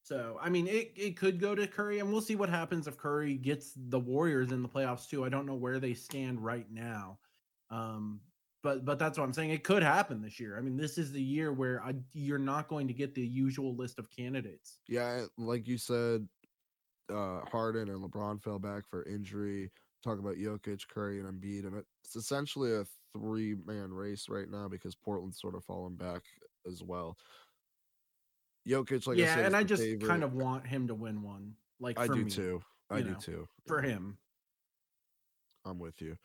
So, 0.05 0.37
I 0.39 0.49
mean, 0.51 0.67
it, 0.67 0.91
it 0.95 1.17
could 1.17 1.39
go 1.39 1.55
to 1.55 1.65
Curry, 1.65 1.97
and 1.97 2.11
we'll 2.11 2.21
see 2.21 2.35
what 2.35 2.47
happens 2.47 2.85
if 2.85 2.95
Curry 2.95 3.37
gets 3.37 3.71
the 3.75 3.99
Warriors 3.99 4.51
in 4.51 4.61
the 4.61 4.69
playoffs 4.69 5.09
too. 5.09 5.25
I 5.25 5.29
don't 5.29 5.47
know 5.47 5.55
where 5.55 5.79
they 5.79 5.95
stand 5.95 6.45
right 6.45 6.67
now. 6.71 7.17
Um, 7.71 8.19
but 8.61 8.85
but 8.85 8.99
that's 8.99 9.17
what 9.17 9.23
I'm 9.23 9.33
saying. 9.33 9.49
It 9.49 9.63
could 9.63 9.81
happen 9.81 10.21
this 10.21 10.39
year. 10.39 10.59
I 10.59 10.61
mean, 10.61 10.77
this 10.77 10.99
is 10.99 11.11
the 11.11 11.21
year 11.21 11.53
where 11.53 11.81
I, 11.83 11.95
you're 12.13 12.37
not 12.37 12.67
going 12.67 12.87
to 12.87 12.93
get 12.93 13.15
the 13.15 13.25
usual 13.25 13.75
list 13.75 13.97
of 13.97 14.11
candidates. 14.11 14.77
Yeah, 14.87 15.25
like 15.39 15.67
you 15.67 15.79
said, 15.79 16.27
uh, 17.11 17.39
Harden 17.51 17.89
and 17.89 18.03
LeBron 18.03 18.43
fell 18.43 18.59
back 18.59 18.83
for 18.87 19.07
injury. 19.07 19.71
Talk 20.03 20.19
about 20.19 20.35
Jokic, 20.35 20.87
Curry, 20.87 21.19
and 21.19 21.27
Embiid, 21.27 21.65
and 21.65 21.83
it's 22.03 22.15
essentially 22.15 22.73
a 22.73 22.85
three-man 23.17 23.91
race 23.91 24.27
right 24.29 24.51
now 24.51 24.67
because 24.67 24.93
Portland's 24.93 25.41
sort 25.41 25.55
of 25.55 25.65
fallen 25.65 25.95
back 25.95 26.21
as 26.67 26.83
well. 26.83 27.17
Jokic, 28.67 29.07
like 29.07 29.17
I 29.17 29.21
yeah, 29.21 29.35
said, 29.35 29.39
is 29.41 29.45
and 29.47 29.55
I 29.55 29.63
just 29.63 29.83
favorite. 29.83 30.07
kind 30.07 30.23
of 30.23 30.33
want 30.33 30.65
him 30.65 30.87
to 30.87 30.95
win 30.95 31.21
one. 31.21 31.53
Like 31.79 31.99
I 31.99 32.07
do 32.07 32.25
me, 32.25 32.31
too. 32.31 32.61
I 32.89 33.01
do 33.01 33.11
know, 33.11 33.17
too. 33.17 33.47
for 33.65 33.81
him. 33.81 34.17
I'm 35.65 35.79
with 35.79 36.01
you. 36.01 36.17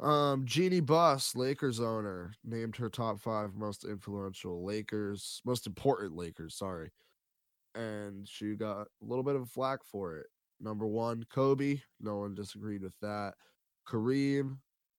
Um, 0.00 0.44
Jeannie 0.46 0.80
Buss, 0.80 1.34
Lakers 1.34 1.80
owner, 1.80 2.32
named 2.44 2.76
her 2.76 2.88
top 2.88 3.20
five 3.20 3.54
most 3.56 3.84
influential 3.84 4.64
Lakers, 4.64 5.40
most 5.44 5.66
important 5.66 6.14
Lakers. 6.16 6.56
Sorry, 6.56 6.90
and 7.74 8.28
she 8.28 8.54
got 8.54 8.82
a 8.82 8.86
little 9.04 9.24
bit 9.24 9.36
of 9.36 9.50
flack 9.50 9.80
for 9.84 10.16
it. 10.16 10.26
Number 10.60 10.86
one, 10.86 11.24
Kobe. 11.32 11.80
No 12.00 12.18
one 12.18 12.34
disagreed 12.34 12.82
with 12.82 12.94
that. 13.00 13.34
Kareem, 13.88 14.58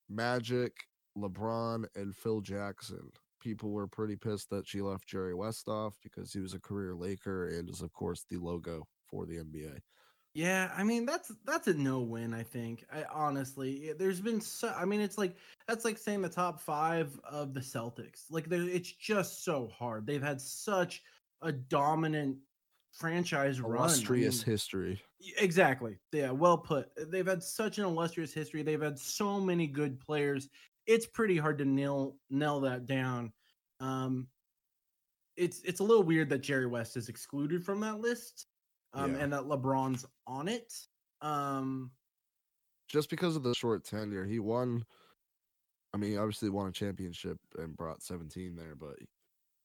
Magic, 0.10 0.74
LeBron, 1.17 1.86
and 1.95 2.15
Phil 2.15 2.41
Jackson. 2.41 3.12
People 3.39 3.71
were 3.71 3.88
pretty 3.88 4.15
pissed 4.15 4.49
that 4.49 4.67
she 4.67 4.82
left 4.82 5.08
Jerry 5.08 5.34
West 5.34 5.67
off 5.67 5.97
because 6.04 6.34
he 6.34 6.39
was 6.39 6.54
a 6.54 6.60
career 6.60 6.95
Laker 6.95 7.47
and 7.47 7.69
is, 7.69 7.82
of 7.82 7.93
course, 7.93 8.25
the 8.30 8.38
logo 8.38 8.88
for 9.08 9.25
the 9.25 9.38
NBA. 9.38 9.80
Yeah, 10.36 10.71
I 10.78 10.84
mean 10.84 11.06
that's 11.06 11.32
that's 11.43 11.67
a 11.67 11.73
no 11.73 12.02
win. 12.02 12.34
I 12.34 12.43
think. 12.43 12.86
I 12.93 13.04
honestly, 13.12 13.89
eh, 13.89 13.93
there's 13.97 14.21
been 14.21 14.39
so. 14.41 14.69
I 14.78 14.86
mean, 14.86 15.02
it's 15.02 15.17
like 15.17 15.36
that's 15.67 15.84
like 15.86 15.97
saying 15.97 16.21
the 16.21 16.30
top 16.30 16.62
five 16.62 17.19
of 17.23 17.54
the 17.54 17.60
Celtics. 17.62 18.25
Like, 18.30 18.45
it's 18.52 18.91
just 18.91 19.43
so 19.43 19.67
hard. 19.67 20.06
They've 20.06 20.21
had 20.21 20.39
such 20.39 21.02
a 21.41 21.52
dominant 21.52 22.38
franchise 22.91 23.60
run. 23.60 23.95
I 23.95 23.95
Illustrious 23.95 24.45
mean, 24.45 24.54
history. 24.54 25.02
exactly. 25.38 25.97
Yeah, 26.12 26.32
well 26.32 26.58
put. 26.58 26.89
They've 27.12 27.25
had 27.25 27.41
such 27.41 27.80
an 27.80 27.86
illustrious 27.86 28.34
history. 28.34 28.62
They've 28.62 28.82
had 28.82 28.99
so 28.99 29.39
many 29.39 29.65
good 29.67 29.99
players. 29.99 30.47
It's 30.89 31.06
pretty 31.06 31.38
hard 31.38 31.60
to 31.60 31.65
nail 31.65 32.15
nail 32.32 32.60
that 32.62 32.88
down. 32.88 33.32
Um, 33.80 34.28
it's 35.38 35.62
it's 35.62 35.80
a 35.82 35.84
little 35.84 36.04
weird 36.04 36.30
that 36.30 36.39
Jerry 36.39 36.65
West 36.65 36.97
is 36.97 37.10
excluded 37.10 37.63
from 37.63 37.80
that 37.82 37.99
list, 37.99 38.47
um, 38.93 39.13
Yeah. 39.15 39.19
and 39.21 39.34
that 39.34 39.43
LeBron's 39.43 40.06
on 40.25 40.47
it. 40.47 40.73
Um, 41.21 41.91
just 42.88 43.12
because 43.12 43.36
of 43.36 43.43
the 43.43 43.54
short 43.54 43.84
tenure, 43.86 44.25
he 44.25 44.39
won. 44.39 44.84
I 45.93 45.97
mean, 45.97 46.12
he 46.12 46.17
obviously 46.17 46.49
won 46.49 46.67
a 46.67 46.71
championship 46.71 47.38
and 47.58 47.75
brought 47.78 48.02
17 48.04 48.56
there, 48.56 48.75
but 48.75 48.97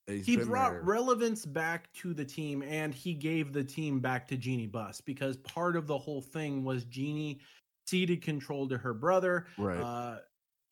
he 0.07 0.37
brought 0.37 0.73
there. 0.73 0.83
relevance 0.83 1.47
back 1.47 1.91
to 1.95 2.13
the 2.13 2.25
team, 2.25 2.63
and 2.63 2.95
he 2.95 3.15
gave 3.15 3.53
the 3.55 3.65
team 3.65 3.99
back 4.01 4.29
to 4.29 4.37
Jeannie 4.37 4.67
Buss 4.67 5.01
because 5.01 5.39
part 5.39 5.75
of 5.75 5.87
the 5.87 5.97
whole 5.97 6.21
thing 6.21 6.65
was 6.65 6.85
Jeannie 6.85 7.41
ceded 7.87 8.21
control 8.23 8.69
to 8.69 8.77
her 8.77 8.93
brother. 8.95 9.47
right. 9.57 9.79
uh, 9.79 10.19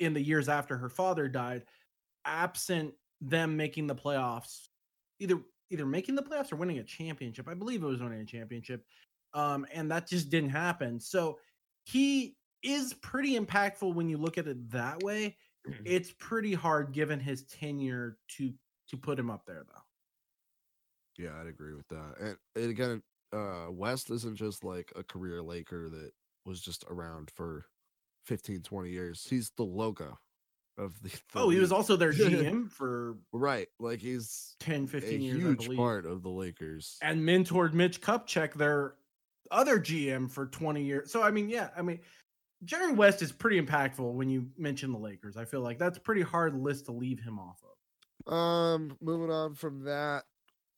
in 0.03 0.15
the 0.15 0.23
years 0.23 0.49
after 0.49 0.77
her 0.77 0.89
father 0.89 1.29
died, 1.29 1.65
absent 2.25 2.93
them 3.21 3.57
making 3.57 3.87
the 3.87 3.95
playoffs, 3.95 4.69
either 5.21 5.39
either 5.71 5.87
making 5.87 6.15
the 6.15 6.23
playoffs 6.23 6.53
or 6.53 6.57
winning 6.57 6.79
a 6.79 6.85
championship. 6.85 7.49
I 7.49 7.55
believe 7.55 7.83
it 7.83 7.87
was 7.87 8.03
winning 8.03 8.21
a 8.21 8.27
championship, 8.27 8.85
um, 9.33 9.67
and 9.73 9.91
that 9.91 10.09
just 10.09 10.29
didn't 10.29 10.51
happen. 10.51 11.01
So 11.01 11.39
he 11.85 12.37
is 12.63 12.95
pretty 12.95 13.39
impactful 13.39 13.95
when 13.95 14.09
you 14.09 14.19
look 14.19 14.39
at 14.39 14.47
it 14.47 14.71
that 14.71 15.03
way. 15.03 15.37
It's 15.85 16.13
pretty 16.19 16.55
hard 16.55 16.93
given 16.93 17.21
his 17.21 17.45
tenure 17.45 18.19
to 18.37 18.53
to 18.89 18.97
put 18.97 19.19
him 19.19 19.31
up 19.31 19.47
there 19.47 19.65
though. 19.67 21.23
yeah, 21.25 21.31
I'd 21.41 21.47
agree 21.47 21.75
with 21.75 21.89
that. 21.89 22.15
And, 22.21 22.37
and 22.57 22.71
again, 22.71 23.03
uh, 23.33 23.71
West 23.71 24.11
isn't 24.11 24.37
just 24.37 24.65
like 24.65 24.93
a 24.97 25.03
career 25.03 25.43
Laker 25.43 25.89
that 25.89 26.11
was 26.45 26.61
just 26.61 26.85
around 26.91 27.31
for 27.35 27.67
15, 28.25 28.63
20 28.63 28.91
years. 28.91 29.27
He's 29.29 29.51
the 29.57 29.65
logo 29.65 30.19
of 30.79 31.01
the. 31.03 31.09
the 31.33 31.41
Oh, 31.41 31.51
he 31.51 31.59
was 31.59 31.73
also 31.73 31.97
their 31.97 32.13
GM 32.13 32.71
for 32.71 33.17
right. 33.33 33.69
Like 33.79 34.01
he's 34.01 34.57
10, 34.61 34.85
a 34.85 34.87
15 34.87 35.21
years, 35.21 35.37
huge 35.39 35.77
part 35.77 36.07
of 36.07 36.23
the 36.23 36.31
Lakers. 36.31 36.99
and 37.03 37.21
mentored 37.21 37.73
Mitch 37.73 38.01
Kupchak, 38.01 38.55
their 38.55 38.95
other 39.51 39.79
GM, 39.79 40.31
for 40.31 40.47
20 40.47 40.83
years. 40.83 41.11
So, 41.11 41.23
I 41.23 41.31
mean, 41.31 41.49
yeah, 41.49 41.69
I 41.77 41.83
mean, 41.83 42.01
Jerry 42.65 42.93
West 42.93 43.23
is 43.23 43.33
pretty 43.33 43.61
impactful 43.61 44.13
when 44.15 44.29
you 44.29 44.47
mention 44.57 44.93
the 44.93 44.99
Lakers. 44.99 45.37
I 45.37 45.45
feel 45.45 45.61
like 45.61 45.79
that's 45.79 45.99
a 45.99 46.01
pretty 46.01 46.23
hard 46.23 46.55
list 46.55 46.87
to 46.87 46.93
leave 46.93 47.21
him 47.21 47.39
off 47.39 47.61
of. 47.63 48.33
Um, 48.33 48.97
moving 49.01 49.31
on 49.31 49.55
from 49.55 49.85
that, 49.85 50.25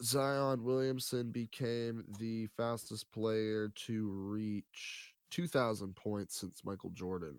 Zion 0.02 0.64
Williamson 0.64 1.30
became 1.30 2.04
the 2.18 2.46
fastest 2.56 3.12
player 3.12 3.70
to 3.86 4.08
reach 4.10 5.13
2,000 5.34 5.96
points 5.96 6.38
since 6.38 6.64
Michael 6.64 6.90
Jordan. 6.90 7.36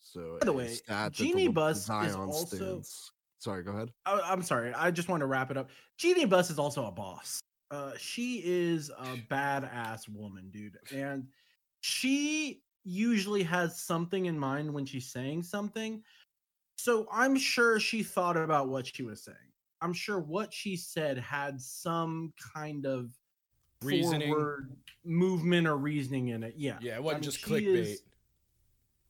So, 0.00 0.38
By 0.40 0.46
the 0.46 0.52
way, 0.54 0.74
that 0.88 1.12
Jeannie 1.12 1.48
Le- 1.48 1.52
Buss 1.52 1.82
is 1.84 1.90
also- 2.16 2.56
stands- 2.56 3.12
Sorry, 3.40 3.62
go 3.64 3.72
ahead. 3.72 3.90
I, 4.06 4.20
I'm 4.20 4.40
sorry. 4.42 4.72
I 4.72 4.90
just 4.92 5.08
want 5.08 5.20
to 5.20 5.26
wrap 5.26 5.50
it 5.50 5.56
up. 5.56 5.68
Jeannie 5.98 6.24
Buss 6.26 6.48
is 6.48 6.58
also 6.60 6.86
a 6.86 6.90
boss. 6.92 7.40
Uh, 7.72 7.92
she 7.98 8.40
is 8.44 8.88
a 8.90 9.16
badass 9.30 10.08
woman, 10.08 10.48
dude. 10.50 10.78
And 10.94 11.26
she 11.80 12.62
usually 12.84 13.42
has 13.42 13.78
something 13.78 14.26
in 14.26 14.38
mind 14.38 14.72
when 14.72 14.86
she's 14.86 15.08
saying 15.12 15.42
something. 15.42 16.02
So 16.78 17.06
I'm 17.12 17.36
sure 17.36 17.78
she 17.80 18.02
thought 18.02 18.36
about 18.36 18.68
what 18.68 18.86
she 18.86 19.02
was 19.02 19.22
saying. 19.22 19.36
I'm 19.82 19.92
sure 19.92 20.20
what 20.20 20.54
she 20.54 20.76
said 20.76 21.18
had 21.18 21.60
some 21.60 22.32
kind 22.54 22.86
of 22.86 23.10
Reasoning. 23.84 24.28
forward 24.32 24.76
movement 25.04 25.66
or 25.66 25.76
reasoning 25.76 26.28
in 26.28 26.42
it. 26.42 26.54
Yeah. 26.56 26.78
Yeah, 26.80 26.94
it 26.96 27.02
wasn't 27.02 27.22
mean, 27.24 27.30
just 27.30 27.44
clickbait. 27.44 27.76
is- 27.76 28.02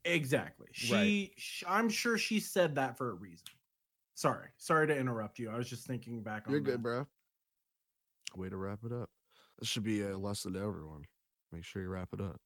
Exactly. 0.04 0.66
She, 0.72 0.92
Right. 0.92 1.30
sh 1.36 1.62
I'm 1.68 1.88
sure 1.88 2.18
she 2.18 2.40
said 2.40 2.74
that 2.74 2.96
for 2.98 3.10
a 3.10 3.14
reason. 3.14 3.46
Sorry, 4.14 4.48
sorry 4.58 4.86
to 4.88 4.96
interrupt 4.96 5.38
you. 5.38 5.48
I 5.48 5.56
was 5.56 5.68
just 5.70 5.86
thinking 5.86 6.22
back 6.22 6.46
on 6.46 6.52
You're 6.52 6.60
that. 6.62 6.70
good, 6.72 6.82
bro. 6.82 7.06
Way 8.34 8.48
to 8.48 8.56
wrap 8.56 8.80
it 8.84 8.92
up. 8.92 9.10
This 9.60 9.68
should 9.68 9.84
be 9.84 10.02
a 10.02 10.16
lesson 10.18 10.54
to 10.54 10.58
everyone. 10.60 11.04
Make 11.52 11.64
sure 11.64 11.82
you 11.82 11.88
wrap 11.88 12.08
it 12.12 12.20
up. 12.20 12.40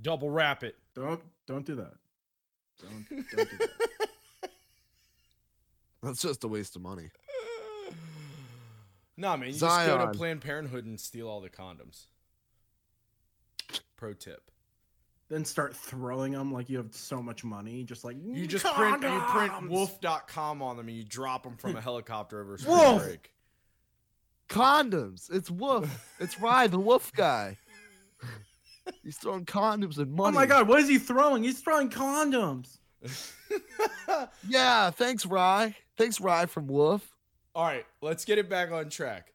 Double 0.00 0.30
wrap 0.30 0.62
it. 0.64 0.76
Don't 0.94 1.20
don't 1.46 1.66
do 1.66 1.74
that. 1.76 1.92
Don't, 2.80 3.06
don't 3.10 3.50
do 3.50 3.56
that. 3.58 4.50
That's 6.02 6.22
just 6.22 6.44
a 6.44 6.48
waste 6.48 6.76
of 6.76 6.82
money. 6.82 7.10
nah, 9.22 9.36
man, 9.36 9.48
you 9.48 9.54
just 9.54 9.86
go 9.86 9.98
to 9.98 10.12
Planned 10.18 10.42
Parenthood 10.42 10.84
and 10.84 11.00
steal 11.00 11.28
all 11.28 11.40
the 11.40 11.48
condoms. 11.48 12.06
Pro 13.96 14.12
tip. 14.12 14.50
Then 15.28 15.44
start 15.46 15.74
throwing 15.74 16.32
them 16.32 16.52
like 16.52 16.68
you 16.68 16.76
have 16.76 16.92
so 16.92 17.22
much 17.22 17.42
money. 17.42 17.84
Just 17.84 18.04
like 18.04 18.16
You 18.22 18.46
just 18.46 18.66
print 18.66 19.02
you 19.02 19.20
print 19.28 19.52
"Condoms!" 19.52 19.68
wolf.com 19.68 20.60
on 20.60 20.76
them 20.76 20.88
and 20.88 20.96
you 20.96 21.04
drop 21.04 21.44
them 21.44 21.56
from 21.56 21.76
a 21.76 21.80
helicopter 21.88 22.42
over 22.42 22.58
spring 22.58 22.76
Wolf! 22.76 23.02
break. 23.02 23.32
Condoms. 24.50 25.32
It's 25.32 25.50
Wolf. 25.50 26.14
it's 26.20 26.38
Rye, 26.38 26.66
the 26.66 26.78
Wolf 26.78 27.12
guy. 27.14 27.56
He's 29.02 29.16
throwing 29.16 29.46
condoms 29.46 29.98
and 29.98 30.12
money. 30.12 30.36
Oh 30.36 30.40
my 30.40 30.44
god, 30.44 30.68
what 30.68 30.80
is 30.80 30.88
he 30.88 30.98
throwing? 30.98 31.44
He's 31.44 31.60
throwing 31.60 31.88
condoms. 31.88 32.78
Yeah, 34.46 34.90
thanks, 34.90 35.24
Rye. 35.24 35.74
Thanks, 35.96 36.20
Rye 36.20 36.46
from 36.46 36.66
Wolf. 36.66 37.11
All 37.54 37.64
right, 37.64 37.84
let's 38.00 38.24
get 38.24 38.38
it 38.38 38.48
back 38.48 38.72
on 38.72 38.88
track. 38.88 39.32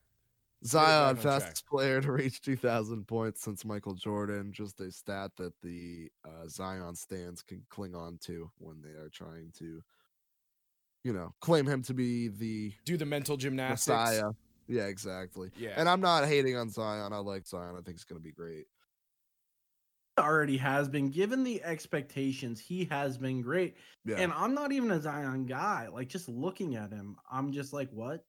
Zion, 0.65 1.10
on 1.10 1.15
track. 1.17 1.41
fastest 1.41 1.67
player 1.67 2.01
to 2.01 2.12
reach 2.12 2.41
2,000 2.41 3.08
points 3.08 3.41
since 3.41 3.63
Michael 3.63 3.93
Jordan. 3.93 4.51
Just 4.51 4.80
a 4.82 4.91
stat 4.91 5.32
that 5.38 5.53
the 5.62 6.10
uh, 6.25 6.47
Zion 6.47 6.95
stands 6.95 7.43
can 7.43 7.63
cling 7.69 7.95
on 7.95 8.17
to 8.23 8.49
when 8.58 8.82
they 8.82 8.89
are 8.89 9.10
trying 9.10 9.51
to, 9.60 9.84
you 11.03 11.13
know, 11.13 11.34
claim 11.41 11.67
him 11.67 11.84
to 11.84 11.93
be 11.93 12.30
the 12.30 12.73
Do 12.86 12.97
the 12.97 13.06
mental 13.06 13.38
gymnastics. 13.38 13.88
Messiah. 13.88 14.32
Yeah, 14.67 14.86
exactly. 14.86 15.49
Yeah. 15.58 15.73
And 15.77 15.88
I'm 15.88 16.01
not 16.01 16.25
hating 16.25 16.58
on 16.58 16.69
Zion. 16.69 17.13
I 17.13 17.19
like 17.19 17.45
Zion. 17.45 17.75
I 17.77 17.82
think 17.82 17.95
it's 17.95 18.03
going 18.03 18.19
to 18.19 18.23
be 18.23 18.34
great. 18.34 18.65
Already 20.19 20.58
has 20.58 20.89
been 20.89 21.10
given 21.10 21.43
the 21.43 21.63
expectations. 21.63 22.60
He 22.60 22.86
has 22.86 23.17
been 23.17 23.41
great. 23.41 23.75
Yeah. 24.03 24.15
And 24.17 24.34
I'm 24.34 24.53
not 24.53 24.71
even 24.71 24.91
a 24.91 25.01
Zion 25.01 25.45
guy. 25.45 25.88
Like 25.91 26.08
just 26.08 26.27
looking 26.27 26.75
at 26.75 26.91
him, 26.91 27.17
I'm 27.32 27.51
just 27.51 27.71
like, 27.73 27.89
what? 27.91 28.25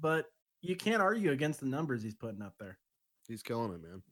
But 0.00 0.26
you 0.62 0.76
can't 0.76 1.02
argue 1.02 1.32
against 1.32 1.60
the 1.60 1.66
numbers 1.66 2.02
he's 2.02 2.14
putting 2.14 2.42
up 2.42 2.54
there. 2.58 2.78
He's 3.28 3.42
killing 3.42 3.72
it, 3.72 3.82
man. 3.82 4.02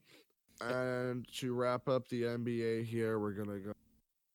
And 0.61 1.27
to 1.37 1.55
wrap 1.55 1.89
up 1.89 2.09
the 2.09 2.23
NBA 2.23 2.85
here, 2.85 3.19
we're 3.19 3.33
gonna 3.33 3.59
go 3.59 3.73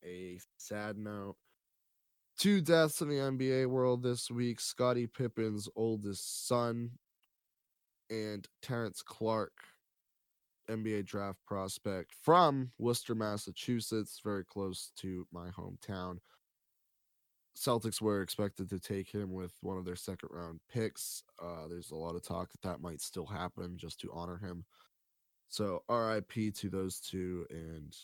a 0.04 0.38
sad 0.58 0.98
note. 0.98 1.36
Two 2.38 2.60
deaths 2.60 3.00
in 3.00 3.08
the 3.08 3.16
NBA 3.16 3.68
world 3.68 4.02
this 4.02 4.30
week. 4.30 4.60
Scottie 4.60 5.06
Pippen's 5.06 5.68
oldest 5.76 6.48
son 6.48 6.90
and 8.10 8.46
Terrence 8.62 9.02
Clark, 9.02 9.52
NBA 10.68 11.06
draft 11.06 11.38
prospect 11.46 12.12
from 12.22 12.70
Worcester, 12.78 13.14
Massachusetts, 13.14 14.20
very 14.22 14.44
close 14.44 14.92
to 14.96 15.26
my 15.32 15.48
hometown. 15.50 16.18
Celtics 17.56 18.00
were 18.00 18.22
expected 18.22 18.68
to 18.70 18.80
take 18.80 19.08
him 19.08 19.32
with 19.32 19.52
one 19.60 19.78
of 19.78 19.84
their 19.84 19.96
second 19.96 20.30
round 20.32 20.60
picks. 20.72 21.22
Uh, 21.40 21.68
there's 21.68 21.92
a 21.92 21.96
lot 21.96 22.16
of 22.16 22.22
talk 22.22 22.50
that 22.50 22.62
that 22.62 22.80
might 22.80 23.00
still 23.00 23.26
happen 23.26 23.76
just 23.76 24.00
to 24.00 24.10
honor 24.12 24.38
him. 24.38 24.64
So 25.48 25.82
RIP 25.88 26.52
to 26.56 26.68
those 26.68 26.98
two 26.98 27.46
and 27.50 27.96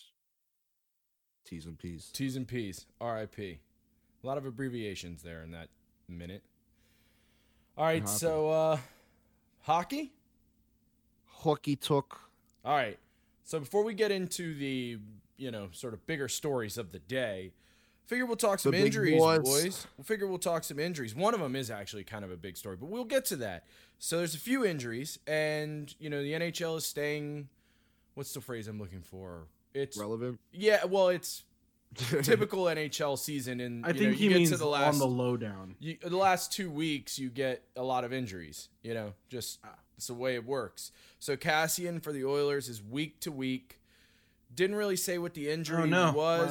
T's 1.45 1.67
and 1.67 1.77
P's. 1.77 2.11
T's 2.13 2.37
and 2.37 2.47
P's. 2.47 2.87
R.I.P. 3.01 3.59
A 4.23 4.27
lot 4.27 4.39
of 4.39 4.47
abbreviations 4.47 5.23
there 5.23 5.43
in 5.43 5.51
that 5.51 5.69
minute. 6.09 6.43
All 7.77 7.85
right, 7.85 8.09
so 8.09 8.51
uh 8.51 8.79
hockey? 9.63 10.13
Hockey 11.27 11.75
took. 11.75 12.30
All 12.65 12.75
right. 12.77 12.99
So 13.45 13.59
before 13.59 13.83
we 13.85 13.95
get 13.95 14.11
into 14.11 14.55
the, 14.55 14.99
you 15.37 15.51
know, 15.51 15.69
sort 15.73 15.95
of 15.95 16.07
bigger 16.07 16.29
stories 16.29 16.77
of 16.79 16.93
the 16.93 16.99
day, 17.01 17.53
figure 18.07 18.27
we'll 18.27 18.37
talk 18.37 18.59
some 18.59 18.73
The 18.73 18.79
injuries, 18.79 19.19
boys. 19.19 19.39
boys. 19.41 19.87
We 19.99 20.05
figure 20.05 20.27
we'll 20.27 20.39
talk 20.39 20.65
some 20.65 20.79
injuries. 20.79 21.15
One 21.15 21.35
of 21.35 21.41
them 21.41 21.57
is 21.57 21.71
actually 21.71 22.05
kind 22.05 22.25
of 22.25 22.31
a 22.31 22.37
big 22.37 22.57
story, 22.57 22.77
but 22.77 22.89
we'll 22.91 23.05
get 23.05 23.25
to 23.27 23.37
that. 23.37 23.65
So 23.99 24.19
there's 24.19 24.35
a 24.35 24.39
few 24.39 24.65
injuries, 24.65 25.19
and 25.27 25.95
you 25.99 26.09
know 26.11 26.23
the 26.23 26.33
NHL 26.33 26.77
is 26.79 26.87
staying. 26.87 27.49
What's 28.15 28.33
the 28.35 28.41
phrase 28.41 28.67
I'm 28.69 28.79
looking 28.79 29.03
for? 29.03 29.47
It's 29.75 29.97
relevant. 29.99 30.41
yeah. 30.53 30.85
Well, 30.85 31.09
it's 31.09 31.45
typical 32.23 32.65
NHL 32.65 33.19
season, 33.19 33.61
and 33.61 33.85
I 33.85 33.89
you 33.91 33.95
think 33.95 34.11
know, 34.13 34.17
he 34.17 34.25
you 34.25 34.31
get 34.31 34.37
means 34.39 34.51
to 34.51 34.57
the 34.59 34.67
last 34.67 34.95
on 34.95 34.99
the 35.01 35.07
lowdown. 35.07 35.75
you, 35.81 35.97
the 36.03 36.17
last 36.17 36.53
two 36.53 36.71
weeks 36.71 37.19
you 37.19 37.29
get 37.31 37.63
a 37.77 37.83
lot 37.83 38.05
of 38.05 38.13
injuries 38.13 38.69
you 38.83 38.95
know 38.95 39.13
just 39.29 39.59
Ah. 39.65 39.75
It's 40.01 40.07
the 40.07 40.15
way 40.15 40.35
it 40.35 40.47
works. 40.47 40.93
So 41.19 41.37
kassian 41.37 42.03
for 42.03 42.11
the 42.11 42.25
oilers 42.25 42.71
is 42.71 42.83
week 42.83 43.21
to 43.21 43.31
week. 43.31 43.81
Didn't 44.57 44.77
really 44.77 44.97
say 44.97 45.19
what 45.19 45.35
the 45.35 45.51
injury 45.51 45.83
Oh 45.83 45.85
no, 45.85 46.13
was 46.13 46.51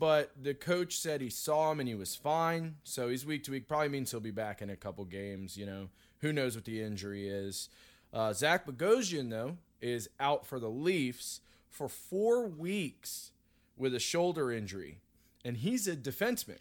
but 0.00 0.32
the 0.42 0.54
coach 0.54 0.98
said 0.98 1.20
he 1.20 1.30
saw 1.30 1.70
him 1.70 1.78
and 1.78 1.88
he 1.88 1.94
was 1.94 2.16
fine. 2.16 2.74
So 2.82 3.08
he's 3.08 3.24
week 3.24 3.44
to 3.44 3.52
week. 3.52 3.68
Probably 3.68 3.90
means 3.90 4.10
he'll 4.10 4.18
be 4.18 4.32
back 4.32 4.60
in 4.60 4.70
a 4.70 4.76
couple 4.76 5.04
games 5.04 5.56
you 5.56 5.66
know. 5.66 5.88
Who 6.18 6.32
knows 6.32 6.56
what 6.56 6.64
the 6.64 6.82
injury 6.82 7.28
is. 7.28 7.68
Uh, 8.12 8.32
zach 8.32 8.66
bogosian 8.66 9.30
though 9.30 9.56
is 9.80 10.10
out 10.18 10.44
for 10.44 10.58
the 10.58 10.68
leafs 10.68 11.42
for 11.68 11.88
four 11.88 12.48
weeks 12.48 13.30
with 13.76 13.94
a 13.94 14.00
shoulder 14.00 14.50
injury 14.50 14.98
and 15.44 15.58
he's 15.58 15.86
a 15.86 15.94
defenseman 15.94 16.58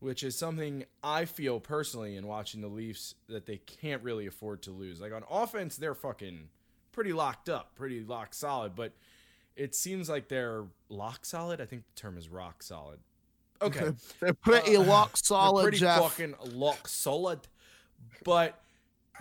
which 0.00 0.22
is 0.22 0.36
something 0.36 0.84
I 1.02 1.24
feel 1.26 1.60
personally 1.60 2.16
in 2.16 2.26
watching 2.26 2.60
the 2.60 2.68
Leafs 2.68 3.14
that 3.28 3.46
they 3.46 3.58
can't 3.58 4.02
really 4.02 4.26
afford 4.26 4.62
to 4.62 4.70
lose. 4.70 5.00
Like 5.00 5.12
on 5.12 5.22
offense, 5.30 5.76
they're 5.76 5.94
fucking 5.94 6.48
pretty 6.92 7.12
locked 7.12 7.48
up, 7.48 7.74
pretty 7.76 8.02
lock 8.02 8.34
solid, 8.34 8.74
but 8.74 8.92
it 9.56 9.74
seems 9.74 10.08
like 10.08 10.28
they're 10.28 10.64
lock 10.88 11.24
solid. 11.24 11.60
I 11.60 11.66
think 11.66 11.84
the 11.86 12.00
term 12.00 12.16
is 12.16 12.28
rock 12.28 12.62
solid. 12.62 12.98
Okay. 13.62 13.92
They're 14.20 14.32
pretty 14.32 14.74
Uh, 14.76 14.82
lock 14.82 15.10
They're 15.12 15.20
solid, 15.22 15.62
pretty 15.62 15.78
Jeff. 15.78 16.00
fucking 16.00 16.34
lock 16.52 16.88
solid. 16.88 17.40
But 18.24 18.58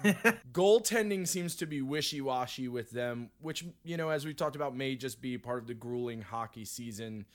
goaltending 0.54 1.28
seems 1.28 1.56
to 1.58 1.66
be 1.66 1.82
wishy-washy 1.82 2.70
with 2.70 2.92
them, 2.92 3.32
which 3.42 3.66
you 3.84 3.98
know, 3.98 4.10
as 4.10 4.26
we 4.26 4.34
talked 4.34 4.56
about, 4.56 4.76
may 4.76 4.96
just 4.96 5.22
be 5.22 5.38
part 5.38 5.60
of 5.60 5.68
the 5.68 5.74
grueling 5.74 6.22
hockey 6.22 6.64
season. 6.64 7.26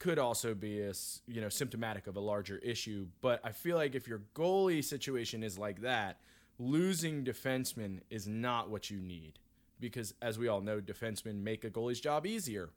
Could 0.00 0.18
also 0.18 0.54
be 0.54 0.80
a 0.80 0.92
you 1.28 1.40
know 1.40 1.48
symptomatic 1.48 2.08
of 2.08 2.16
a 2.16 2.20
larger 2.20 2.58
issue. 2.58 3.06
But 3.20 3.40
I 3.44 3.52
feel 3.52 3.76
like 3.76 3.94
if 3.94 4.08
your 4.08 4.22
goalie 4.34 4.82
situation 4.82 5.44
is 5.44 5.56
like 5.56 5.82
that, 5.82 6.18
losing 6.58 7.24
defensemen 7.24 8.00
is 8.10 8.26
not 8.26 8.68
what 8.68 8.90
you 8.90 8.98
need 8.98 9.38
because, 9.78 10.14
as 10.20 10.38
we 10.38 10.48
all 10.48 10.60
know, 10.60 10.80
defensemen 10.80 11.42
make 11.42 11.64
a 11.64 11.70
goalie's 11.70 12.00
job 12.00 12.26
easier. 12.26 12.70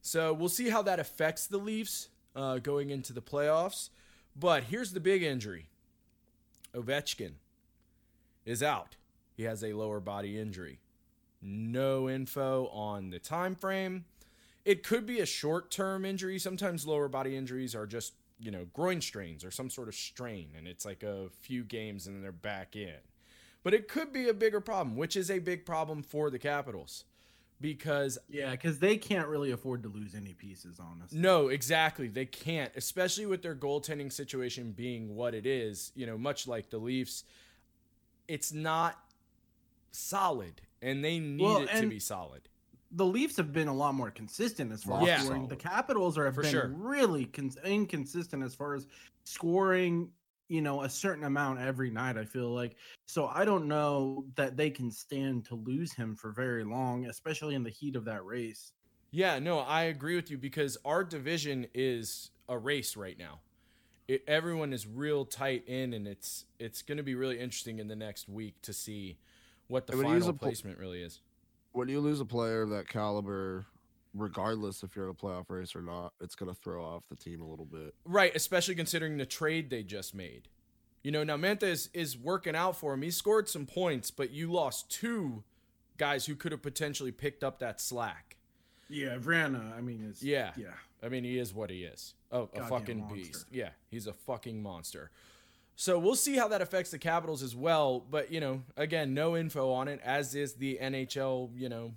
So 0.00 0.32
we'll 0.32 0.48
see 0.48 0.68
how 0.68 0.82
that 0.82 1.00
affects 1.00 1.46
the 1.46 1.58
Leafs 1.58 2.08
uh, 2.36 2.58
going 2.58 2.90
into 2.90 3.12
the 3.12 3.22
playoffs. 3.22 3.90
But 4.36 4.64
here's 4.64 4.92
the 4.92 5.00
big 5.00 5.22
injury 5.22 5.66
Ovechkin 6.74 7.34
is 8.44 8.62
out. 8.62 8.96
He 9.36 9.44
has 9.44 9.64
a 9.64 9.72
lower 9.72 10.00
body 10.00 10.38
injury. 10.38 10.80
No 11.40 12.08
info 12.08 12.68
on 12.68 13.10
the 13.10 13.18
time 13.18 13.54
frame. 13.54 14.04
It 14.64 14.82
could 14.82 15.06
be 15.06 15.20
a 15.20 15.26
short-term 15.26 16.04
injury. 16.04 16.38
Sometimes 16.38 16.86
lower 16.86 17.08
body 17.08 17.36
injuries 17.36 17.74
are 17.74 17.86
just, 17.86 18.14
you 18.38 18.50
know, 18.50 18.66
groin 18.72 19.00
strains 19.00 19.44
or 19.44 19.50
some 19.50 19.70
sort 19.70 19.88
of 19.88 19.94
strain 19.94 20.48
and 20.56 20.66
it's 20.66 20.84
like 20.84 21.02
a 21.02 21.28
few 21.42 21.64
games 21.64 22.06
and 22.06 22.22
they're 22.24 22.32
back 22.32 22.76
in. 22.76 22.96
But 23.62 23.74
it 23.74 23.88
could 23.88 24.12
be 24.12 24.28
a 24.28 24.34
bigger 24.34 24.60
problem, 24.60 24.96
which 24.96 25.16
is 25.16 25.30
a 25.30 25.38
big 25.38 25.64
problem 25.64 26.02
for 26.02 26.30
the 26.30 26.38
Capitals 26.38 27.04
because 27.60 28.18
yeah, 28.28 28.50
because 28.50 28.78
they 28.78 28.96
can't 28.98 29.26
really 29.28 29.50
afford 29.50 29.82
to 29.84 29.88
lose 29.88 30.14
any 30.14 30.34
pieces, 30.34 30.78
honestly. 30.78 31.18
no, 31.18 31.48
exactly. 31.48 32.08
They 32.08 32.26
can't, 32.26 32.70
especially 32.76 33.24
with 33.26 33.42
their 33.42 33.54
goaltending 33.54 34.12
situation 34.12 34.72
being 34.72 35.14
what 35.16 35.34
it 35.34 35.46
is. 35.46 35.92
You 35.94 36.04
know, 36.04 36.18
much 36.18 36.46
like 36.46 36.68
the 36.68 36.76
Leafs, 36.78 37.24
it's 38.28 38.52
not 38.52 38.98
solid, 39.92 40.60
and 40.82 41.02
they 41.02 41.18
need 41.18 41.42
Well, 41.42 41.62
it 41.62 41.70
to 41.80 41.86
be 41.86 42.00
solid. 42.00 42.42
The 42.94 43.04
Leafs 43.04 43.36
have 43.36 43.52
been 43.52 43.68
a 43.68 43.74
lot 43.74 43.94
more 43.94 44.10
consistent 44.10 44.72
as 44.72 44.84
far 44.84 45.04
Yeah. 45.06 45.16
as 45.16 45.24
scoring. 45.24 45.48
The 45.48 45.56
Capitals 45.56 46.16
are 46.16 46.24
have 46.26 46.34
For 46.34 46.42
been 46.42 46.50
sure. 46.52 46.68
really 46.76 47.26
cons- 47.26 47.58
inconsistent 47.64 48.42
as 48.42 48.54
far 48.54 48.74
as 48.74 48.86
scoring. 49.24 50.10
You 50.48 50.60
know, 50.60 50.82
a 50.82 50.88
certain 50.90 51.24
amount 51.24 51.58
every 51.60 51.90
night. 51.90 52.18
I 52.18 52.24
feel 52.26 52.50
like 52.50 52.76
so. 53.06 53.26
I 53.28 53.46
don't 53.46 53.66
know 53.66 54.26
that 54.34 54.56
they 54.58 54.70
can 54.70 54.90
stand 54.90 55.46
to 55.46 55.54
lose 55.54 55.92
him 55.94 56.14
for 56.14 56.32
very 56.32 56.64
long, 56.64 57.06
especially 57.06 57.54
in 57.54 57.62
the 57.62 57.70
heat 57.70 57.96
of 57.96 58.04
that 58.04 58.24
race. 58.26 58.72
Yeah, 59.10 59.38
no, 59.38 59.60
I 59.60 59.84
agree 59.84 60.16
with 60.16 60.30
you 60.30 60.36
because 60.36 60.76
our 60.84 61.02
division 61.02 61.66
is 61.72 62.30
a 62.50 62.58
race 62.58 62.94
right 62.94 63.18
now. 63.18 63.40
It, 64.06 64.22
everyone 64.28 64.74
is 64.74 64.86
real 64.86 65.24
tight 65.24 65.66
in, 65.66 65.94
and 65.94 66.06
it's 66.06 66.44
it's 66.58 66.82
going 66.82 66.98
to 66.98 67.02
be 67.02 67.14
really 67.14 67.40
interesting 67.40 67.78
in 67.78 67.88
the 67.88 67.96
next 67.96 68.28
week 68.28 68.60
to 68.62 68.74
see 68.74 69.16
what 69.68 69.86
the 69.86 69.94
And 69.94 70.02
when 70.02 70.08
you 70.10 70.14
use 70.16 70.24
final 70.24 70.36
a 70.36 70.38
pl- 70.38 70.48
placement 70.48 70.78
really 70.78 71.02
is. 71.02 71.20
When 71.74 71.88
you 71.88 72.00
lose 72.00 72.20
a 72.20 72.24
player 72.24 72.62
of 72.62 72.70
that 72.70 72.88
caliber, 72.88 73.66
regardless 74.14 74.82
if 74.82 74.96
you're 74.96 75.06
in 75.06 75.10
a 75.10 75.14
playoff 75.14 75.44
race 75.48 75.74
or 75.76 75.82
not, 75.82 76.14
it's 76.20 76.34
gonna 76.34 76.54
throw 76.54 76.82
off 76.82 77.02
the 77.10 77.16
team 77.16 77.42
a 77.42 77.46
little 77.46 77.66
bit. 77.66 77.94
Right, 78.04 78.34
especially 78.34 78.76
considering 78.76 79.18
the 79.18 79.26
trade 79.26 79.68
they 79.70 79.82
just 79.82 80.14
made. 80.14 80.48
You 81.02 81.10
know, 81.10 81.24
now 81.24 81.36
Mantha 81.36 81.64
is, 81.64 81.90
is 81.92 82.16
working 82.16 82.56
out 82.56 82.76
for 82.76 82.94
him. 82.94 83.02
He 83.02 83.10
scored 83.10 83.48
some 83.48 83.66
points, 83.66 84.10
but 84.10 84.30
you 84.30 84.50
lost 84.50 84.90
two 84.90 85.42
guys 85.98 86.24
who 86.26 86.34
could 86.34 86.52
have 86.52 86.62
potentially 86.62 87.12
picked 87.12 87.44
up 87.44 87.58
that 87.58 87.80
slack. 87.80 88.36
Yeah, 88.88 89.16
Vrana. 89.18 89.76
I 89.76 89.80
mean, 89.80 90.02
is 90.08 90.22
Yeah. 90.22 90.52
yeah. 90.56 90.74
I 91.02 91.08
mean, 91.10 91.24
he 91.24 91.38
is 91.38 91.52
what 91.52 91.68
he 91.68 91.84
is. 91.84 92.14
Oh, 92.32 92.48
a 92.54 92.66
fucking 92.66 93.00
monster. 93.00 93.14
beast. 93.16 93.46
Yeah, 93.50 93.70
he's 93.90 94.06
a 94.06 94.12
fucking 94.12 94.62
monster. 94.62 95.10
So 95.76 95.98
we'll 95.98 96.14
see 96.14 96.36
how 96.36 96.48
that 96.48 96.62
affects 96.62 96.90
the 96.90 96.98
Capitals 96.98 97.42
as 97.42 97.56
well. 97.56 98.04
But, 98.08 98.30
you 98.30 98.40
know, 98.40 98.62
again, 98.76 99.14
no 99.14 99.36
info 99.36 99.72
on 99.72 99.88
it, 99.88 100.00
as 100.04 100.34
is 100.34 100.54
the 100.54 100.78
NHL, 100.80 101.50
you 101.56 101.68
know, 101.68 101.92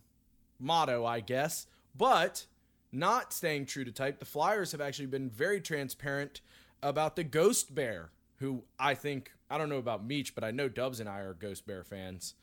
motto, 0.60 1.06
I 1.06 1.20
guess. 1.20 1.68
But 1.96 2.46
not 2.92 3.34
staying 3.34 3.68
true 3.68 3.86
to 3.86 3.92
type, 3.92 4.20
the 4.20 4.26
Flyers 4.26 4.72
have 4.72 4.82
actually 4.82 5.08
been 5.08 5.30
very 5.30 5.62
transparent 5.62 6.42
about 6.82 7.16
the 7.16 7.24
Ghost 7.24 7.74
Bear, 7.74 8.10
who 8.38 8.64
I 8.80 8.96
think, 8.96 9.32
I 9.50 9.58
don't 9.58 9.70
know 9.70 9.78
about 9.78 10.06
Meech, 10.06 10.34
but 10.34 10.44
I 10.44 10.52
know 10.52 10.70
Dubs 10.70 11.00
and 11.00 11.08
I 11.08 11.20
are 11.20 11.34
Ghost 11.34 11.68
Bear 11.68 11.84
fans. 11.84 12.34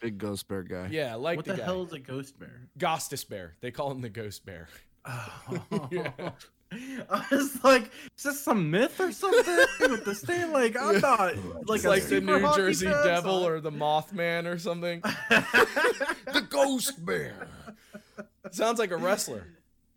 Big 0.00 0.18
Ghost 0.18 0.48
Bear 0.48 0.62
guy. 0.62 0.88
Yeah, 0.90 1.12
I 1.12 1.14
like 1.14 1.36
what 1.36 1.44
the, 1.44 1.52
the, 1.52 1.58
guy. 1.58 1.64
hell 1.64 1.84
is 1.84 1.92
a 1.92 1.98
ghost 2.00 2.38
bear? 2.38 2.68
Gostisbehere. 2.76 3.52
They 3.60 3.70
call 3.70 3.90
him 3.92 4.00
the 4.00 4.08
Ghost 4.08 4.44
Bear. 4.44 4.68
Oh. 5.04 5.88
Yeah. 5.90 6.10
I 7.10 7.24
was 7.30 7.62
like, 7.64 7.90
is 8.16 8.24
this 8.24 8.40
some 8.40 8.70
myth 8.70 8.98
or 9.00 9.12
something 9.12 9.90
with 9.90 10.04
the 10.04 10.14
stain? 10.14 10.52
Like, 10.52 10.76
I'm 10.80 11.00
not 11.00 11.34
like 11.68 11.84
like 11.84 12.04
the 12.04 12.20
New 12.20 12.54
Jersey 12.54 12.86
fan, 12.86 13.04
Devil 13.04 13.40
so- 13.42 13.48
or 13.48 13.60
the 13.60 13.72
Mothman 13.72 14.46
or 14.46 14.58
something. 14.58 15.00
the 15.30 16.46
Ghost 16.48 17.04
Bear. 17.04 17.48
Sounds 18.50 18.78
like 18.78 18.90
a 18.90 18.96
wrestler. 18.96 19.46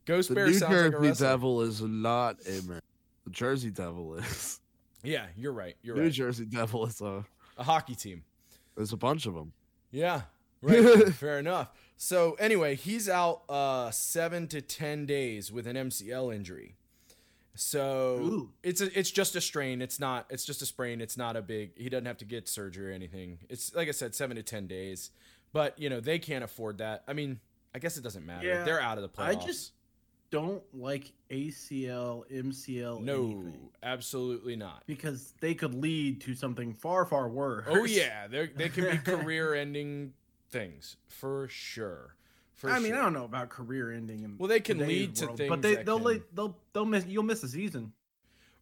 Ghost 0.05 0.29
The 0.29 0.35
Bear 0.35 0.47
New 0.47 0.53
sounds 0.53 0.71
like 0.71 0.79
a 0.85 0.91
Jersey 0.91 1.07
wrestler. 1.07 1.27
Devil 1.27 1.61
is 1.61 1.81
not 1.81 2.37
a 2.47 2.61
man. 2.67 2.81
The 3.25 3.31
Jersey 3.31 3.71
Devil 3.71 4.15
is. 4.15 4.59
Yeah, 5.03 5.25
you're 5.37 5.53
right. 5.53 5.75
You're 5.83 5.95
New 5.95 6.03
right. 6.03 6.11
Jersey 6.11 6.45
Devil 6.45 6.85
is 6.85 7.01
a. 7.01 7.23
A 7.57 7.63
hockey 7.63 7.95
team. 7.95 8.23
There's 8.75 8.91
a 8.91 8.97
bunch 8.97 9.25
of 9.25 9.33
them. 9.33 9.53
Yeah. 9.91 10.21
Right. 10.61 11.13
Fair 11.13 11.39
enough. 11.39 11.69
So 11.97 12.33
anyway, 12.39 12.75
he's 12.75 13.07
out 13.09 13.43
uh 13.49 13.91
seven 13.91 14.47
to 14.49 14.61
ten 14.61 15.05
days 15.05 15.51
with 15.51 15.67
an 15.67 15.75
MCL 15.75 16.33
injury. 16.35 16.75
So 17.55 18.19
Ooh. 18.21 18.49
it's 18.63 18.81
a, 18.81 18.99
it's 18.99 19.09
just 19.11 19.35
a 19.35 19.41
strain. 19.41 19.81
It's 19.81 19.99
not. 19.99 20.25
It's 20.29 20.45
just 20.45 20.61
a 20.61 20.65
sprain. 20.65 20.99
It's 20.99 21.17
not 21.17 21.37
a 21.37 21.41
big. 21.41 21.71
He 21.77 21.87
doesn't 21.89 22.05
have 22.05 22.17
to 22.17 22.25
get 22.25 22.49
surgery 22.49 22.91
or 22.91 22.93
anything. 22.93 23.39
It's 23.49 23.73
like 23.73 23.87
I 23.87 23.91
said, 23.91 24.13
seven 24.13 24.35
to 24.35 24.43
ten 24.43 24.67
days. 24.67 25.11
But 25.53 25.79
you 25.79 25.89
know 25.89 26.01
they 26.01 26.19
can't 26.19 26.43
afford 26.43 26.79
that. 26.79 27.03
I 27.07 27.13
mean, 27.13 27.39
I 27.73 27.79
guess 27.79 27.97
it 27.97 28.03
doesn't 28.03 28.25
matter. 28.25 28.45
Yeah, 28.45 28.63
They're 28.65 28.81
out 28.81 28.97
of 28.97 29.03
the 29.03 29.09
playoffs. 29.09 29.27
I 29.27 29.35
just 29.35 29.71
don't 30.31 30.63
like 30.73 31.13
ACL, 31.31 32.29
MCL, 32.29 33.01
no, 33.01 33.23
anything, 33.23 33.69
absolutely 33.81 34.57
not. 34.57 34.83
because 34.85 35.33
they 35.39 35.53
could 35.53 35.73
lead 35.73 36.19
to 36.21 36.35
something 36.35 36.73
far, 36.73 37.05
far 37.05 37.29
worse. 37.29 37.65
Oh 37.69 37.85
yeah, 37.85 38.27
they 38.29 38.47
they 38.47 38.67
can 38.67 38.91
be 38.91 38.97
career-ending 38.97 40.11
things 40.55 40.97
for 41.07 41.47
sure. 41.49 42.15
For 42.53 42.69
I 42.69 42.79
mean, 42.79 42.91
sure. 42.91 42.99
I 42.99 43.03
don't 43.03 43.13
know 43.13 43.25
about 43.25 43.49
career-ending. 43.49 44.23
In 44.23 44.37
Well, 44.37 44.47
they 44.47 44.61
can 44.61 44.77
lead 44.79 45.15
to 45.15 45.25
world, 45.25 45.37
things 45.37 45.49
but 45.49 45.61
they 45.61 45.75
they'll 45.75 45.99
can- 45.99 46.23
they'll 46.33 46.57
they'll 46.73 46.85
miss 46.85 47.05
you'll 47.05 47.23
miss 47.23 47.43
a 47.43 47.49
season. 47.49 47.91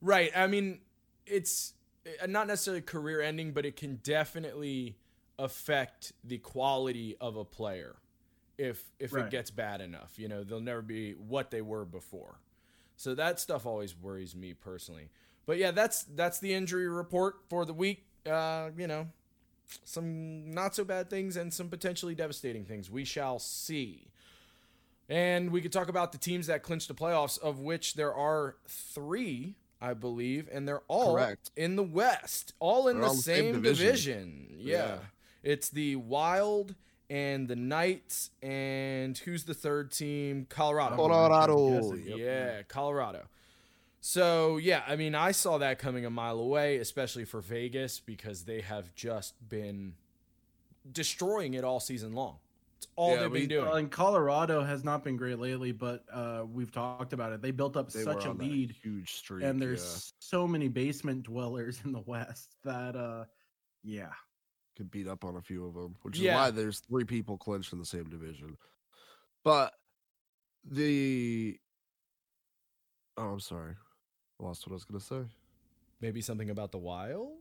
Right. 0.02 0.32
I 0.36 0.48
mean, 0.48 0.80
it's 1.26 1.74
uh, 2.22 2.26
not 2.26 2.48
necessarily 2.48 2.82
career 2.82 3.22
ending, 3.22 3.52
but 3.52 3.66
it 3.66 3.76
can 3.76 3.98
definitely 3.98 4.98
affect 5.40 6.14
the 6.24 6.38
quality 6.40 7.16
of 7.22 7.38
a 7.38 7.46
player 7.46 7.96
if 8.58 8.84
if 9.00 9.16
it 9.16 9.30
gets 9.30 9.52
bad 9.52 9.80
enough. 9.82 10.14
You 10.18 10.28
know, 10.28 10.44
they'll 10.44 10.60
never 10.60 10.82
be 10.82 11.12
what 11.12 11.52
they 11.52 11.62
were 11.62 11.86
before. 11.86 12.40
So 12.96 13.16
that 13.16 13.40
stuff 13.40 13.66
always 13.66 13.96
worries 13.96 14.36
me 14.36 14.54
personally. 14.54 15.10
But 15.46 15.58
yeah, 15.58 15.72
that's 15.72 16.04
that's 16.04 16.40
the 16.40 16.54
injury 16.54 16.88
report 16.88 17.36
for 17.50 17.66
the 17.66 17.74
week. 17.74 18.06
Uh, 18.26 18.70
you 18.78 18.88
know, 18.88 19.08
some 19.84 20.52
not 20.52 20.76
so 20.76 20.84
bad 20.84 21.10
things 21.10 21.38
and 21.38 21.54
some 21.54 21.70
potentially 21.70 22.16
devastating 22.16 22.66
things. 22.66 22.90
We 22.90 23.06
shall 23.06 23.40
see. 23.40 24.08
And 25.10 25.52
we 25.52 25.62
could 25.62 25.72
talk 25.74 25.90
about 25.90 26.12
the 26.12 26.18
teams 26.18 26.48
that 26.48 26.64
clinched 26.64 26.88
the 26.88 26.94
playoffs, 26.94 27.38
of 27.40 27.60
which 27.60 27.96
there 27.96 28.14
are 28.14 28.56
three, 28.68 29.56
I 29.82 29.94
believe, 29.94 30.48
and 30.52 30.68
they're 30.68 30.84
all 30.88 31.16
Correct. 31.16 31.52
in 31.58 31.76
the 31.76 31.84
West, 31.84 32.54
all 32.60 32.88
in 32.88 33.02
the 33.02 33.08
all 33.08 33.14
the 33.14 33.22
same, 33.22 33.54
same 33.54 33.62
division. 33.62 33.86
division. 33.86 34.48
Yeah. 34.58 34.76
Yeah. 34.78 34.98
It's 35.44 35.70
the 35.70 35.98
Wild 35.98 36.74
and 37.10 37.48
the 37.50 37.56
Knights, 37.58 38.32
and 38.42 39.18
who's 39.18 39.44
the 39.44 39.54
third 39.54 39.92
team? 39.92 40.48
Colorado. 40.50 40.96
Colorado. 40.96 41.94
Yep. 41.96 42.18
Yeah, 42.18 42.62
Colorado. 42.64 43.28
So 44.06 44.58
yeah, 44.58 44.84
I 44.86 44.98
mean, 44.98 45.16
I 45.16 45.32
saw 45.32 45.60
that 45.60 45.80
coming 45.80 46.06
a 46.06 46.10
mile 46.10 46.38
away, 46.38 46.76
especially 46.80 47.24
for 47.24 47.40
Vegas 47.40 48.02
because 48.02 48.44
they 48.44 48.60
have 48.60 48.94
just 48.96 49.34
been 49.48 49.94
destroying 50.92 51.54
it 51.54 51.64
all 51.64 51.80
season 51.80 52.12
long. 52.12 52.36
It's 52.80 52.88
all 52.98 53.12
Yeah, 53.16 53.22
they've 53.22 53.32
we- 53.32 53.40
been 53.40 53.50
doing. 53.50 53.66
Well, 53.66 53.76
and 53.78 53.90
Colorado 53.90 54.62
has 54.62 54.84
not 54.84 55.06
been 55.06 55.16
great 55.16 55.40
lately, 55.40 55.72
but 55.72 56.04
uh, 56.12 56.44
we've 56.52 56.70
talked 56.70 57.14
about 57.14 57.32
it. 57.32 57.42
They 57.42 57.52
built 57.52 57.78
up 57.78 57.94
They 57.94 58.04
such 58.04 58.26
a 58.26 58.34
lead, 58.34 58.76
huge 58.84 59.14
streak. 59.14 59.46
and 59.46 59.62
there's 59.62 59.82
yeah. 59.86 60.16
so 60.20 60.48
many 60.50 60.68
basement 60.68 61.24
dwellers 61.24 61.80
in 61.86 61.94
the 61.94 62.02
West 62.02 62.58
that, 62.66 62.98
uh, 62.98 63.24
yeah, 63.86 64.12
could 64.76 64.92
beat 64.92 65.08
up 65.08 65.24
on 65.24 65.38
a 65.38 65.42
few 65.42 65.66
of 65.66 65.76
them, 65.76 65.96
which 66.02 66.16
is 66.18 66.24
Yeah. 66.24 66.36
why 66.36 66.52
there's 66.52 66.80
three 66.80 67.06
people 67.06 67.38
clinched 67.38 67.72
in 67.72 67.80
the 67.80 67.86
same 67.86 68.10
division. 68.10 68.58
But 69.46 69.74
the 70.66 71.58
oh, 73.16 73.30
I'm 73.30 73.40
sorry, 73.40 73.72
I 73.74 73.76
lost 74.44 74.68
what 74.68 74.74
I 74.74 74.76
was 74.76 74.84
gonna 74.86 75.00
say. 75.00 75.30
Maybe 76.02 76.22
something 76.22 76.50
about 76.50 76.72
the 76.72 76.78
Wild. 76.78 77.32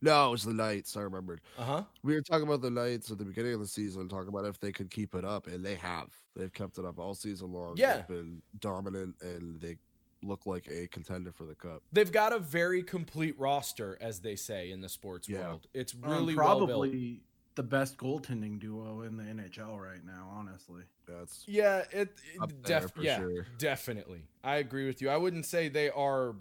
No, 0.00 0.28
it 0.28 0.30
was 0.30 0.44
the 0.44 0.52
Knights. 0.54 0.96
I 0.96 1.00
remembered. 1.00 1.40
Uh 1.58 1.64
huh. 1.64 1.82
We 2.04 2.14
were 2.14 2.22
talking 2.22 2.46
about 2.46 2.62
the 2.62 2.70
Knights 2.70 3.10
at 3.10 3.18
the 3.18 3.24
beginning 3.24 3.54
of 3.54 3.60
the 3.60 3.66
season, 3.66 4.08
talking 4.08 4.28
about 4.28 4.44
if 4.44 4.60
they 4.60 4.70
could 4.70 4.90
keep 4.90 5.14
it 5.14 5.24
up, 5.24 5.46
and 5.48 5.64
they 5.64 5.74
have. 5.76 6.08
They've 6.36 6.52
kept 6.52 6.78
it 6.78 6.84
up 6.84 6.98
all 7.00 7.14
season 7.14 7.52
long. 7.52 7.74
Yeah. 7.76 7.96
They've 7.96 8.06
been 8.08 8.42
dominant, 8.60 9.16
and 9.20 9.60
they 9.60 9.76
look 10.22 10.46
like 10.46 10.68
a 10.68 10.86
contender 10.88 11.32
for 11.32 11.44
the 11.44 11.54
cup. 11.56 11.82
They've 11.92 12.10
got 12.12 12.32
a 12.32 12.38
very 12.38 12.82
complete 12.82 13.36
roster, 13.38 13.98
as 14.00 14.20
they 14.20 14.36
say 14.36 14.70
in 14.70 14.80
the 14.80 14.88
sports 14.88 15.28
Yeah. 15.28 15.48
world. 15.48 15.66
It's 15.74 15.94
Um, 15.94 16.00
really 16.02 16.34
well 16.36 16.58
built. 16.58 16.68
probably 16.70 17.20
the 17.58 17.62
best 17.64 17.98
goaltending 17.98 18.60
duo 18.60 19.02
in 19.02 19.16
the 19.16 19.24
NHL 19.24 19.80
right 19.80 20.04
now. 20.06 20.30
Honestly, 20.32 20.82
That's 21.08 21.42
Yeah, 21.48 21.82
it, 21.90 22.16
it 22.32 22.62
def- 22.62 22.92
yeah, 23.00 23.18
sure. 23.18 23.46
definitely. 23.58 24.22
I 24.44 24.58
agree 24.58 24.86
with 24.86 25.02
you. 25.02 25.08
I 25.10 25.16
wouldn't 25.16 25.44
say 25.44 25.68
they 25.68 25.90
are. 25.90 26.36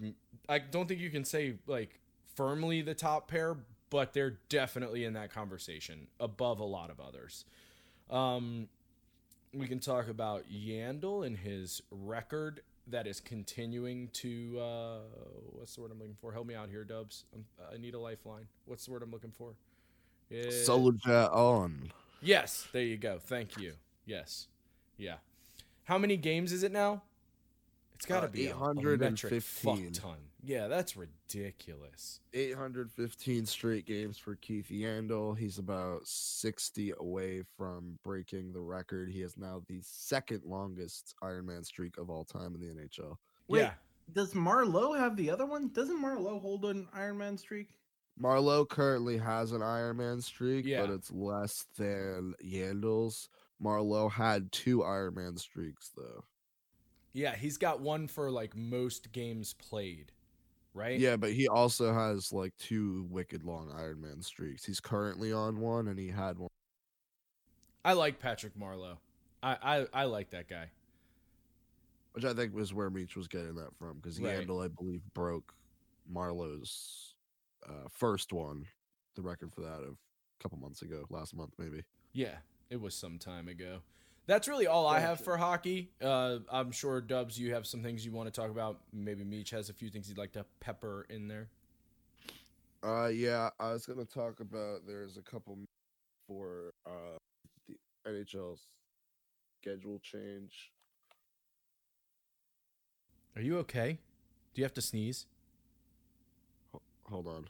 I 0.47 0.59
don't 0.59 0.87
think 0.87 0.99
you 1.01 1.09
can 1.09 1.25
say 1.25 1.55
like 1.65 1.99
firmly 2.35 2.83
the 2.83 2.93
top 2.93 3.27
pair, 3.27 3.57
but 3.89 4.13
they're 4.13 4.37
definitely 4.47 5.05
in 5.05 5.13
that 5.13 5.33
conversation 5.33 6.05
above 6.19 6.59
a 6.59 6.63
lot 6.65 6.91
of 6.91 6.99
others. 6.99 7.45
Um, 8.11 8.67
we 9.55 9.65
can 9.67 9.79
talk 9.79 10.09
about 10.09 10.43
Yandle 10.51 11.25
and 11.25 11.35
his 11.35 11.81
record 11.89 12.61
that 12.85 13.07
is 13.07 13.19
continuing 13.19 14.09
to. 14.13 14.59
Uh, 14.59 14.97
what's 15.53 15.73
the 15.73 15.81
word 15.81 15.89
I'm 15.91 15.97
looking 15.97 16.17
for? 16.21 16.31
Help 16.31 16.45
me 16.45 16.53
out 16.53 16.69
here, 16.69 16.83
Dubs. 16.83 17.25
I'm, 17.33 17.43
I 17.73 17.77
need 17.79 17.95
a 17.95 17.99
lifeline. 17.99 18.45
What's 18.65 18.85
the 18.85 18.91
word 18.91 19.01
I'm 19.01 19.09
looking 19.09 19.31
for? 19.31 19.55
It- 20.29 20.51
Soldier 20.65 21.29
on. 21.31 21.91
Yes, 22.21 22.67
there 22.71 22.81
you 22.83 22.97
go. 22.97 23.19
Thank 23.19 23.57
you. 23.57 23.73
Yes. 24.05 24.47
Yeah. 24.97 25.17
How 25.85 25.97
many 25.97 26.17
games 26.17 26.51
is 26.51 26.63
it 26.63 26.71
now? 26.71 27.03
It's 27.95 28.05
got 28.05 28.21
to 28.21 28.27
Uh, 28.27 28.31
be 28.31 28.47
a- 28.47 28.55
a 28.55 28.73
metric 28.75 29.41
fuck 29.43 29.77
815. 29.77 29.93
ton. 29.93 30.17
Yeah, 30.43 30.67
that's 30.67 30.95
ridiculous. 30.95 32.19
815 32.33 33.45
straight 33.45 33.85
games 33.85 34.17
for 34.17 34.35
Keith 34.35 34.69
Yandle. 34.69 35.37
He's 35.37 35.57
about 35.57 36.07
60 36.07 36.93
away 36.97 37.43
from 37.57 37.97
breaking 38.03 38.53
the 38.53 38.61
record. 38.61 39.09
He 39.09 39.21
is 39.23 39.35
now 39.37 39.63
the 39.67 39.81
second 39.81 40.43
longest 40.43 41.15
Ironman 41.23 41.65
streak 41.65 41.97
of 41.97 42.09
all 42.09 42.23
time 42.23 42.53
in 42.55 42.61
the 42.61 42.67
NHL. 42.69 43.17
Wait, 43.47 43.61
yeah. 43.61 43.73
does 44.13 44.33
Marleau 44.33 44.97
have 44.97 45.15
the 45.17 45.29
other 45.29 45.45
one? 45.45 45.69
Doesn't 45.69 45.99
Marleau 46.01 46.39
hold 46.39 46.65
an 46.65 46.87
Ironman 46.95 47.39
streak? 47.39 47.69
Marleau 48.21 48.67
currently 48.67 49.17
has 49.17 49.51
an 49.51 49.61
Ironman 49.61 50.23
streak, 50.23 50.65
Yeah. 50.65 50.81
but 50.81 50.89
it's 50.93 51.11
less 51.11 51.65
than 51.77 52.33
Yandle's. 52.43 53.29
Marleau 53.61 54.11
had 54.11 54.51
two 54.51 54.79
Ironman 54.79 55.39
streaks 55.39 55.91
though. 55.95 56.23
Yeah, 57.13 57.35
he's 57.35 57.57
got 57.57 57.79
one 57.79 58.07
for 58.07 58.29
like 58.31 58.55
most 58.55 59.11
games 59.11 59.53
played, 59.53 60.11
right? 60.73 60.99
Yeah, 60.99 61.15
but 61.17 61.33
he 61.33 61.47
also 61.47 61.93
has 61.93 62.31
like 62.31 62.55
two 62.57 63.07
wicked 63.09 63.43
long 63.43 63.69
Ironman 63.71 64.23
streaks. 64.23 64.63
He's 64.65 64.79
currently 64.79 65.31
on 65.33 65.59
one 65.59 65.87
and 65.87 65.97
he 65.97 66.09
had 66.09 66.37
one. 66.37 66.49
I 67.85 67.93
like 67.93 68.19
Patrick 68.19 68.55
Marleau. 68.57 68.97
I 69.41 69.57
I, 69.93 70.01
I 70.01 70.03
like 70.05 70.29
that 70.31 70.47
guy. 70.47 70.69
which 72.13 72.25
I 72.25 72.33
think 72.33 72.53
was 72.55 72.73
where 72.73 72.89
Meech 72.89 73.15
was 73.15 73.27
getting 73.27 73.55
that 73.55 73.75
from 73.77 73.97
because 73.97 74.19
Right. 74.19 74.39
Yandle, 74.47 74.63
I 74.63 74.67
believe, 74.69 75.01
broke 75.13 75.53
Marleau's 76.11 77.13
uh, 77.67 77.87
first 77.89 78.33
one, 78.33 78.65
the 79.15 79.21
record 79.21 79.53
for 79.53 79.61
that 79.61 79.83
of 79.83 79.93
a 79.93 80.43
couple 80.43 80.57
months 80.57 80.81
ago, 80.81 81.05
last 81.09 81.35
month 81.35 81.53
maybe. 81.57 81.83
Yeah, 82.13 82.37
it 82.69 82.79
was 82.79 82.95
some 82.95 83.19
time 83.19 83.47
ago. 83.47 83.79
That's 84.25 84.47
really 84.47 84.67
all 84.67 84.85
I 84.87 84.99
have 84.99 85.21
for 85.21 85.37
hockey. 85.37 85.89
Uh, 86.01 86.39
I'm 86.51 86.71
sure 86.71 86.99
Dubs, 86.99 87.39
you 87.39 87.53
have 87.53 87.65
some 87.65 87.81
things 87.81 88.05
you 88.05 88.11
want 88.11 88.31
to 88.31 88.41
talk 88.41 88.51
about. 88.51 88.81
Maybe 88.91 89.23
Meech 89.23 89.51
has 89.51 89.69
a 89.69 89.73
few 89.73 89.89
things 89.89 90.09
he'd 90.09 90.17
like 90.17 90.33
to 90.33 90.45
pepper 90.59 91.05
in 91.09 91.29
there. 91.29 91.47
Uh, 92.83 93.07
yeah, 93.07 93.49
I 93.59 93.71
was 93.71 93.85
gonna 93.85 94.05
talk 94.05 94.39
about. 94.39 94.81
There's 94.85 95.17
a 95.17 95.21
couple 95.21 95.57
for 96.27 96.73
uh 96.85 97.17
the 97.67 97.77
NHL 98.09 98.57
schedule 99.61 99.99
change. 99.99 100.71
Are 103.35 103.41
you 103.41 103.57
okay? 103.59 103.99
Do 104.53 104.61
you 104.61 104.65
have 104.65 104.73
to 104.73 104.81
sneeze? 104.81 105.25
Hold 107.09 107.27
on. 107.27 107.47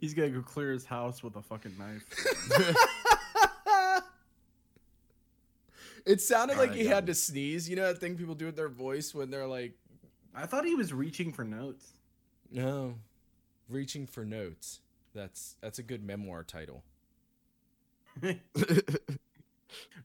He's 0.00 0.14
gonna 0.14 0.30
go 0.30 0.40
clear 0.42 0.72
his 0.72 0.84
house 0.86 1.22
with 1.22 1.36
a 1.36 1.42
fucking 1.42 1.76
knife. 1.78 2.04
it 6.06 6.20
sounded 6.20 6.56
like 6.56 6.70
Alright, 6.70 6.78
he 6.78 6.84
got 6.84 6.94
had 6.94 7.04
it. 7.04 7.06
to 7.08 7.14
sneeze. 7.14 7.68
You 7.68 7.76
know 7.76 7.86
that 7.86 7.98
thing 7.98 8.16
people 8.16 8.34
do 8.34 8.46
with 8.46 8.56
their 8.56 8.68
voice 8.68 9.14
when 9.14 9.30
they're 9.30 9.46
like, 9.46 9.72
I 10.34 10.46
thought 10.46 10.64
he 10.64 10.74
was 10.74 10.92
reaching 10.92 11.32
for 11.32 11.44
notes. 11.44 11.86
no, 12.50 12.94
reaching 13.68 14.06
for 14.06 14.24
notes. 14.24 14.80
That's 15.14 15.56
that's 15.60 15.78
a 15.78 15.82
good 15.82 16.02
memoir 16.04 16.44
title. 16.44 16.82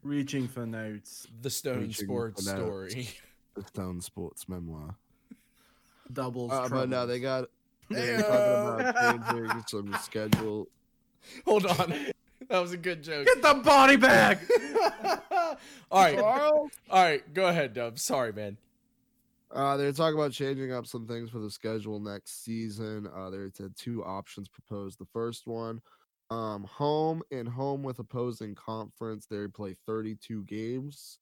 reaching 0.04 0.48
for 0.48 0.66
notes. 0.66 1.28
The 1.41 1.50
Stone 1.50 1.80
Reaching 1.88 2.06
Sports 2.06 2.48
for 2.50 2.56
notes. 2.58 2.66
story. 2.93 3.08
the 3.56 3.64
Stone 3.68 4.02
Sports 4.02 4.50
memoir. 4.50 4.96
Doubles. 6.12 6.52
Uh, 6.52 6.68
but 6.70 6.89
no, 6.89 7.08
they 7.08 7.20
got. 7.20 7.46
They're 7.89 8.21
talking 8.21 8.91
about 8.93 9.31
changing 9.31 9.63
some 9.67 9.93
schedule. 10.01 10.67
Hold 11.45 11.65
on, 11.65 11.93
that 12.49 12.59
was 12.59 12.71
a 12.71 12.77
good 12.77 13.03
joke. 13.03 13.25
Get 13.25 13.41
the 13.41 13.55
body 13.55 13.95
bag. 13.95 14.39
all 15.91 16.01
right, 16.03 16.17
Charles? 16.17 16.71
all 16.89 17.03
right, 17.03 17.33
go 17.33 17.47
ahead, 17.47 17.73
Dub. 17.73 17.99
Sorry, 17.99 18.33
man. 18.33 18.57
Uh, 19.51 19.77
they're 19.77 19.91
talking 19.91 20.19
about 20.19 20.31
changing 20.31 20.73
up 20.73 20.86
some 20.86 21.07
things 21.07 21.29
for 21.29 21.39
the 21.39 21.49
schedule 21.49 21.99
next 21.99 22.43
season. 22.43 23.07
Uh, 23.15 23.29
there's 23.29 23.59
uh, 23.59 23.69
two 23.77 24.03
options 24.03 24.49
proposed. 24.49 24.99
The 24.99 25.05
first 25.13 25.47
one, 25.47 25.81
um, 26.29 26.63
home 26.63 27.21
and 27.31 27.47
home 27.47 27.83
with 27.83 27.99
opposing 27.99 28.55
conference. 28.55 29.27
They 29.27 29.47
play 29.47 29.75
32 29.86 30.43
games, 30.43 31.19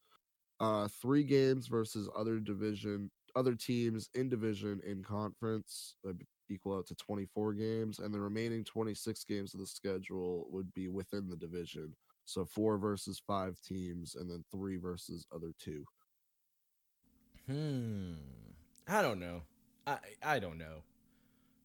uh, 0.59 0.87
three 1.01 1.23
games 1.23 1.67
versus 1.67 2.09
other 2.17 2.39
division, 2.39 3.11
other 3.35 3.55
teams 3.55 4.09
in 4.15 4.29
division 4.29 4.79
in 4.85 5.03
conference 5.03 5.95
equal 6.53 6.77
out 6.77 6.87
to 6.87 6.95
24 6.95 7.53
games, 7.53 7.99
and 7.99 8.13
the 8.13 8.19
remaining 8.19 8.63
26 8.63 9.23
games 9.25 9.53
of 9.53 9.59
the 9.59 9.67
schedule 9.67 10.47
would 10.51 10.73
be 10.73 10.87
within 10.87 11.27
the 11.29 11.35
division. 11.35 11.95
So 12.25 12.45
four 12.45 12.77
versus 12.77 13.21
five 13.25 13.59
teams, 13.61 14.15
and 14.15 14.29
then 14.29 14.43
three 14.51 14.77
versus 14.77 15.25
other 15.33 15.53
two. 15.59 15.85
Hmm. 17.47 18.13
I 18.87 19.01
don't 19.01 19.19
know. 19.19 19.41
I 19.85 19.97
I 20.21 20.39
don't 20.39 20.57
know. 20.57 20.83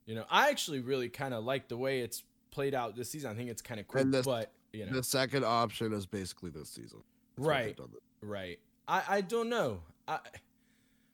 You 0.06 0.14
know, 0.16 0.24
I 0.30 0.48
actually 0.50 0.80
really 0.80 1.08
kind 1.08 1.34
of 1.34 1.44
like 1.44 1.68
the 1.68 1.76
way 1.76 2.00
it's 2.00 2.24
played 2.50 2.74
out 2.74 2.96
this 2.96 3.10
season. 3.10 3.30
I 3.30 3.34
think 3.34 3.50
it's 3.50 3.62
kind 3.62 3.78
of 3.78 3.86
cool, 3.86 4.04
this- 4.06 4.24
but 4.26 4.52
you 4.72 4.84
know, 4.86 4.92
The 4.92 5.02
second 5.02 5.44
option 5.44 5.92
is 5.92 6.06
basically 6.06 6.50
this 6.50 6.68
season. 6.70 7.02
That's 7.36 7.46
right, 7.48 7.78
right. 8.20 8.58
I 8.86 9.02
I 9.08 9.20
don't 9.20 9.48
know. 9.48 9.80
I 10.06 10.18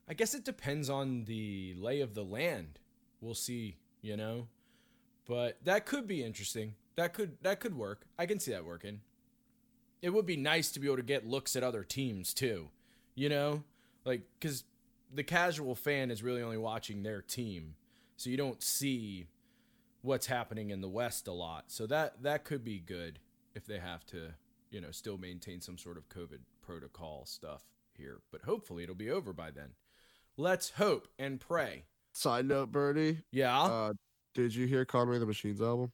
I 0.08 0.14
guess 0.14 0.34
it 0.34 0.44
depends 0.44 0.88
on 0.90 1.24
the 1.24 1.74
lay 1.78 2.00
of 2.00 2.14
the 2.14 2.24
land. 2.24 2.78
We'll 3.24 3.34
see. 3.34 3.76
You 4.02 4.16
know, 4.18 4.48
but 5.26 5.58
that 5.64 5.86
could 5.86 6.06
be 6.06 6.22
interesting. 6.22 6.74
That 6.96 7.14
could 7.14 7.38
that 7.42 7.60
could 7.60 7.74
work. 7.74 8.06
I 8.18 8.26
can 8.26 8.38
see 8.38 8.52
that 8.52 8.64
working. 8.64 9.00
It 10.02 10.10
would 10.10 10.26
be 10.26 10.36
nice 10.36 10.70
to 10.72 10.80
be 10.80 10.86
able 10.86 10.98
to 10.98 11.02
get 11.02 11.26
looks 11.26 11.56
at 11.56 11.62
other 11.62 11.82
teams 11.82 12.34
too. 12.34 12.68
You 13.14 13.30
know, 13.30 13.64
like 14.04 14.22
because 14.38 14.64
the 15.12 15.24
casual 15.24 15.74
fan 15.74 16.10
is 16.10 16.22
really 16.22 16.42
only 16.42 16.58
watching 16.58 17.02
their 17.02 17.22
team, 17.22 17.76
so 18.16 18.28
you 18.28 18.36
don't 18.36 18.62
see 18.62 19.28
what's 20.02 20.26
happening 20.26 20.68
in 20.68 20.82
the 20.82 20.88
West 20.88 21.26
a 21.26 21.32
lot. 21.32 21.64
So 21.68 21.86
that 21.86 22.22
that 22.22 22.44
could 22.44 22.62
be 22.62 22.78
good 22.78 23.20
if 23.54 23.66
they 23.66 23.78
have 23.78 24.04
to, 24.06 24.34
you 24.70 24.80
know, 24.80 24.90
still 24.90 25.16
maintain 25.16 25.62
some 25.62 25.78
sort 25.78 25.96
of 25.96 26.08
COVID 26.10 26.40
protocol 26.60 27.24
stuff 27.24 27.62
here. 27.94 28.20
But 28.30 28.42
hopefully 28.42 28.82
it'll 28.82 28.94
be 28.94 29.10
over 29.10 29.32
by 29.32 29.50
then. 29.50 29.70
Let's 30.36 30.70
hope 30.70 31.08
and 31.18 31.40
pray. 31.40 31.84
Side 32.14 32.46
note, 32.46 32.70
Bernie. 32.70 33.18
Yeah. 33.32 33.60
Uh, 33.60 33.92
did 34.34 34.54
you 34.54 34.66
hear 34.66 34.84
Conway 34.84 35.18
the 35.18 35.26
Machine's 35.26 35.60
album? 35.60 35.92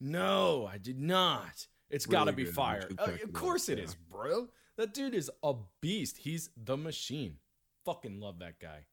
No, 0.00 0.68
I 0.70 0.78
did 0.78 0.98
not. 0.98 1.66
It's 1.90 2.06
got 2.06 2.24
to 2.24 2.32
be 2.32 2.44
good. 2.44 2.48
You 2.48 2.54
fire. 2.54 2.88
Uh, 2.98 3.10
of 3.22 3.32
course 3.32 3.68
it 3.68 3.78
yeah. 3.78 3.84
is, 3.84 3.94
bro. 3.94 4.48
That 4.78 4.94
dude 4.94 5.14
is 5.14 5.30
a 5.42 5.54
beast. 5.82 6.16
He's 6.18 6.50
the 6.64 6.76
machine. 6.76 7.36
Fucking 7.84 8.18
love 8.18 8.38
that 8.40 8.58
guy. 8.58 8.86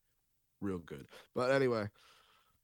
Real 0.62 0.78
good. 0.80 1.08
But 1.34 1.52
anyway, 1.52 1.88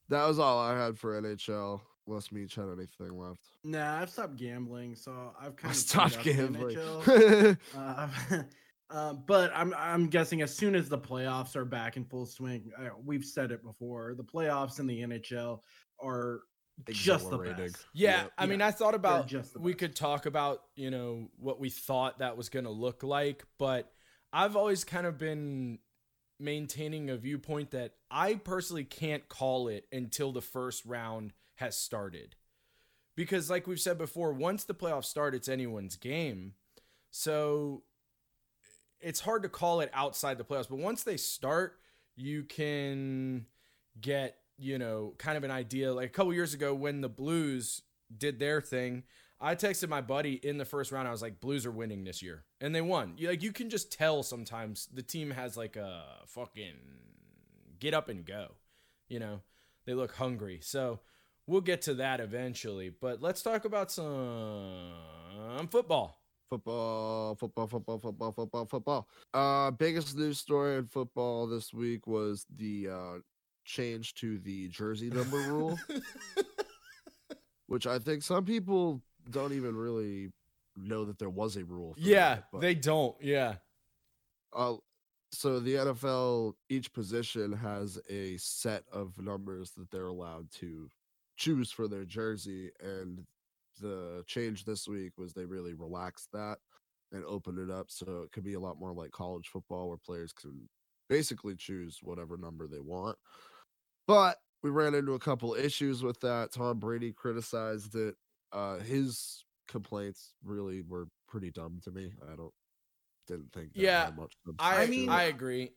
that 0.09 0.27
was 0.27 0.39
all 0.39 0.59
I 0.59 0.77
had 0.77 0.99
for 0.99 1.19
NHL. 1.19 1.81
Unless 2.07 2.31
Meech 2.31 2.55
had 2.55 2.65
anything 2.75 3.19
left. 3.19 3.41
Nah, 3.63 4.01
I've 4.01 4.09
stopped 4.09 4.35
gambling, 4.35 4.95
so 4.95 5.31
I've 5.39 5.55
kind 5.55 5.69
I 5.69 5.71
of 5.71 5.75
stopped 5.75 6.21
tuned 6.21 6.57
out 6.57 6.67
the 6.67 6.75
gambling. 6.75 7.15
NHL. 7.15 7.57
Uh, 7.77 8.07
uh, 8.89 9.13
but 9.13 9.51
I'm 9.55 9.73
I'm 9.77 10.07
guessing 10.07 10.41
as 10.41 10.55
soon 10.55 10.75
as 10.75 10.89
the 10.89 10.97
playoffs 10.97 11.55
are 11.55 11.65
back 11.65 11.97
in 11.97 12.05
full 12.05 12.25
swing, 12.25 12.71
uh, 12.77 12.89
we've 13.03 13.25
said 13.25 13.51
it 13.51 13.63
before. 13.63 14.15
The 14.15 14.23
playoffs 14.23 14.79
in 14.79 14.87
the 14.87 15.01
NHL 15.01 15.61
are 16.01 16.41
just 16.89 17.29
the 17.29 17.35
Exhilarating. 17.35 17.65
best. 17.65 17.85
Yeah, 17.93 18.21
Yep. 18.23 18.31
I 18.37 18.45
mean, 18.45 18.59
Yeah, 18.59 18.67
I 18.67 18.71
thought 18.71 18.95
about 18.95 19.27
just 19.27 19.57
we 19.57 19.73
could 19.73 19.95
talk 19.95 20.25
about 20.25 20.63
you 20.75 20.89
know 20.89 21.29
what 21.37 21.59
we 21.59 21.69
thought 21.69 22.19
that 22.19 22.37
was 22.37 22.49
going 22.49 22.65
to 22.65 22.71
look 22.71 23.03
like, 23.03 23.45
but 23.57 23.91
I've 24.33 24.55
always 24.55 24.83
kind 24.83 25.05
of 25.05 25.17
been 25.17 25.79
maintaining 26.39 27.09
a 27.09 27.17
viewpoint 27.17 27.71
that 27.71 27.95
I 28.09 28.35
personally 28.35 28.85
can't 28.85 29.27
call 29.27 29.67
it 29.67 29.87
until 29.91 30.31
the 30.31 30.41
first 30.41 30.85
round 30.85 31.33
has 31.55 31.77
started, 31.77 32.35
because 33.15 33.49
like 33.49 33.67
we've 33.67 33.79
said 33.79 33.97
before, 33.99 34.33
once 34.33 34.63
the 34.63 34.73
playoffs 34.73 35.05
start, 35.05 35.35
it's 35.35 35.49
anyone's 35.49 35.95
game, 35.95 36.53
so 37.11 37.83
it's 39.01 39.19
hard 39.21 39.43
to 39.43 39.49
call 39.49 39.81
it 39.81 39.89
outside 39.93 40.37
the 40.37 40.43
playoffs. 40.43 40.69
But 40.69 40.79
once 40.79 41.03
they 41.03 41.17
start, 41.17 41.79
you 42.15 42.43
can 42.43 43.45
get 43.99 44.37
you 44.57 44.77
know 44.77 45.13
kind 45.17 45.37
of 45.37 45.43
an 45.43 45.51
idea. 45.51 45.93
Like 45.93 46.07
a 46.07 46.13
couple 46.13 46.33
years 46.33 46.53
ago 46.53 46.73
when 46.73 47.01
the 47.01 47.09
blues 47.09 47.81
did 48.17 48.39
their 48.39 48.59
thing 48.59 49.03
i 49.41 49.55
texted 49.55 49.87
my 49.87 50.01
buddy 50.01 50.33
in 50.33 50.57
the 50.57 50.65
first 50.65 50.91
round. 50.91 51.07
I 51.07 51.11
was 51.11 51.21
like 51.21 51.39
blues 51.39 51.65
are 51.65 51.71
winning 51.71 52.03
this 52.03 52.21
year 52.21 52.43
and 52.59 52.75
they 52.75 52.81
won. 52.81 53.13
You- 53.17 53.29
like 53.29 53.41
you 53.41 53.53
can 53.53 53.69
just 53.69 53.91
tell 53.91 54.21
sometimes 54.23 54.87
the 54.93 55.01
team 55.01 55.31
has 55.31 55.55
like 55.55 55.75
a 55.75 56.03
fucking 56.27 56.75
get 57.79 57.93
up 57.93 58.09
and 58.09 58.25
go 58.25 58.49
you 59.07 59.19
know? 59.19 59.41
They 59.85 59.95
look 59.95 60.13
hungry. 60.15 60.59
So 60.61 60.99
we'll 61.47 61.61
get 61.61 61.81
to 61.83 61.93
that 61.95 62.19
eventually 62.19 62.89
but 62.89 63.21
let's 63.21 63.41
talk 63.41 63.63
about 63.65 63.91
some 63.91 65.67
football 65.69 66.18
Football, 66.49 67.35
football, 67.35 67.67
football, 67.67 67.99
football, 67.99 68.31
football, 68.31 68.65
football. 68.65 69.07
Uh, 69.33 69.71
biggest 69.71 70.17
news 70.17 70.39
story 70.39 70.77
in 70.77 70.85
football 70.85 71.45
this 71.45 71.73
week 71.73 72.07
was 72.07 72.45
the 72.57 72.89
uh, 72.89 73.19
change 73.65 74.15
to 74.15 74.39
the 74.39 74.67
jersey 74.69 75.09
number 75.09 75.37
rule, 75.37 75.77
which 77.67 77.85
I 77.85 77.99
think 77.99 78.23
some 78.23 78.45
people 78.45 79.01
don't 79.29 79.53
even 79.53 79.75
really 79.75 80.31
know 80.75 81.05
that 81.05 81.19
there 81.19 81.29
was 81.29 81.55
a 81.55 81.63
rule. 81.63 81.93
For 81.93 81.99
yeah 81.99 82.35
that, 82.35 82.45
but, 82.51 82.61
they 82.61 82.73
don't 82.73 83.15
yeah 83.21 83.55
uh, 84.53 84.75
so 85.31 85.59
the 85.59 85.75
NFL, 85.75 86.53
each 86.69 86.91
position 86.93 87.53
has 87.53 87.99
a 88.09 88.37
set 88.37 88.83
of 88.91 89.21
numbers 89.21 89.71
that 89.77 89.91
they're 89.91 90.07
allowed 90.07 90.49
to 90.53 90.89
choose 91.37 91.71
for 91.71 91.87
their 91.87 92.05
jersey, 92.05 92.71
and 92.81 93.25
the 93.79 94.23
change 94.27 94.65
this 94.65 94.87
week 94.87 95.13
was 95.17 95.33
they 95.33 95.45
really 95.45 95.73
relaxed 95.73 96.29
that 96.33 96.57
and 97.11 97.23
opened 97.25 97.57
it 97.59 97.71
up 97.73 97.87
so 97.89 98.21
it 98.23 98.31
could 98.31 98.43
be 98.43 98.53
a 98.53 98.59
lot 98.59 98.79
more 98.79 98.93
like 98.93 99.11
college 99.11 99.47
football 99.47 99.87
where 99.89 99.97
players 99.97 100.31
can 100.31 100.69
basically 101.09 101.55
choose 101.55 101.99
whatever 102.03 102.37
number 102.37 102.67
they 102.67 102.79
want. 102.79 103.17
But 104.07 104.37
we 104.61 104.69
ran 104.69 104.93
into 104.95 105.13
a 105.13 105.19
couple 105.19 105.55
issues 105.55 106.03
with 106.03 106.19
that. 106.21 106.51
Tom 106.51 106.79
Brady 106.79 107.11
criticized 107.13 107.95
it. 107.95 108.15
Uh, 108.51 108.77
his 108.79 109.45
complaints 109.67 110.33
really 110.43 110.81
were 110.81 111.07
pretty 111.27 111.51
dumb 111.51 111.79
to 111.83 111.91
me. 111.91 112.11
I 112.31 112.35
don't 112.35 112.53
didn't 113.27 113.51
think 113.53 113.73
that 113.73 113.81
Yeah, 113.81 114.09
much 114.17 114.33
i 114.59 114.83
I 114.83 114.87
mean- 114.87 115.09
i 115.09 115.23
agree 115.23 115.71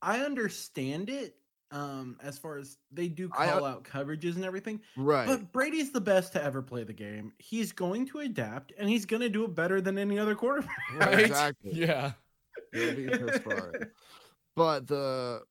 I 0.00 0.20
understand 0.20 1.10
it. 1.10 1.34
Um, 1.70 2.16
as 2.22 2.38
far 2.38 2.56
as 2.56 2.78
they 2.90 3.08
do 3.08 3.30
I, 3.36 3.48
uh, 3.48 3.58
call 3.58 3.64
out 3.66 3.84
coverages 3.84 4.36
and 4.36 4.44
everything, 4.44 4.80
right. 4.96 5.26
but 5.26 5.52
Brady's 5.52 5.92
the 5.92 6.00
best 6.00 6.32
to 6.32 6.42
ever 6.42 6.62
play 6.62 6.82
the 6.82 6.94
game. 6.94 7.32
He's 7.38 7.72
going 7.72 8.06
to 8.06 8.20
adapt, 8.20 8.72
and 8.78 8.88
he's 8.88 9.04
going 9.04 9.20
to 9.20 9.28
do 9.28 9.44
it 9.44 9.54
better 9.54 9.82
than 9.82 9.98
any 9.98 10.18
other 10.18 10.34
quarterback. 10.34 10.74
right 10.94 11.20
Exactly. 11.20 11.72
yeah 11.74 12.12
It'll 12.72 12.94
be 12.94 13.06
just 13.06 13.42
fine. 13.42 13.90
But 14.56 14.86
the 14.86 15.42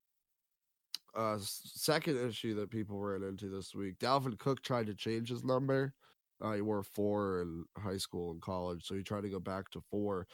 uh, 1.15 1.37
second 1.39 2.17
issue 2.17 2.55
that 2.55 2.69
people 2.69 2.99
ran 2.99 3.23
into 3.23 3.49
this 3.49 3.73
week, 3.73 3.99
Dalvin 3.99 4.37
Cook 4.37 4.61
tried 4.61 4.87
to 4.87 4.95
change 4.95 5.29
his 5.29 5.43
number. 5.43 5.93
Uh, 6.41 6.53
he 6.53 6.61
wore 6.61 6.83
four 6.83 7.41
in 7.41 7.63
high 7.77 7.97
school 7.97 8.31
and 8.31 8.41
college, 8.41 8.85
so 8.85 8.95
he 8.95 9.03
tried 9.03 9.21
to 9.21 9.29
go 9.29 9.39
back 9.39 9.69
to 9.71 9.81
four, 9.89 10.27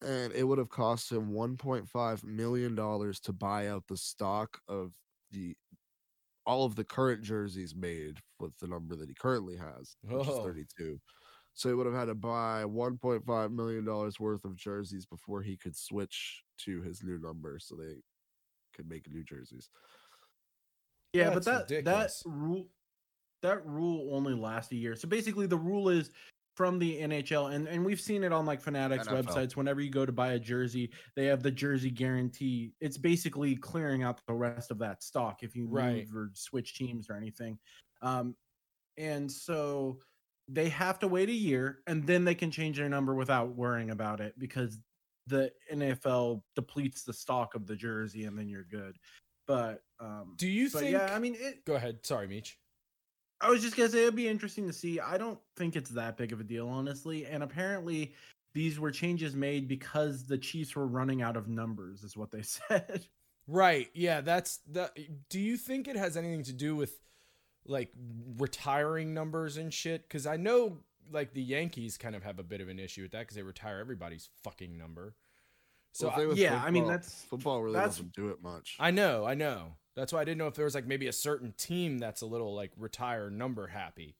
and 0.00 0.32
it 0.32 0.44
would 0.44 0.58
have 0.58 0.70
cost 0.70 1.12
him 1.12 1.30
1.5 1.32 2.24
million 2.24 2.74
dollars 2.74 3.20
to 3.20 3.32
buy 3.32 3.68
out 3.68 3.84
the 3.86 3.96
stock 3.96 4.58
of 4.66 4.92
the 5.32 5.56
all 6.46 6.64
of 6.64 6.74
the 6.74 6.84
current 6.84 7.22
jerseys 7.22 7.74
made 7.74 8.18
with 8.40 8.52
the 8.58 8.66
number 8.66 8.96
that 8.96 9.08
he 9.08 9.14
currently 9.14 9.56
has, 9.56 9.96
which 10.02 10.26
is 10.26 10.32
Oh. 10.34 10.42
32. 10.44 11.00
So 11.54 11.68
he 11.68 11.74
would 11.74 11.86
have 11.86 11.94
had 11.94 12.06
to 12.06 12.14
buy 12.14 12.64
1.5 12.64 13.52
million 13.52 13.84
dollars 13.84 14.18
worth 14.18 14.44
of 14.44 14.56
jerseys 14.56 15.04
before 15.06 15.42
he 15.42 15.56
could 15.56 15.76
switch 15.76 16.42
to 16.64 16.80
his 16.82 17.02
new 17.04 17.18
number, 17.18 17.58
so 17.58 17.76
they 17.76 17.96
could 18.74 18.88
make 18.88 19.08
new 19.10 19.22
jerseys. 19.22 19.68
Yeah, 21.12 21.30
That's 21.30 21.34
but 21.34 21.44
that 21.44 21.74
ridiculous. 21.74 22.22
that 22.24 22.30
rule 22.30 22.68
that 23.42 23.66
rule 23.66 24.14
only 24.14 24.34
lasts 24.34 24.72
a 24.72 24.76
year. 24.76 24.96
So 24.96 25.08
basically 25.08 25.46
the 25.46 25.58
rule 25.58 25.88
is 25.90 26.10
from 26.54 26.78
the 26.78 27.00
NHL 27.00 27.54
and, 27.54 27.66
and 27.66 27.84
we've 27.84 28.00
seen 28.00 28.22
it 28.24 28.32
on 28.32 28.44
like 28.44 28.60
Fanatics 28.60 29.08
NFL. 29.08 29.24
websites 29.24 29.56
whenever 29.56 29.80
you 29.80 29.90
go 29.90 30.04
to 30.04 30.12
buy 30.12 30.32
a 30.32 30.38
jersey, 30.38 30.90
they 31.16 31.24
have 31.26 31.42
the 31.42 31.50
jersey 31.50 31.90
guarantee. 31.90 32.74
It's 32.80 32.98
basically 32.98 33.56
clearing 33.56 34.02
out 34.02 34.20
the 34.26 34.34
rest 34.34 34.70
of 34.70 34.78
that 34.78 35.02
stock 35.02 35.42
if 35.42 35.56
you 35.56 35.66
Right. 35.66 36.06
move 36.08 36.14
or 36.16 36.30
switch 36.34 36.74
teams 36.74 37.08
or 37.08 37.14
anything. 37.16 37.58
Um 38.02 38.36
and 38.98 39.30
so 39.30 39.98
they 40.48 40.68
have 40.68 40.98
to 40.98 41.08
wait 41.08 41.30
a 41.30 41.32
year 41.32 41.78
and 41.86 42.06
then 42.06 42.24
they 42.24 42.34
can 42.34 42.50
change 42.50 42.76
their 42.76 42.88
number 42.88 43.14
without 43.14 43.54
worrying 43.54 43.90
about 43.90 44.20
it 44.20 44.38
because 44.38 44.78
the 45.28 45.50
NFL 45.72 46.42
depletes 46.56 47.04
the 47.04 47.12
stock 47.12 47.54
of 47.54 47.66
the 47.66 47.76
jersey 47.76 48.24
and 48.24 48.36
then 48.36 48.48
you're 48.48 48.64
good. 48.64 48.96
But 49.46 49.80
um 50.00 50.34
Do 50.36 50.48
you 50.48 50.68
think? 50.68 50.90
yeah, 50.90 51.14
I 51.14 51.18
mean 51.18 51.34
it 51.38 51.64
Go 51.64 51.76
ahead. 51.76 52.04
Sorry, 52.04 52.28
Meech. 52.28 52.58
I 53.42 53.50
was 53.50 53.60
just 53.60 53.76
gonna 53.76 53.88
say 53.88 54.02
it'd 54.02 54.14
be 54.16 54.28
interesting 54.28 54.66
to 54.68 54.72
see. 54.72 55.00
I 55.00 55.18
don't 55.18 55.38
think 55.56 55.76
it's 55.76 55.90
that 55.90 56.16
big 56.16 56.32
of 56.32 56.40
a 56.40 56.44
deal, 56.44 56.68
honestly. 56.68 57.26
And 57.26 57.42
apparently, 57.42 58.14
these 58.54 58.78
were 58.78 58.90
changes 58.90 59.34
made 59.34 59.66
because 59.68 60.24
the 60.24 60.38
Chiefs 60.38 60.76
were 60.76 60.86
running 60.86 61.22
out 61.22 61.36
of 61.36 61.48
numbers, 61.48 62.02
is 62.04 62.16
what 62.16 62.30
they 62.30 62.42
said. 62.42 63.06
Right. 63.48 63.88
Yeah, 63.94 64.20
that's 64.20 64.58
the 64.70 64.90
do 65.28 65.40
you 65.40 65.56
think 65.56 65.88
it 65.88 65.96
has 65.96 66.16
anything 66.16 66.44
to 66.44 66.52
do 66.52 66.76
with 66.76 67.00
like 67.66 67.92
retiring 68.38 69.14
numbers 69.14 69.56
and 69.56 69.72
shit 69.72 70.08
cuz 70.08 70.26
I 70.26 70.36
know 70.36 70.78
like 71.10 71.32
the 71.34 71.42
Yankees 71.42 71.96
kind 71.98 72.14
of 72.14 72.22
have 72.22 72.38
a 72.38 72.42
bit 72.44 72.60
of 72.60 72.68
an 72.68 72.78
issue 72.78 73.02
with 73.02 73.12
that 73.12 73.26
cuz 73.28 73.34
they 73.36 73.42
retire 73.42 73.78
everybody's 73.80 74.28
fucking 74.44 74.76
number. 74.78 75.14
So 75.92 76.06
Well, 76.06 76.14
I, 76.14 76.18
thing 76.20 76.28
with 76.28 76.38
yeah, 76.38 76.62
I 76.64 76.70
mean, 76.70 76.86
that's- 76.86 77.24
football 77.28 77.62
really 77.62 77.74
that's- 77.74 77.96
doesn't 77.96 78.14
do 78.14 78.28
it 78.30 78.40
much. 78.42 78.76
I 78.78 78.90
know, 78.92 79.24
I 79.26 79.34
know. 79.34 79.76
That's 79.94 80.12
why 80.12 80.20
I 80.20 80.24
didn't 80.24 80.38
know 80.38 80.46
if 80.46 80.54
there 80.54 80.64
was 80.64 80.74
like 80.74 80.86
maybe 80.86 81.08
a 81.08 81.12
certain 81.12 81.52
team 81.58 81.98
that's 81.98 82.22
a 82.22 82.26
little 82.26 82.54
like 82.54 82.72
retire 82.76 83.30
number 83.30 83.66
happy. 83.66 84.16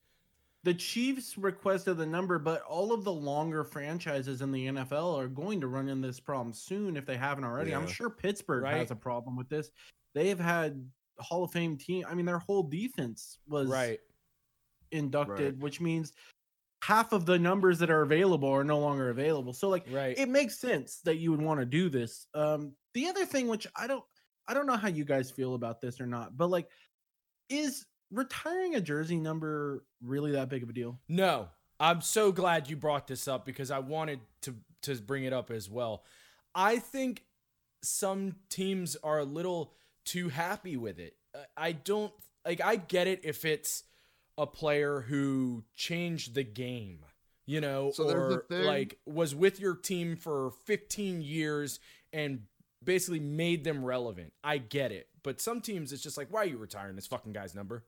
The 0.65 0.75
Chiefs 0.75 1.37
requested 1.37 1.97
the 1.97 2.07
number, 2.07 2.39
but 2.39 2.63
all 2.63 2.93
of 2.93 3.03
the 3.03 3.13
longer 3.13 3.65
franchises 3.65 4.43
in 4.43 4.53
the 4.53 4.67
NFL 4.69 5.19
are 5.19 5.27
going 5.27 5.61
to 5.61 5.67
run 5.67 5.89
in 5.89 6.01
this 6.01 6.21
problem 6.21 6.53
soon 6.53 6.97
if 6.97 7.05
they 7.05 7.17
haven't 7.17 7.43
already. 7.45 7.73
I'm 7.73 7.89
sure 7.89 8.09
Pittsburgh 8.11 8.63
Right. 8.63 8.77
has 8.77 8.93
a 8.93 8.97
problem 8.97 9.37
with 9.37 9.49
this. 9.49 9.71
They 10.15 10.29
have 10.29 10.39
had 10.39 10.89
Hall 11.19 11.43
of 11.43 11.51
Fame 11.51 11.77
team. 11.77 12.05
I 12.09 12.15
mean, 12.15 12.27
their 12.27 12.39
whole 12.39 12.63
defense 12.63 13.39
was 13.49 13.69
Right. 13.71 13.99
inducted, 14.93 15.61
which 15.61 15.81
means 15.81 16.13
half 16.83 17.13
of 17.13 17.27
the 17.27 17.39
numbers 17.39 17.79
that 17.79 17.91
are 17.91 18.03
available 18.03 18.49
are 18.49 18.65
no 18.65 18.79
longer 18.79 19.11
available. 19.11 19.53
So 19.53 19.69
like 19.69 19.85
Right. 19.89 20.17
it 20.19 20.29
makes 20.29 20.59
sense 20.59 21.01
that 21.01 21.17
you 21.17 21.31
would 21.31 21.41
want 21.43 21.61
to 21.61 21.67
do 21.67 21.89
this. 21.89 22.27
Um 22.35 22.77
the 22.95 23.09
other 23.09 23.25
thing 23.25 23.49
which 23.49 23.67
I 23.75 23.87
don't 23.87 24.05
I 24.49 24.55
don't 24.55 24.67
know 24.67 24.77
how 24.77 24.89
you 24.89 25.05
guys 25.05 25.31
feel 25.31 25.55
about 25.55 25.81
this 25.81 26.01
or 26.01 26.07
not, 26.07 26.37
but 26.37 26.49
like 26.49 26.69
is 27.49 27.87
retiring 28.11 28.75
a 28.75 28.81
jersey 28.81 29.17
number 29.17 29.85
really 30.03 30.33
that 30.33 30.49
big 30.49 30.63
of 30.63 30.69
a 30.69 30.73
deal? 30.73 30.99
No, 31.09 31.49
I'm 31.81 32.01
so 32.01 32.33
glad 32.33 32.71
you 32.71 32.77
brought 32.77 33.07
this 33.07 33.27
up 33.27 33.45
because 33.45 33.71
I 33.71 33.81
wanted 33.81 34.21
to 34.43 34.55
to 34.83 34.95
bring 34.97 35.25
it 35.25 35.33
up 35.33 35.51
as 35.51 35.71
well. 35.71 36.05
I 36.55 36.79
think 36.79 37.25
some 37.83 38.37
teams 38.51 38.97
are 39.03 39.19
a 39.19 39.25
little 39.25 39.73
too 40.05 40.29
happy 40.29 40.77
with 40.77 40.99
it. 40.99 41.15
Uh, 41.35 41.43
I 41.57 41.73
don't 41.73 42.13
like 42.45 42.61
I 42.61 42.77
get 42.77 43.07
it 43.07 43.21
if 43.25 43.45
it's 43.45 43.85
a 44.39 44.47
player 44.47 45.01
who 45.01 45.65
changed 45.77 46.35
the 46.35 46.43
game, 46.43 47.01
you 47.47 47.61
know, 47.61 47.91
So 47.93 48.05
there's 48.05 48.39
the 48.49 48.61
or 48.61 48.65
like 48.65 48.99
was 49.07 49.35
with 49.35 49.61
your 49.61 49.77
team 49.77 50.17
for 50.17 50.53
15 50.65 51.21
years 51.21 51.81
and 52.13 52.43
basically 52.85 53.21
made 53.21 53.65
them 53.65 53.85
relevant. 53.85 54.33
I 54.43 54.59
get 54.59 54.93
it. 54.93 55.09
But 55.23 55.41
some 55.41 55.61
teams 55.61 55.93
it's 55.93 56.03
just 56.03 56.17
like 56.17 56.29
why 56.31 56.43
are 56.43 56.47
you 56.47 56.59
retiring 56.59 56.97
this 56.97 57.07
fucking 57.07 57.33
guy's 57.33 57.55
number? 57.55 57.85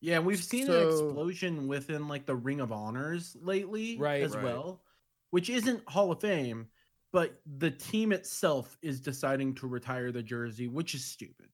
Yeah, 0.00 0.18
we've 0.18 0.42
seen 0.42 0.70
an 0.70 0.88
explosion 0.88 1.68
within 1.68 2.06
like 2.06 2.26
the 2.26 2.36
Ring 2.36 2.60
of 2.60 2.70
Honors 2.70 3.36
lately 3.40 3.96
Right, 3.98 4.22
as 4.22 4.34
right. 4.34 4.44
well, 4.44 4.82
which 5.30 5.48
isn't 5.48 5.88
Hall 5.88 6.12
of 6.12 6.20
Fame, 6.20 6.68
but 7.12 7.40
the 7.58 7.70
team 7.70 8.12
itself 8.12 8.76
is 8.82 9.00
deciding 9.00 9.54
to 9.54 9.66
retire 9.66 10.12
the 10.12 10.22
jersey, 10.22 10.68
which 10.68 10.94
is 10.94 11.04
stupid. 11.04 11.48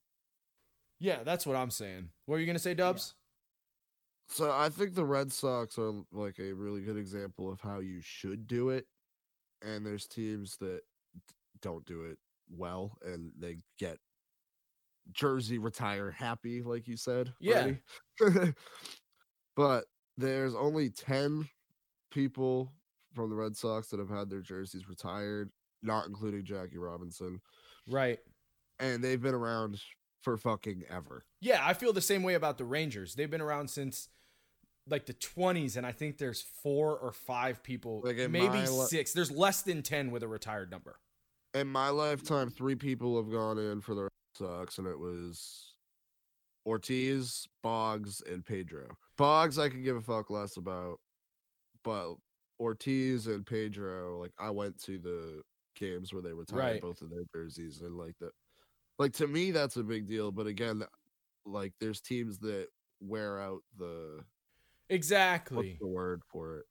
Yeah, 0.98 1.22
that's 1.24 1.46
what 1.46 1.56
I'm 1.56 1.70
saying. 1.70 2.08
What 2.26 2.36
are 2.36 2.38
you 2.40 2.46
going 2.46 2.56
to 2.56 2.62
say, 2.62 2.74
Dubs? 2.74 3.14
So 4.28 4.50
I 4.50 4.68
think 4.68 4.94
the 4.94 5.04
Red 5.04 5.32
Sox 5.32 5.78
are 5.78 5.92
like 6.12 6.38
a 6.38 6.52
really 6.52 6.80
good 6.82 6.96
example 6.96 7.50
of 7.50 7.60
how 7.60 7.80
you 7.80 8.00
should 8.00 8.46
do 8.46 8.70
it, 8.70 8.86
and 9.62 9.84
there's 9.86 10.06
teams 10.06 10.56
that 10.58 10.80
don't 11.60 11.84
do 11.86 12.02
it 12.02 12.18
well, 12.56 12.96
and 13.04 13.32
they 13.38 13.58
get 13.78 13.98
jersey 15.12 15.58
retire 15.58 16.10
happy, 16.10 16.62
like 16.62 16.86
you 16.86 16.96
said. 16.96 17.32
Yeah. 17.40 17.72
but 19.56 19.84
there's 20.16 20.54
only 20.54 20.90
ten 20.90 21.48
people 22.10 22.72
from 23.14 23.30
the 23.30 23.36
Red 23.36 23.56
Sox 23.56 23.88
that 23.88 24.00
have 24.00 24.10
had 24.10 24.30
their 24.30 24.40
jerseys 24.40 24.88
retired, 24.88 25.50
not 25.82 26.06
including 26.06 26.44
Jackie 26.44 26.78
Robinson, 26.78 27.40
Right. 27.88 28.18
and 28.78 29.02
they've 29.04 29.20
been 29.20 29.34
around 29.34 29.80
for 30.22 30.36
fucking 30.38 30.84
ever. 30.88 31.24
Yeah, 31.40 31.60
I 31.66 31.74
feel 31.74 31.92
the 31.92 32.00
same 32.00 32.22
way 32.22 32.34
about 32.34 32.56
the 32.58 32.64
Rangers. 32.64 33.14
They've 33.14 33.30
been 33.30 33.40
around 33.40 33.68
since 33.68 34.08
like 34.88 35.06
the 35.06 35.14
20s, 35.14 35.76
and 35.76 35.86
I 35.86 35.92
think 35.92 36.18
there's 36.18 36.42
four 36.62 36.96
or 36.96 37.12
five 37.12 37.62
people, 37.62 38.00
Like, 38.04 38.16
maybe 38.30 38.48
my 38.48 38.64
six. 38.64 39.12
There's 39.12 39.30
less 39.30 39.62
than 39.62 39.82
10 39.82 40.10
with 40.10 40.22
a 40.22 40.28
retired 40.28 40.70
number. 40.70 40.98
In 41.54 41.68
my 41.68 41.88
lifetime, 41.90 42.50
three 42.50 42.76
people 42.76 43.16
have 43.16 43.30
gone 43.30 43.58
in 43.58 43.80
for 43.80 43.94
the 43.94 44.02
Red 44.04 44.10
Sox, 44.36 44.78
and 44.78 44.86
it 44.86 44.98
was 44.98 45.76
Ortiz, 46.66 47.46
Boggs, 47.62 48.20
and 48.22 48.44
Pedro. 48.44 48.96
Boggs, 49.16 49.58
I 49.58 49.68
could 49.68 49.84
give 49.84 49.96
a 49.96 50.00
fuck 50.02 50.30
less 50.30 50.56
about, 50.56 51.00
but 51.84 52.16
Ortiz 52.60 53.26
and 53.26 53.46
Pedro, 53.46 54.20
like 54.20 54.32
I 54.38 54.50
went 54.50 54.80
to 54.84 54.98
the 54.98 55.42
games 55.76 56.12
where 56.12 56.22
they 56.22 56.32
retired 56.34 56.58
Right. 56.58 56.80
both 56.80 57.02
of 57.02 57.10
their 57.10 57.24
jerseys, 57.34 57.80
and 57.82 57.96
like 57.96 58.16
that, 58.20 58.32
like 58.98 59.12
to 59.14 59.28
me, 59.28 59.50
that's 59.52 59.76
a 59.76 59.84
big 59.84 60.06
deal. 60.06 60.32
But 60.32 60.46
again, 60.48 60.84
like 61.46 61.74
there's 61.80 62.00
teams 62.02 62.38
that 62.40 62.68
wear 63.00 63.40
out 63.40 63.62
the 63.76 64.24
what's 65.52 65.68
Exactly. 65.68 65.78
the 65.80 65.86
word 65.88 66.22
for 66.30 66.58
it? 66.58 66.66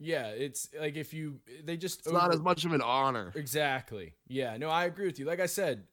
Yeah, 0.00 0.28
it's 0.28 0.68
like 0.78 0.96
if 0.96 1.12
you, 1.12 1.40
they 1.64 1.76
just. 1.76 2.00
It's 2.00 2.12
not 2.12 2.32
as 2.32 2.40
much 2.40 2.64
of 2.64 2.72
an 2.72 2.82
honor. 2.82 3.32
Exactly. 3.34 4.14
Yeah. 4.28 4.56
No, 4.56 4.68
I 4.68 4.84
agree 4.84 5.06
with 5.06 5.18
you. 5.18 5.24
Like 5.24 5.40
I 5.40 5.46
said, 5.46 5.84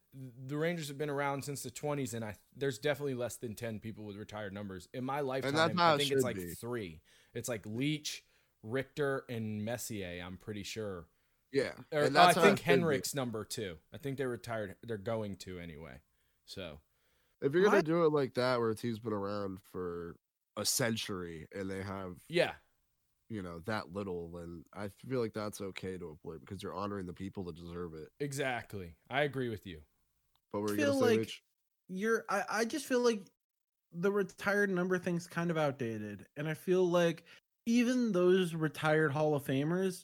the 0.48 0.58
Rangers 0.58 0.88
have 0.90 0.98
been 0.98 1.10
around 1.10 1.44
since 1.44 1.64
the 1.64 1.72
20s, 1.72 2.14
and 2.14 2.24
I 2.24 2.36
there's 2.56 2.78
definitely 2.78 3.16
less 3.16 3.38
than 3.38 3.56
10 3.56 3.80
people 3.80 4.06
with 4.06 4.16
retired 4.16 4.54
numbers 4.54 4.88
in 4.94 5.04
my 5.04 5.22
lifetime. 5.22 5.56
I 5.80 5.96
it 5.96 5.98
think 5.98 6.12
it's 6.12 6.24
like 6.24 6.36
be. 6.36 6.52
three. 6.54 7.02
It's 7.34 7.50
like 7.50 7.64
Leetch, 7.66 8.22
Richter, 8.64 9.26
and 9.30 9.64
Messier. 9.66 10.24
I'm 10.26 10.38
pretty 10.38 10.64
sure. 10.64 11.08
Yeah, 11.52 11.72
Or, 11.94 12.04
and 12.04 12.18
oh, 12.18 12.22
I 12.22 12.30
it 12.32 12.36
think 12.36 12.58
be. 12.58 12.64
Henrik's 12.64 13.16
number 13.16 13.46
two. 13.46 13.78
I 13.94 13.98
think 13.98 14.18
they 14.18 14.26
retired. 14.26 14.76
They're 14.84 14.98
going 14.98 15.38
to 15.38 15.58
anyway. 15.60 16.00
So 16.46 16.80
If 17.42 17.54
you're 17.54 17.64
gonna 17.64 17.82
do 17.82 18.06
it 18.06 18.12
like 18.12 18.34
that, 18.36 18.60
where 18.60 18.70
a 18.72 18.76
team's 18.76 19.00
been 19.00 19.14
around 19.14 19.60
for 19.72 20.18
a 20.58 20.66
century 20.66 21.48
and 21.56 21.70
they 21.70 21.82
have, 21.82 22.16
yeah, 22.28 22.52
you 23.30 23.42
know, 23.42 23.60
that 23.66 23.94
little, 23.94 24.30
then 24.30 24.64
I 24.74 24.90
feel 25.08 25.20
like 25.20 25.34
that's 25.34 25.62
okay 25.62 25.98
to 25.98 26.18
avoid 26.22 26.42
because 26.42 26.62
you're 26.62 26.76
honoring 26.76 27.06
the 27.08 27.14
people 27.14 27.44
that 27.46 27.56
deserve 27.56 27.94
it. 27.94 28.10
exactly. 28.20 28.94
I 29.10 29.22
agree 29.24 29.50
with 29.50 29.66
you. 29.66 29.80
But 30.54 30.62
we're 30.62 30.76
feel 30.76 30.94
gonna 30.94 31.00
say, 31.00 31.06
like- 31.12 31.20
Mitch? 31.20 31.44
you're 31.88 32.26
I, 32.30 32.44
I 32.50 32.66
just 32.66 32.86
feel 32.86 33.02
like 33.02 33.28
the 33.94 34.12
retired 34.12 34.70
number 34.72 34.98
thing's 34.98 35.28
kind 35.28 35.52
of 35.52 35.58
outdated 35.58 36.26
and 36.36 36.48
i 36.50 36.54
feel 36.56 36.84
like 36.90 37.24
even 37.68 38.12
those 38.12 38.54
retired 38.56 39.12
hall 39.12 39.36
of 39.36 39.44
famers 39.46 40.04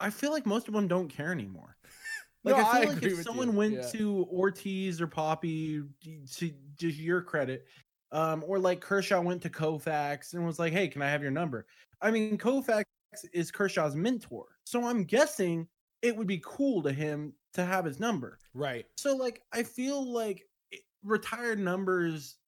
i 0.00 0.08
feel 0.08 0.30
like 0.30 0.46
most 0.46 0.68
of 0.68 0.74
them 0.74 0.86
don't 0.86 1.08
care 1.08 1.32
anymore 1.32 1.76
like 2.44 2.56
No, 2.56 2.62
i 2.64 2.80
feel 2.80 2.90
I 2.90 2.94
like 2.94 3.02
if 3.02 3.22
someone 3.24 3.50
you, 3.52 3.58
went 3.58 3.74
yeah. 3.74 3.88
to 3.90 4.26
ortiz 4.32 5.00
or 5.00 5.08
papi 5.08 5.84
d- 6.00 6.20
to 6.36 6.52
just 6.76 6.98
your 6.98 7.20
credit 7.20 7.66
um 8.14 8.44
or 8.48 8.58
like 8.60 8.80
kershaw 8.80 9.20
went 9.22 9.42
to 9.42 9.50
koufax 9.50 10.34
and 10.34 10.46
was 10.46 10.58
like 10.60 10.72
hey 10.72 10.88
can 10.88 11.02
i 11.02 11.10
have 11.10 11.22
your 11.22 11.32
number 11.32 11.66
i 12.02 12.10
mean 12.10 12.38
koufax 12.38 12.84
is 13.34 13.52
kershaw's 13.52 13.96
mentor 13.96 14.58
so 14.64 14.84
i'm 14.84 15.04
guessing 15.04 15.68
it 16.02 16.16
would 16.16 16.28
be 16.28 16.42
cool 16.44 16.82
to 16.82 16.92
him 16.92 17.34
to 17.54 17.64
have 17.64 17.84
his 17.84 18.00
number 18.00 18.40
Right. 18.54 18.88
so 18.96 19.16
like 19.16 19.42
I 19.52 19.62
feel 19.62 20.12
like 20.12 20.44
retired 21.02 21.58
numbers 21.58 22.38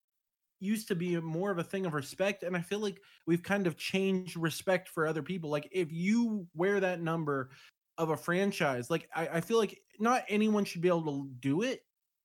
used 0.61 0.89
to 0.89 0.95
be 0.97 1.17
more 1.21 1.51
of 1.51 1.59
a 1.59 1.65
thing 1.65 1.87
of 1.87 1.95
respect 1.95 2.43
and 2.43 2.57
I 2.57 2.63
feel 2.63 2.79
like 2.81 3.03
we've 3.27 3.43
kind 3.43 3.67
of 3.67 3.77
changed 3.77 4.37
respect 4.37 4.89
for 4.89 5.07
other 5.07 5.23
people. 5.23 5.51
Like 5.51 5.69
if 5.73 5.93
you 5.93 6.49
wear 6.55 6.81
that 6.81 7.01
number 7.01 7.51
of 7.99 8.11
a 8.11 8.17
franchise, 8.17 8.91
like 8.91 9.09
I, 9.15 9.29
I 9.29 9.41
feel 9.43 9.59
like 9.59 9.83
not 9.99 10.25
anyone 10.29 10.65
should 10.65 10.81
be 10.83 10.89
able 10.89 11.25
to 11.25 11.31
do 11.41 11.63
it, 11.63 11.83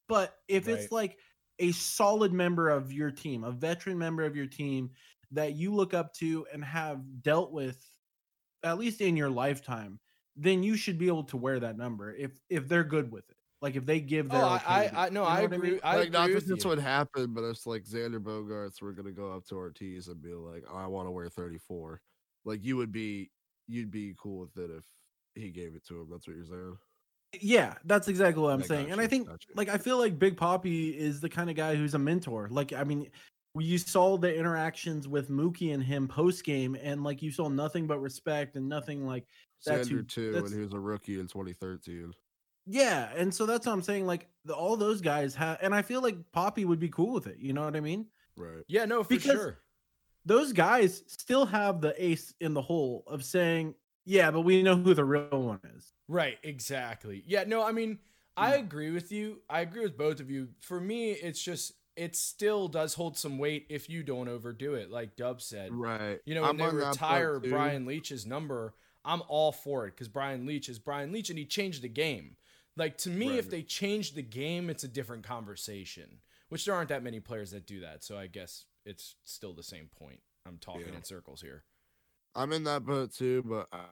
but 0.07 0.37
if 0.47 0.67
Right. 0.67 0.69
it's 0.69 0.91
like 0.91 1.19
a 1.61 1.71
solid 1.73 2.33
member 2.33 2.69
of 2.69 2.93
your 2.93 3.11
team, 3.11 3.45
a 3.45 3.51
veteran 3.51 3.97
member 3.99 4.23
of 4.25 4.35
your 4.35 4.47
team 4.47 4.91
that 5.31 5.55
you 5.55 5.73
look 5.73 5.93
up 5.93 6.13
to 6.15 6.47
and 6.53 6.63
have 6.65 7.23
dealt 7.23 7.53
with 7.53 7.87
at 8.63 8.77
least 8.77 9.01
in 9.01 9.17
your 9.17 9.29
lifetime, 9.29 9.99
then 10.35 10.63
you 10.63 10.75
should 10.77 10.97
be 10.97 11.07
able 11.07 11.23
to 11.25 11.37
wear 11.37 11.59
that 11.59 11.77
number 11.77 12.13
if 12.13 12.39
if 12.49 12.67
they're 12.67 12.83
good 12.83 13.11
with 13.11 13.29
it. 13.29 13.37
Like 13.61 13.75
if 13.75 13.85
they 13.85 14.01
give 14.01 14.29
Oh, 14.29 14.31
their 14.31 14.45
I, 14.45 14.55
okay 14.55 14.63
I, 14.65 14.83
with. 14.83 14.93
I 15.07 15.09
no, 15.09 15.25
You 15.25 15.35
know 15.35 15.41
what 15.43 15.53
agree. 15.53 15.71
mean? 15.71 15.79
I 15.83 15.97
like 15.97 16.11
not 16.11 16.31
that 16.31 16.31
with 16.33 16.47
this 16.47 16.63
you. 16.63 16.65
would 16.65 16.79
happen, 16.79 17.33
but 17.33 17.43
it's 17.43 17.65
like 17.67 17.83
Xander 17.83 18.19
Bogaerts 18.21 18.81
were 18.81 18.93
gonna 18.93 19.11
go 19.11 19.31
up 19.33 19.45
to 19.47 19.55
Ortiz 19.55 20.07
and 20.07 20.21
be 20.21 20.33
like, 20.33 20.63
"I 20.71 20.87
want 20.87 21.07
to 21.07 21.11
wear 21.11 21.29
34." 21.29 22.01
Like 22.45 22.63
you 22.63 22.77
would 22.77 22.91
be, 22.91 23.31
you'd 23.67 23.91
be 23.91 24.15
cool 24.17 24.39
with 24.39 24.57
it 24.57 24.71
if 24.71 24.85
he 25.35 25.51
gave 25.51 25.75
it 25.75 25.85
to 25.87 26.01
him. 26.01 26.09
That's 26.09 26.27
what 26.27 26.35
you're 26.37 26.45
saying. 26.45 26.77
Yeah, 27.39 27.75
that's 27.85 28.07
exactly 28.07 28.43
what 28.43 28.53
I'm 28.53 28.63
I 28.63 28.65
saying. 28.65 28.91
And 28.91 28.99
I 28.99 29.07
think 29.07 29.27
gotcha. 29.27 29.47
like 29.55 29.69
I 29.69 29.77
feel 29.77 29.97
like 29.97 30.19
Big 30.19 30.35
Papi 30.35 30.95
is 30.95 31.21
the 31.21 31.29
kind 31.29 31.49
of 31.49 31.55
guy 31.55 31.75
who's 31.75 31.93
a 31.93 31.99
mentor. 31.99 32.47
Like 32.51 32.73
I 32.73 32.83
mean, 32.83 33.07
you 33.57 33.77
saw 33.77 34.17
the 34.17 34.33
interactions 34.35 35.07
with 35.07 35.29
Mookie 35.29 35.73
and 35.73 35.81
him 35.83 36.07
post 36.07 36.43
game, 36.43 36.75
and 36.81 37.03
like 37.03 37.21
you 37.21 37.31
saw 37.31 37.47
nothing 37.47 37.87
but 37.87 37.99
respect 37.99 38.55
and 38.57 38.67
nothing 38.67 39.05
like 39.05 39.25
That's 39.65 39.87
who- 39.87 40.03
too, 40.03 40.31
that's- 40.33 40.43
when 40.51 40.59
he 40.59 40.63
was 40.63 40.73
a 40.73 40.79
rookie 40.79 41.19
in 41.19 41.27
2013. 41.27 42.13
yeah. 42.67 43.09
And 43.15 43.33
so 43.33 43.45
that's 43.45 43.65
what 43.65 43.73
I'm 43.73 43.81
saying. 43.81 44.05
Like 44.05 44.27
the, 44.45 44.53
all 44.53 44.75
those 44.75 44.99
guys 45.01 45.33
have, 45.35 45.57
and 45.61 45.73
I 45.73 45.81
feel 45.83 46.01
like 46.01 46.17
Papi 46.35 46.65
would 46.65 46.79
be 46.79 46.89
cool 46.89 47.13
with 47.13 47.27
it. 47.27 47.37
You 47.39 47.53
know 47.53 47.63
what 47.63 47.75
I 47.75 47.79
mean? 47.81 48.07
Right. 48.35 48.63
yeah, 48.67 48.85
no, 48.85 49.03
for 49.03 49.09
because- 49.09 49.31
sure. 49.31 49.59
Those 50.23 50.53
guys 50.53 51.01
still 51.07 51.47
have 51.47 51.81
the 51.81 51.95
ace 51.97 52.31
in 52.41 52.53
the 52.53 52.61
hole 52.61 53.03
of 53.07 53.23
saying, 53.23 53.73
yeah, 54.05 54.31
but 54.31 54.41
we 54.41 54.63
know 54.63 54.75
who 54.75 54.93
the 54.93 55.05
real 55.05 55.27
one 55.29 55.59
is. 55.75 55.93
Right, 56.07 56.37
exactly. 56.43 57.23
Yeah, 57.25 57.43
no, 57.45 57.63
I 57.63 57.71
mean, 57.71 57.99
I 58.35 58.51
hmm. 58.51 58.63
agree 58.63 58.91
with 58.91 59.11
you. 59.11 59.41
I 59.49 59.61
agree 59.61 59.83
with 59.83 59.97
both 59.97 60.19
of 60.19 60.29
you. 60.29 60.49
For 60.61 60.79
me, 60.79 61.11
it's 61.11 61.41
just 61.41 61.73
it 61.95 62.15
still 62.15 62.67
does 62.67 62.93
hold 62.93 63.17
some 63.17 63.37
weight 63.37 63.67
if 63.69 63.89
you 63.89 64.03
don't 64.03 64.27
overdo 64.27 64.75
it, 64.75 64.89
like 64.89 65.15
Dub 65.15 65.41
said. 65.41 65.73
Right. 65.73 66.19
You 66.25 66.35
know, 66.35 66.41
when 66.41 66.51
I'm 66.51 66.57
they 66.57 66.63
on 66.63 66.77
that 66.77 66.83
boat, 66.83 66.89
retire. 66.89 67.39
Brian 67.39 67.85
Leetch's 67.85 68.25
number, 68.25 68.73
I'm 69.03 69.21
all 69.27 69.51
for 69.51 69.87
it 69.87 69.91
because 69.91 70.07
Brian 70.07 70.45
Leetch 70.45 70.69
is 70.69 70.79
Brian 70.79 71.11
Leach 71.11 71.29
and 71.29 71.37
he 71.37 71.45
changed 71.45 71.81
the 71.81 71.89
game. 71.89 72.37
Like 72.77 72.97
to 72.99 73.09
me, 73.09 73.37
if 73.37 73.49
they 73.49 73.63
change 73.63 74.13
the 74.13 74.21
game, 74.21 74.69
it's 74.69 74.83
a 74.83 74.87
different 74.87 75.23
conversation. 75.23 76.19
Which 76.49 76.65
there 76.65 76.75
aren't 76.75 76.89
that 76.89 77.03
many 77.03 77.21
players 77.21 77.51
that 77.51 77.65
do 77.65 77.79
that, 77.81 78.03
so 78.03 78.17
I 78.17 78.27
guess 78.27 78.65
it's 78.85 79.15
still 79.23 79.53
the 79.53 79.63
same 79.63 79.89
point. 79.97 80.19
I'm 80.45 80.57
talking 80.57 80.87
Yeah. 80.89 80.95
in 80.95 81.03
circles 81.03 81.41
here. 81.41 81.63
I'm 82.35 82.51
in 82.53 82.63
that 82.65 82.85
boat 82.85 83.13
too, 83.13 83.43
but 83.45 83.67
I, 83.71 83.85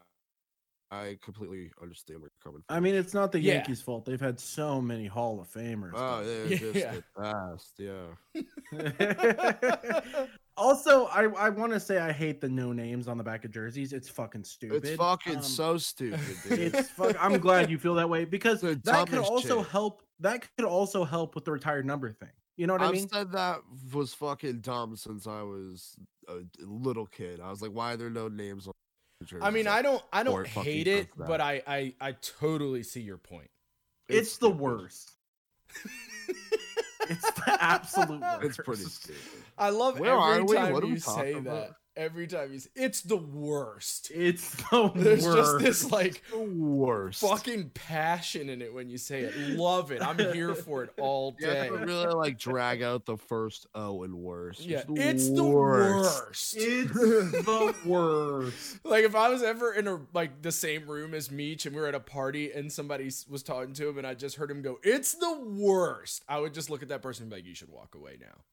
I 0.92 1.18
completely 1.22 1.72
understand 1.82 2.20
where 2.22 2.30
you're 2.32 2.44
coming 2.52 2.64
from. 2.68 2.76
I 2.76 2.80
mean, 2.80 2.96
it's 2.96 3.14
not 3.14 3.32
the 3.32 3.40
Yeah. 3.40 3.56
Yankees' 3.56 3.82
fault. 3.82 4.06
They've 4.06 4.20
had 4.20 4.40
so 4.40 4.82
many 4.82 5.06
Hall 5.08 5.40
of 5.40 5.48
Famers. 5.52 5.92
oh, 5.94 6.20
but- 6.20 6.24
they're 6.26 6.58
just 6.58 6.76
Yeah. 6.76 6.96
the 6.96 7.04
best. 8.74 8.96
Yeah. 9.04 10.26
also, 10.58 11.06
I 11.08 11.24
I 11.38 11.50
want 11.50 11.74
to 11.74 11.80
say 11.80 11.98
I 12.00 12.12
hate 12.12 12.42
the 12.42 12.50
no 12.50 12.72
names 12.74 13.08
on 13.08 13.18
the 13.18 13.24
back 13.24 13.46
of 13.46 13.52
jerseys. 13.52 13.94
It's 13.94 14.10
fucking 14.10 14.44
stupid. 14.44 14.86
It's 14.86 14.98
fucking 14.98 15.38
Um, 15.38 15.42
so 15.44 15.78
stupid, 15.78 16.20
dude. 16.48 16.60
It's 16.60 16.90
fuck. 16.90 17.16
I'm 17.24 17.38
glad 17.40 17.70
you 17.70 17.78
feel 17.78 17.96
that 17.96 18.10
way 18.10 18.26
because 18.26 18.62
The 18.62 18.80
that 18.86 19.08
could 19.10 19.20
also 19.20 19.62
shit. 19.64 19.72
help. 19.72 20.02
That 20.22 20.46
could 20.58 20.66
also 20.66 21.04
help 21.06 21.36
with 21.36 21.46
the 21.46 21.52
retired 21.52 21.86
number 21.86 22.12
thing. 22.12 22.30
You 22.60 22.68
know 22.68 22.74
what 22.74 22.82
I 22.82 22.88
I've 22.88 22.92
mean? 22.92 23.08
said 23.08 23.32
that 23.32 23.62
was 23.94 24.14
fucking 24.14 24.60
dumb 24.60 24.98
since 24.98 25.28
I 25.28 25.44
was 25.44 25.96
a 26.28 26.42
little 26.62 27.06
kid. 27.06 27.40
I 27.40 27.50
was 27.50 27.62
like, 27.62 27.72
why 27.72 27.94
are 27.94 27.98
there 27.98 28.10
no 28.10 28.28
names 28.28 28.68
on? 28.68 28.74
I 29.42 29.50
mean, 29.50 29.66
I 29.66 29.82
don't 29.82 30.04
I 30.12 30.24
don't 30.24 30.46
hate 30.46 30.88
it, 30.88 31.08
but. 31.18 31.40
I, 31.40 31.62
I 31.66 31.94
I 32.02 32.12
totally 32.22 32.84
see 32.84 33.00
your 33.00 33.18
point. 33.18 33.50
It's, 34.10 34.36
the 34.38 34.50
worst. 34.66 35.14
it's 37.10 37.32
the 37.32 37.58
absolute 37.62 38.20
worst. 38.20 38.44
It's 38.44 38.58
pretty 38.58 38.84
stupid. 38.84 39.22
I 39.58 39.70
love 39.70 39.98
Where 39.98 40.12
are 40.14 40.34
every 40.36 40.44
we? 40.44 40.56
time 40.58 40.74
What 40.74 40.84
are 40.84 40.88
we 40.88 40.94
you 40.94 41.00
say 41.00 41.12
talking 41.34 41.44
that. 41.46 41.76
Every 41.98 42.28
time 42.28 42.52
he's 42.52 42.70
it's 42.76 43.02
the 43.02 43.18
worst. 43.18 44.10
It's 44.14 44.56
the 44.56 44.92
There's 44.96 45.26
worst. 45.26 45.38
just 45.38 45.60
this 45.84 45.92
like 45.92 46.24
The 46.32 46.40
worst. 46.40 47.20
fucking 47.22 47.72
passion 47.72 48.48
in 48.50 48.62
it 48.62 48.74
when 48.74 48.90
you 48.90 48.98
say 48.98 49.22
it. 49.22 49.36
Love 49.58 49.92
it. 49.92 50.02
I'm 50.02 50.18
here 50.18 50.56
for 50.56 50.84
it 50.84 50.92
all 50.98 51.32
day. 51.40 51.68
to 51.68 51.74
really 51.76 52.14
like 52.14 52.40
drag 52.40 52.82
out 52.82 53.06
the 53.06 53.18
first 53.18 53.68
O 53.76 54.04
and 54.04 54.14
worst. 54.16 54.62
Yeah, 54.62 54.84
It's 54.88 55.28
it's 55.28 55.30
the 55.36 55.44
worst. 55.44 56.56
It's 56.58 56.92
the 56.94 57.76
worst. 57.86 58.80
Like 58.86 59.04
if 59.04 59.16
I 59.16 59.28
was 59.30 59.44
ever 59.44 59.74
in 59.74 59.88
a 59.88 60.00
like 60.14 60.42
the 60.42 60.52
same 60.54 60.88
room 60.90 61.14
as 61.14 61.30
Meech 61.30 61.66
and 61.66 61.76
we 61.76 61.82
were 61.82 61.88
at 61.88 61.96
a 61.96 62.00
party 62.00 62.52
and 62.54 62.72
somebody 62.72 63.10
was 63.30 63.44
talking 63.44 63.74
to 63.74 63.90
him 63.90 63.98
and 63.98 64.08
I 64.08 64.14
just 64.14 64.38
heard 64.38 64.50
him 64.52 64.62
go, 64.62 64.80
"It's 64.84 65.14
the 65.16 65.40
worst." 65.40 66.24
I 66.30 66.40
would 66.40 66.54
just 66.54 66.70
look 66.70 66.82
at 66.82 66.90
that 66.90 67.02
person 67.02 67.24
and 67.24 67.30
be 67.32 67.38
like, 67.38 67.46
"You 67.46 67.56
should 67.56 67.70
walk 67.70 67.96
away 67.96 68.18
now." 68.22 68.44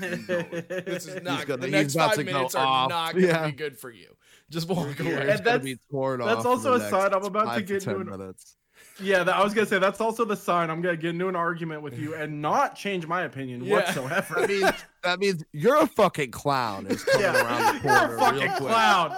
This 0.00 1.06
is 1.06 1.22
not 1.22 1.46
gonna- 1.46 1.60
the 1.62 1.68
next 1.68 1.94
five 1.94 2.14
to 2.14 2.24
go 2.24 2.32
minutes 2.32 2.54
are 2.54 2.66
off. 2.66 2.88
not 2.90 3.12
going 3.12 3.22
to 3.26 3.28
Yeah. 3.32 3.46
be 3.46 3.52
good 3.52 3.78
for 3.78 3.90
you. 3.90 4.16
Just 4.50 4.68
walk 4.68 4.98
away. 5.00 5.10
It's 5.10 5.10
And 5.10 5.18
gonna 5.28 5.36
that's- 5.42 5.62
be 5.64 5.78
torn 5.90 6.20
that's 6.20 6.40
off 6.40 6.46
also 6.46 6.74
a 6.74 6.88
sign 6.90 7.12
I'm 7.12 7.24
about 7.24 7.54
to 7.54 7.62
get 7.62 7.82
10 7.82 7.96
into 8.00 8.12
an- 8.12 8.18
minutes. 8.20 8.54
Yeah, 9.00 9.22
that, 9.24 9.34
I 9.36 9.44
was 9.44 9.54
gonna 9.54 9.66
say 9.66 9.78
that's 9.78 10.00
also 10.00 10.24
the 10.24 10.34
sign 10.36 10.70
I'm 10.70 10.80
gonna 10.80 10.96
get 10.96 11.10
into 11.10 11.28
an 11.28 11.36
argument 11.36 11.82
with 11.82 11.96
you 11.98 12.14
and 12.16 12.42
not 12.42 12.74
change 12.74 13.06
my 13.06 13.22
opinion 13.22 13.62
Yeah. 13.62 13.74
whatsoever. 13.76 14.34
That 14.40 14.48
means 14.48 14.72
that 15.04 15.18
means 15.20 15.44
you're 15.52 15.76
a 15.80 15.86
fucking 15.86 16.32
clown. 16.32 16.86
Is 16.86 17.04
coming 17.04 17.26
around 17.26 17.82
the 17.82 17.88
You're 17.88 18.14
a 18.14 18.18
fucking 18.18 18.40
real 18.40 18.50
quick. 18.56 18.68
clown. 18.68 19.10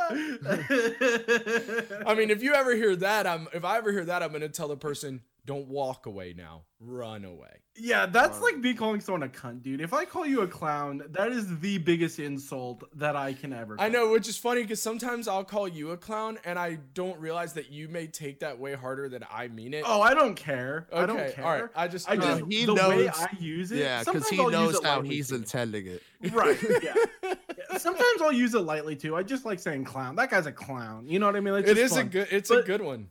I 2.07 2.15
mean, 2.15 2.31
if 2.31 2.43
you 2.43 2.53
ever 2.55 2.75
hear 2.75 2.95
that, 2.97 3.27
I'm 3.27 3.49
if 3.55 3.65
I 3.65 3.79
ever 3.79 3.91
hear 3.93 4.05
that, 4.05 4.23
I'm 4.23 4.29
going 4.31 4.43
to 4.43 4.49
tell 4.51 4.69
the 4.69 4.77
person, 4.77 5.23
"Don't 5.51 5.69
walk 5.69 6.07
away 6.07 6.35
now. 6.37 6.63
Run 6.81 7.25
away." 7.25 7.49
yeah, 7.77 8.05
that's 8.07 8.37
Wow. 8.39 8.45
like 8.45 8.59
me 8.59 8.75
calling 8.75 9.01
someone 9.01 9.23
a 9.23 9.29
cunt, 9.29 9.63
dude. 9.63 9.81
If 9.81 9.93
I 9.95 10.05
call 10.05 10.27
you 10.27 10.43
a 10.43 10.47
clown, 10.49 11.03
that 11.11 11.33
is 11.33 11.59
the 11.61 11.79
biggest 11.79 12.19
insult 12.19 12.83
that 12.99 13.17
I 13.17 13.33
can 13.33 13.53
ever. 13.53 13.77
I 13.79 13.89
know, 13.89 14.11
which 14.11 14.29
is 14.29 14.37
funny 14.37 14.63
because 14.63 14.83
sometimes 14.83 15.27
I'll 15.29 15.45
call 15.45 15.67
you 15.69 15.91
a 15.93 15.97
clown 15.97 16.39
and 16.45 16.59
I 16.59 16.79
don't 16.95 17.19
realize 17.19 17.55
that 17.55 17.71
you 17.71 17.89
may 17.89 18.07
take 18.07 18.41
that 18.41 18.59
way 18.59 18.75
harder 18.75 19.09
than 19.09 19.25
I 19.31 19.49
mean 19.49 19.73
it. 19.73 19.85
Oh, 19.87 20.01
I 20.03 20.13
don't 20.15 20.35
care. 20.35 20.89
I 20.93 21.07
don't 21.07 21.33
care. 21.35 21.45
all 21.45 21.53
right. 21.63 21.71
I 21.75 21.89
just 21.89 22.11
I 22.11 22.17
No, 22.17 22.23
just 22.23 22.43
uh, 22.43 22.47
he 22.47 22.65
the 22.67 22.75
way 22.75 23.07
knows- 23.07 23.19
I 23.19 23.29
use 23.41 23.73
it. 23.73 23.79
Yeah, 23.79 24.05
because 24.05 24.29
he 24.29 24.39
I'll 24.39 24.51
knows 24.51 24.83
how 24.85 25.01
he's 25.03 25.29
too. 25.31 25.37
intending 25.37 25.87
it. 25.87 26.03
Right. 26.33 26.59
Yeah. 26.83 26.95
Yeah, 27.71 27.79
Sometimes 27.79 28.21
I'll 28.23 28.33
use 28.33 28.55
it 28.55 28.61
lightly 28.61 28.97
too. 28.97 29.15
I 29.15 29.23
just 29.23 29.45
like 29.45 29.59
saying 29.61 29.85
clown. 29.85 30.17
That 30.17 30.31
guy's 30.31 30.47
a 30.47 30.53
clown. 30.53 31.07
You 31.07 31.19
know 31.21 31.27
what 31.27 31.37
I 31.37 31.41
mean? 31.41 31.55
It's 31.55 31.71
it 31.71 31.75
just 31.77 31.93
is 31.93 31.99
a 31.99 32.05
good. 32.05 32.29
It's 32.31 32.51
a 32.51 32.63
good 32.63 32.81
one. 32.83 33.09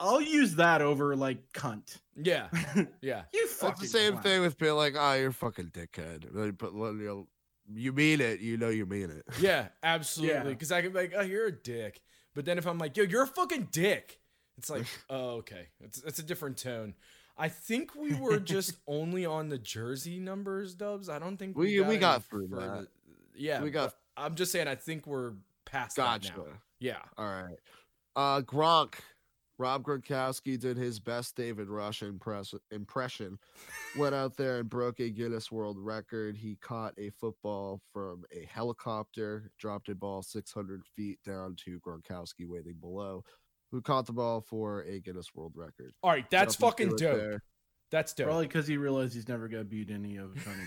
I'll 0.00 0.20
use 0.20 0.54
that 0.56 0.80
over 0.82 1.14
like 1.14 1.52
cunt. 1.52 1.98
Yeah, 2.16 2.48
yeah. 3.00 3.22
you 3.32 3.46
That's 3.46 3.54
fucking 3.54 3.82
the 3.82 3.86
same 3.86 4.12
clown. 4.12 4.22
thing 4.22 4.40
with 4.40 4.58
being 4.58 4.74
like, 4.74 4.94
"Oh, 4.98 5.12
you're 5.14 5.28
a 5.28 5.32
fucking 5.32 5.68
dickhead." 5.72 6.56
But 6.58 6.74
when 6.74 6.98
you 6.98 7.28
you 7.72 7.92
mean 7.92 8.20
it, 8.20 8.40
you 8.40 8.56
know 8.56 8.68
you 8.70 8.86
mean 8.86 9.10
it. 9.10 9.24
Yeah, 9.40 9.68
absolutely. 9.82 10.34
Yeah. 10.36 10.42
Because 10.44 10.72
I 10.72 10.82
can 10.82 10.92
be 10.92 10.98
like, 10.98 11.12
oh, 11.16 11.20
you're 11.22 11.46
a 11.46 11.52
dick. 11.52 12.00
But 12.34 12.44
then 12.44 12.58
if 12.58 12.66
I'm 12.66 12.78
like, 12.78 12.96
yo, 12.96 13.04
you're 13.04 13.22
a 13.22 13.26
fucking 13.28 13.68
dick, 13.70 14.18
it's 14.58 14.70
like, 14.70 14.86
oh, 15.10 15.36
okay. 15.36 15.68
It's, 15.80 16.02
it's 16.02 16.18
a 16.18 16.22
different 16.24 16.56
tone. 16.56 16.94
I 17.38 17.48
think 17.48 17.94
we 17.94 18.14
were 18.14 18.38
just 18.40 18.74
only 18.86 19.24
on 19.24 19.48
the 19.48 19.58
jersey 19.58 20.18
numbers, 20.18 20.74
Dubs. 20.74 21.08
I 21.08 21.18
don't 21.18 21.36
think 21.36 21.56
We- 21.56 21.76
got 21.78 21.88
we 21.88 21.96
got 21.98 22.24
through 22.24 22.48
further- 22.48 22.60
that. 22.82 22.88
Yeah, 23.36 23.62
We 23.62 23.70
got- 23.70 23.94
I'm 24.16 24.34
just 24.34 24.50
saying. 24.52 24.66
I 24.68 24.74
think 24.74 25.06
we're 25.06 25.32
past 25.64 25.96
Gotcha. 25.96 26.28
that 26.32 26.38
now. 26.38 26.44
Yeah. 26.80 26.98
All 27.16 27.24
right. 27.24 27.56
Uh, 28.16 28.40
Gronk. 28.42 28.94
Rob 29.60 29.82
Gronkowski 29.84 30.58
did 30.58 30.78
his 30.78 30.98
best 30.98 31.36
David 31.36 31.68
Rush 31.68 32.02
impress- 32.02 32.54
impression. 32.70 33.38
Went 33.98 34.14
out 34.14 34.34
there 34.38 34.58
and 34.60 34.70
broke 34.70 35.00
a 35.00 35.10
Guinness 35.10 35.52
World 35.52 35.76
Record. 35.78 36.38
He 36.38 36.56
caught 36.56 36.94
a 36.96 37.10
football 37.10 37.78
from 37.92 38.24
a 38.32 38.46
helicopter, 38.46 39.50
dropped 39.58 39.90
a 39.90 39.94
ball 39.94 40.22
600 40.22 40.82
feet 40.96 41.18
down 41.26 41.56
to 41.66 41.78
Gronkowski 41.80 42.46
waiting 42.46 42.76
below, 42.80 43.22
who 43.70 43.82
caught 43.82 44.06
the 44.06 44.14
ball 44.14 44.40
for 44.40 44.80
a 44.84 44.98
Guinness 44.98 45.34
World 45.34 45.52
Record. 45.54 45.92
All 46.02 46.10
right, 46.10 46.24
that's 46.30 46.58
Nothing 46.58 46.88
fucking 46.88 46.96
dope. 46.96 47.18
there. 47.18 47.42
That's 47.90 48.12
dope. 48.12 48.26
Probably 48.26 48.46
because 48.46 48.68
he 48.68 48.76
realized 48.76 49.14
he's 49.14 49.28
never 49.28 49.48
gonna 49.48 49.64
beat 49.64 49.90
any 49.90 50.16
of 50.16 50.32
Tony. 50.44 50.62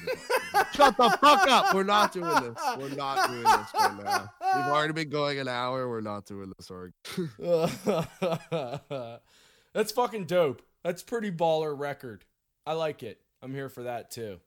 Shut 0.74 0.97
the 0.97 1.09
fuck 1.21 1.47
up. 1.47 1.74
We're 1.74 1.84
not 1.84 2.11
doing 2.11 2.30
this. 2.30 2.61
We're 2.78 2.89
not 2.89 3.30
doing 3.30 3.43
this 3.43 3.67
right 3.74 4.03
now. 4.03 4.30
We've 4.55 4.65
already 4.65 4.93
been 4.93 5.09
going 5.09 5.39
an 5.39 5.47
hour. 5.47 5.88
We're 5.89 6.01
not 6.01 6.26
doing 6.26 6.51
this. 6.57 6.69
Org. 6.69 6.91
That's 9.74 9.91
fucking 9.91 10.26
dope. 10.26 10.61
That's 10.84 11.01
pretty 11.01 11.32
baller 11.32 11.78
record. 11.78 12.26
I 12.65 12.74
like 12.74 13.03
it. 13.03 13.21
I'm 13.41 13.53
here 13.53 13.69
for 13.69 13.84
that 13.84 14.11
too. 14.11 14.39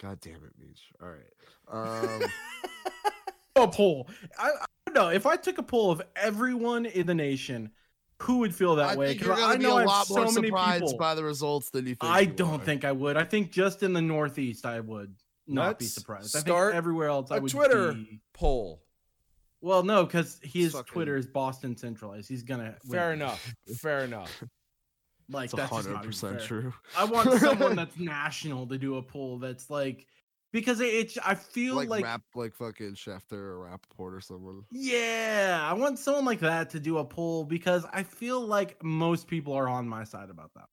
God 0.00 0.20
damn 0.20 0.36
it, 0.36 0.52
Meech. 0.58 0.90
All 1.02 1.08
right. 1.08 1.32
Um, 1.70 2.22
a 3.56 3.68
poll. 3.68 4.08
I, 4.38 4.48
I 4.48 4.66
don't 4.86 4.94
know 4.94 5.10
if 5.10 5.26
I 5.26 5.36
took 5.36 5.58
a 5.58 5.62
poll 5.62 5.90
of 5.90 6.02
everyone 6.14 6.86
in 6.86 7.06
the 7.06 7.14
nation, 7.14 7.70
who 8.22 8.38
would 8.38 8.54
feel 8.54 8.76
that 8.76 8.90
I 8.90 8.96
way? 8.96 9.08
think 9.08 9.20
'Cause 9.20 9.26
you're 9.26 9.36
I 9.36 9.40
gonna 9.40 9.58
be 9.58 9.64
know 9.64 9.78
a 9.78 9.82
I 9.82 9.84
lot 9.84 10.06
so 10.06 10.14
more 10.14 10.24
many 10.32 10.46
surprised 10.48 10.84
people. 10.84 10.98
by 10.98 11.14
the 11.14 11.22
results 11.24 11.70
than 11.70 11.86
you 11.86 11.94
think. 11.94 12.04
I 12.12 12.20
you 12.20 12.32
don't 12.32 12.60
are. 12.60 12.64
think 12.64 12.84
I 12.84 12.92
would. 12.92 13.16
I 13.16 13.24
think 13.24 13.52
just 13.52 13.82
in 13.82 13.92
the 13.92 14.00
Northeast, 14.02 14.64
I 14.66 14.80
would 14.80 15.14
not 15.46 15.78
be 15.78 15.84
Let's 15.84 15.94
surprised. 15.94 16.34
I 16.36 16.40
start 16.40 16.72
think 16.72 16.78
everywhere 16.78 17.08
else, 17.08 17.30
I 17.30 17.36
a 17.36 17.40
would 17.40 17.50
Twitter 17.52 17.92
be- 17.92 18.20
Poll. 18.32 18.82
Well, 19.60 19.82
no, 19.82 20.04
because 20.04 20.38
his 20.42 20.72
Fucking- 20.72 20.92
Twitter 20.92 21.16
is 21.16 21.26
Boston 21.26 21.76
centralized. 21.76 22.28
He's 22.28 22.42
gonna. 22.42 22.76
win. 22.86 22.92
Fair 22.98 23.12
enough. 23.12 23.54
Fair 23.78 24.00
enough. 24.04 24.42
Like 25.28 25.46
It's 25.46 25.54
that's 25.54 25.72
hundred 25.72 26.02
percent 26.04 26.38
fair. 26.38 26.46
true. 26.46 26.74
I 26.96 27.02
want 27.04 27.32
someone 27.40 27.74
that's 27.76 27.98
national 27.98 28.68
to 28.68 28.78
do 28.78 28.94
a 28.98 29.02
poll 29.02 29.40
that's 29.40 29.68
like 29.68 30.06
because 30.56 30.80
it, 30.80 30.86
it's 30.86 31.18
I 31.22 31.34
feel 31.34 31.74
like, 31.74 31.90
like, 31.90 32.02
rap, 32.02 32.22
like 32.34 32.54
fucking 32.54 32.94
Schefter 32.94 33.32
or 33.34 33.64
Rapoport 33.64 34.14
or 34.14 34.22
someone. 34.22 34.62
yeah, 34.72 35.60
I 35.62 35.74
want 35.74 35.98
someone 35.98 36.24
like 36.24 36.40
that 36.40 36.70
to 36.70 36.80
do 36.80 36.96
a 36.96 37.04
poll 37.04 37.44
because 37.44 37.84
I 37.92 38.02
feel 38.02 38.40
like 38.40 38.82
most 38.82 39.28
people 39.28 39.52
are 39.52 39.68
on 39.68 39.86
my 39.86 40.04
side 40.04 40.30
about 40.30 40.54
that. 40.54 40.64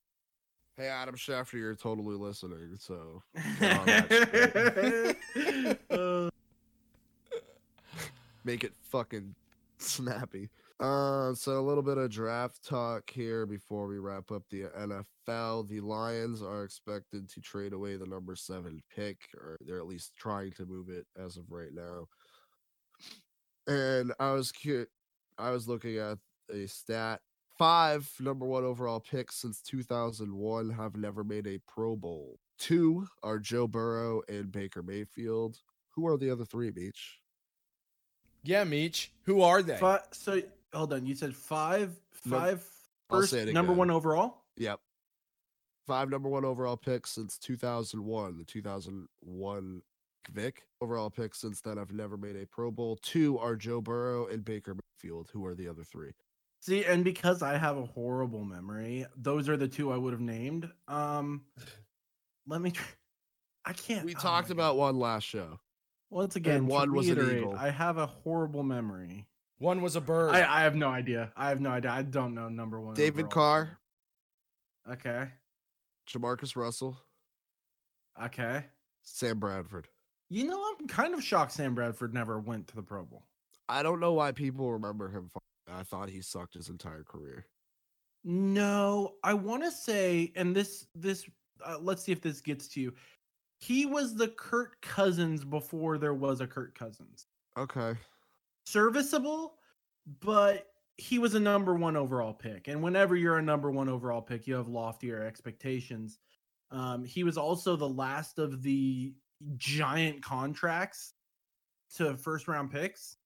Hey, 0.78 0.88
Adam 0.88 1.16
Schefter, 1.16 1.56
you're 1.56 1.76
totally 1.76 2.16
listening. 2.16 2.78
So 2.80 3.24
Get 3.60 3.78
on 3.78 3.86
that 3.86 5.78
Uh, 5.90 6.30
make 8.46 8.64
it 8.64 8.72
fucking 8.84 9.36
snappy. 9.80 10.50
Uh, 10.80 11.34
so 11.34 11.60
a 11.60 11.62
little 11.62 11.84
bit 11.84 11.98
of 11.98 12.10
draft 12.10 12.66
talk 12.68 13.10
here 13.10 13.46
before 13.46 13.88
we 13.88 14.00
wrap 14.00 14.32
up 14.32 14.44
the 14.50 14.64
NFL. 14.78 15.68
The 15.70 15.80
Lions 15.80 16.42
are 16.42 16.64
expected 16.64 17.30
to 17.30 17.42
trade 17.42 17.74
away 17.74 17.96
the 17.96 18.06
number 18.06 18.36
seven 18.36 18.82
pick, 18.94 19.18
or 19.36 19.58
they're 19.62 19.78
at 19.80 19.88
least 19.88 20.14
trying 20.18 20.52
to 20.54 20.66
move 20.66 20.90
it 20.90 21.06
as 21.18 21.38
of 21.38 21.46
right 21.50 21.74
now. 21.74 22.08
And 23.68 24.12
I 24.20 24.32
was 24.32 24.52
cute. 24.52 24.90
I 25.38 25.52
was 25.52 25.68
looking 25.68 25.98
at 25.98 26.18
a 26.54 26.68
stat. 26.68 27.22
Five 27.58 28.12
number 28.20 28.46
one 28.46 28.64
overall 28.66 29.00
picks 29.00 29.36
since 29.36 29.62
2001 29.62 30.72
have 30.72 30.98
never 30.98 31.24
made 31.24 31.48
a 31.48 31.60
Pro 31.68 31.96
Bowl. 31.96 32.40
Two 32.58 33.08
are 33.22 33.40
Joe 33.40 33.68
Burrow 33.68 34.22
and 34.28 34.52
Baker 34.52 34.82
Mayfield. 34.82 35.60
Who 35.90 36.08
are 36.08 36.18
the 36.18 36.32
other 36.32 36.46
three, 36.46 36.72
Meech? 36.72 37.20
Yeah, 38.44 38.64
Meech. 38.64 39.12
Who 39.24 39.42
are 39.42 39.62
they? 39.62 39.78
fi- 39.78 40.02
so 40.12 40.42
hold 40.74 40.94
on, 40.94 41.06
you 41.06 41.16
said 41.16 41.36
five, 41.36 41.92
five 42.12 42.66
I'll 43.10 43.22
first 43.22 43.34
number 43.34 43.72
again. 43.72 43.78
one 43.78 43.92
overall. 43.92 44.44
Yep. 44.58 44.80
Five 45.86 46.10
number 46.10 46.30
one 46.30 46.46
overall 46.46 46.78
picks 46.78 47.12
since 47.12 47.38
2001. 47.38 48.38
The 48.38 48.46
2001 48.46 49.82
Vic 50.32 50.64
overall 50.82 51.10
picks 51.10 51.40
since 51.40 51.60
then 51.60 51.78
I've 51.78 51.92
never 51.92 52.16
made 52.16 52.36
a 52.36 52.46
Pro 52.46 52.72
Bowl. 52.72 52.98
Two 53.02 53.38
are 53.38 53.56
Joe 53.56 53.82
Burrow 53.82 54.28
and 54.28 54.46
Baker 54.46 54.76
Mayfield. 54.76 55.30
Who 55.34 55.46
are 55.46 55.56
the 55.56 55.68
other 55.68 55.84
three? 55.84 56.12
See, 56.62 56.86
and 56.86 57.04
because 57.04 57.42
I 57.42 57.58
have 57.58 57.78
a 57.78 57.86
horrible 57.86 58.46
memory, 58.46 59.06
those 59.18 59.50
are 59.50 59.58
the 59.58 59.68
two 59.68 59.92
I 59.92 59.98
would 59.98 60.14
have 60.14 60.22
named. 60.22 60.70
Um, 60.88 61.42
let 62.48 62.62
me. 62.62 62.72
Try. 62.72 62.86
I 63.66 63.74
can't. 63.74 64.06
We 64.06 64.16
oh 64.16 64.20
talked 64.20 64.50
about 64.50 64.78
one 64.78 64.98
last 64.98 65.24
show. 65.24 65.60
Once 66.10 66.36
again, 66.36 66.68
one 66.68 66.94
was 66.94 67.10
an 67.10 67.20
eagle. 67.20 67.56
I 67.58 67.70
have 67.70 67.98
a 67.98 68.06
horrible 68.06 68.64
memory. 68.64 69.26
One 69.64 69.82
was 69.82 69.96
a 69.96 70.02
bird. 70.02 70.36
I, 70.36 70.60
I 70.60 70.62
have 70.64 70.76
no 70.76 70.90
idea. 70.90 71.32
I 71.38 71.48
have 71.48 71.62
no 71.62 71.70
idea. 71.70 71.90
I 71.90 72.02
don't 72.02 72.36
know 72.36 72.50
number 72.50 72.82
one. 72.82 72.96
David 72.96 73.28
overall. 73.28 73.32
Carr, 73.32 73.80
Okay. 74.92 75.30
Jamarcus 76.10 76.58
Russell, 76.58 76.98
Okay. 78.22 78.66
Sam 79.04 79.40
Bradford. 79.40 79.88
You 80.30 80.48
know, 80.48 80.62
I'm 80.62 80.86
kind 80.88 81.14
of 81.14 81.24
shocked 81.24 81.54
Sam 81.54 81.76
Bradford 81.76 82.14
never 82.14 82.40
went 82.40 82.68
to 82.68 82.76
the 82.76 82.82
Pro 82.84 83.06
Bowl. 83.06 83.24
I 83.70 83.84
don't 83.84 84.02
know 84.02 84.12
why 84.12 84.34
people 84.34 84.70
remember 84.74 85.08
him. 85.08 85.32
I 85.72 85.84
thought 85.84 86.10
he 86.10 86.22
sucked 86.22 86.56
his 86.56 86.68
entire 86.68 87.04
career. 87.04 87.46
No, 88.26 89.14
I 89.24 89.34
want 89.34 89.64
to 89.64 89.72
say, 89.72 90.34
and 90.36 90.54
this, 90.54 90.88
this, 90.94 91.26
uh, 91.66 91.78
let's 91.80 92.04
see 92.04 92.12
if 92.12 92.20
this 92.20 92.42
gets 92.42 92.68
to 92.70 92.82
you. 92.82 92.94
He 93.62 93.86
was 93.86 94.14
the 94.14 94.28
Kirk 94.28 94.82
Cousins 94.82 95.46
before 95.46 95.98
there 95.98 96.14
was 96.14 96.42
a 96.42 96.48
Kirk 96.48 96.78
Cousins. 96.78 97.28
Okay. 97.58 97.96
Serviceable, 98.66 99.56
but 100.20 100.68
he 100.98 101.20
was 101.20 101.34
a 101.34 101.40
number 101.40 101.76
one 101.76 101.96
overall 101.96 102.34
pick. 102.34 102.68
And 102.68 102.82
whenever 102.82 103.16
you're 103.16 103.38
a 103.38 103.44
number 103.44 103.72
one 103.72 103.90
overall 103.90 104.22
pick, 104.22 104.48
you 104.48 104.56
have 104.56 104.68
loftier 104.68 105.24
expectations. 105.24 106.20
Um, 106.72 107.04
he 107.04 107.24
was 107.24 107.38
also 107.38 107.76
the 107.76 107.90
last 107.90 108.40
of 108.40 108.62
the 108.64 109.14
giant 109.58 110.24
contracts 110.24 111.14
to 111.96 112.16
first 112.18 112.48
round 112.48 112.72
picks. 112.72 113.18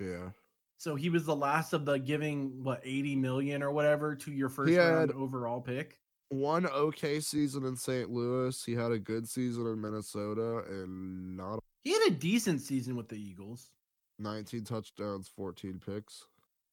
Yeah. 0.00 0.30
So 0.76 0.94
he 0.96 1.08
was 1.08 1.24
the 1.24 1.36
last 1.36 1.72
of 1.72 1.84
the 1.84 1.98
giving 1.98 2.62
what 2.62 2.80
80 2.84 3.16
million 3.16 3.62
or 3.62 3.70
whatever 3.70 4.14
to 4.16 4.32
your 4.32 4.48
first 4.48 4.76
round 4.76 5.12
overall 5.12 5.60
pick. 5.60 5.98
One 6.28 6.66
okay 6.66 7.20
season 7.20 7.64
in 7.64 7.76
St. 7.76 8.10
Louis. 8.10 8.62
He 8.64 8.74
had 8.74 8.90
a 8.90 8.98
good 8.98 9.28
season 9.28 9.66
in 9.66 9.80
Minnesota 9.80 10.64
and 10.68 11.36
not 11.36 11.60
He 11.84 11.92
had 11.92 12.02
a 12.08 12.10
decent 12.10 12.60
season 12.60 12.96
with 12.96 13.08
the 13.08 13.16
Eagles. 13.16 13.70
19 14.18 14.64
touchdowns, 14.64 15.28
14 15.28 15.80
picks. 15.84 16.24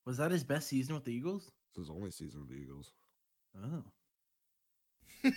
Was 0.05 0.17
that 0.17 0.31
his 0.31 0.43
best 0.43 0.67
season 0.67 0.95
with 0.95 1.05
the 1.05 1.13
Eagles? 1.13 1.51
It's 1.69 1.77
his 1.77 1.89
only 1.89 2.11
season 2.11 2.41
with 2.41 2.49
the 2.49 2.55
Eagles. 2.55 2.91
Oh. 3.63 3.83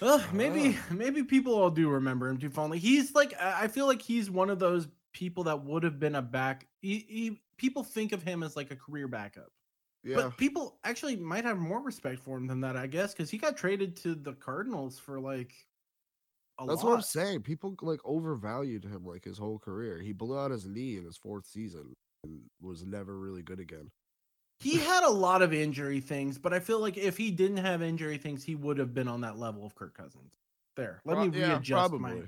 Well, 0.00 0.20
maybe 0.32 0.76
maybe 0.90 1.22
people 1.22 1.54
all 1.54 1.70
do 1.70 1.88
remember 1.88 2.28
him 2.28 2.36
too 2.36 2.50
fondly. 2.50 2.80
He's 2.80 3.14
like 3.14 3.34
I 3.40 3.68
feel 3.68 3.86
like 3.86 4.02
he's 4.02 4.28
one 4.28 4.50
of 4.50 4.58
those 4.58 4.88
people 5.12 5.44
that 5.44 5.64
would 5.64 5.84
have 5.84 6.00
been 6.00 6.16
a 6.16 6.22
back. 6.22 6.66
He, 6.80 7.06
he 7.08 7.40
people 7.56 7.84
think 7.84 8.10
of 8.10 8.20
him 8.22 8.42
as 8.42 8.56
like 8.56 8.72
a 8.72 8.76
career 8.76 9.06
backup, 9.06 9.52
Yeah. 10.02 10.16
but 10.16 10.36
people 10.36 10.76
actually 10.82 11.14
might 11.14 11.44
have 11.44 11.56
more 11.58 11.80
respect 11.80 12.18
for 12.18 12.36
him 12.36 12.48
than 12.48 12.60
that, 12.62 12.76
I 12.76 12.88
guess, 12.88 13.12
because 13.12 13.30
he 13.30 13.38
got 13.38 13.56
traded 13.56 13.94
to 13.98 14.16
the 14.16 14.32
Cardinals 14.32 14.98
for 14.98 15.20
like 15.20 15.54
That's 16.58 16.82
lot. 16.82 16.84
what 16.84 16.94
I'm 16.96 17.02
saying. 17.02 17.42
People 17.42 17.74
like 17.82 18.00
overvalued 18.04 18.84
him 18.84 19.04
like 19.04 19.24
his 19.24 19.38
whole 19.38 19.58
career. 19.58 19.98
He 19.98 20.12
blew 20.12 20.38
out 20.38 20.50
his 20.50 20.66
knee 20.66 20.96
in 20.96 21.04
his 21.04 21.16
fourth 21.16 21.46
season 21.46 21.94
and 22.24 22.40
was 22.60 22.84
never 22.84 23.18
really 23.18 23.42
good 23.42 23.58
again. 23.60 23.90
He 24.60 24.76
had 24.78 25.02
a 25.02 25.10
lot 25.10 25.42
of 25.42 25.52
injury 25.52 25.98
things, 26.00 26.38
but 26.38 26.52
I 26.52 26.60
feel 26.60 26.78
like 26.78 26.96
if 26.96 27.16
he 27.16 27.32
didn't 27.32 27.56
have 27.56 27.82
injury 27.82 28.16
things, 28.16 28.44
he 28.44 28.54
would 28.54 28.78
have 28.78 28.94
been 28.94 29.08
on 29.08 29.22
that 29.22 29.36
level 29.36 29.66
of 29.66 29.74
Kirk 29.74 29.96
Cousins. 29.96 30.34
There, 30.76 31.00
let 31.04 31.14
Pro- 31.14 31.26
me 31.26 31.38
yeah, 31.40 31.54
readjust 31.54 31.92
my 31.94 32.22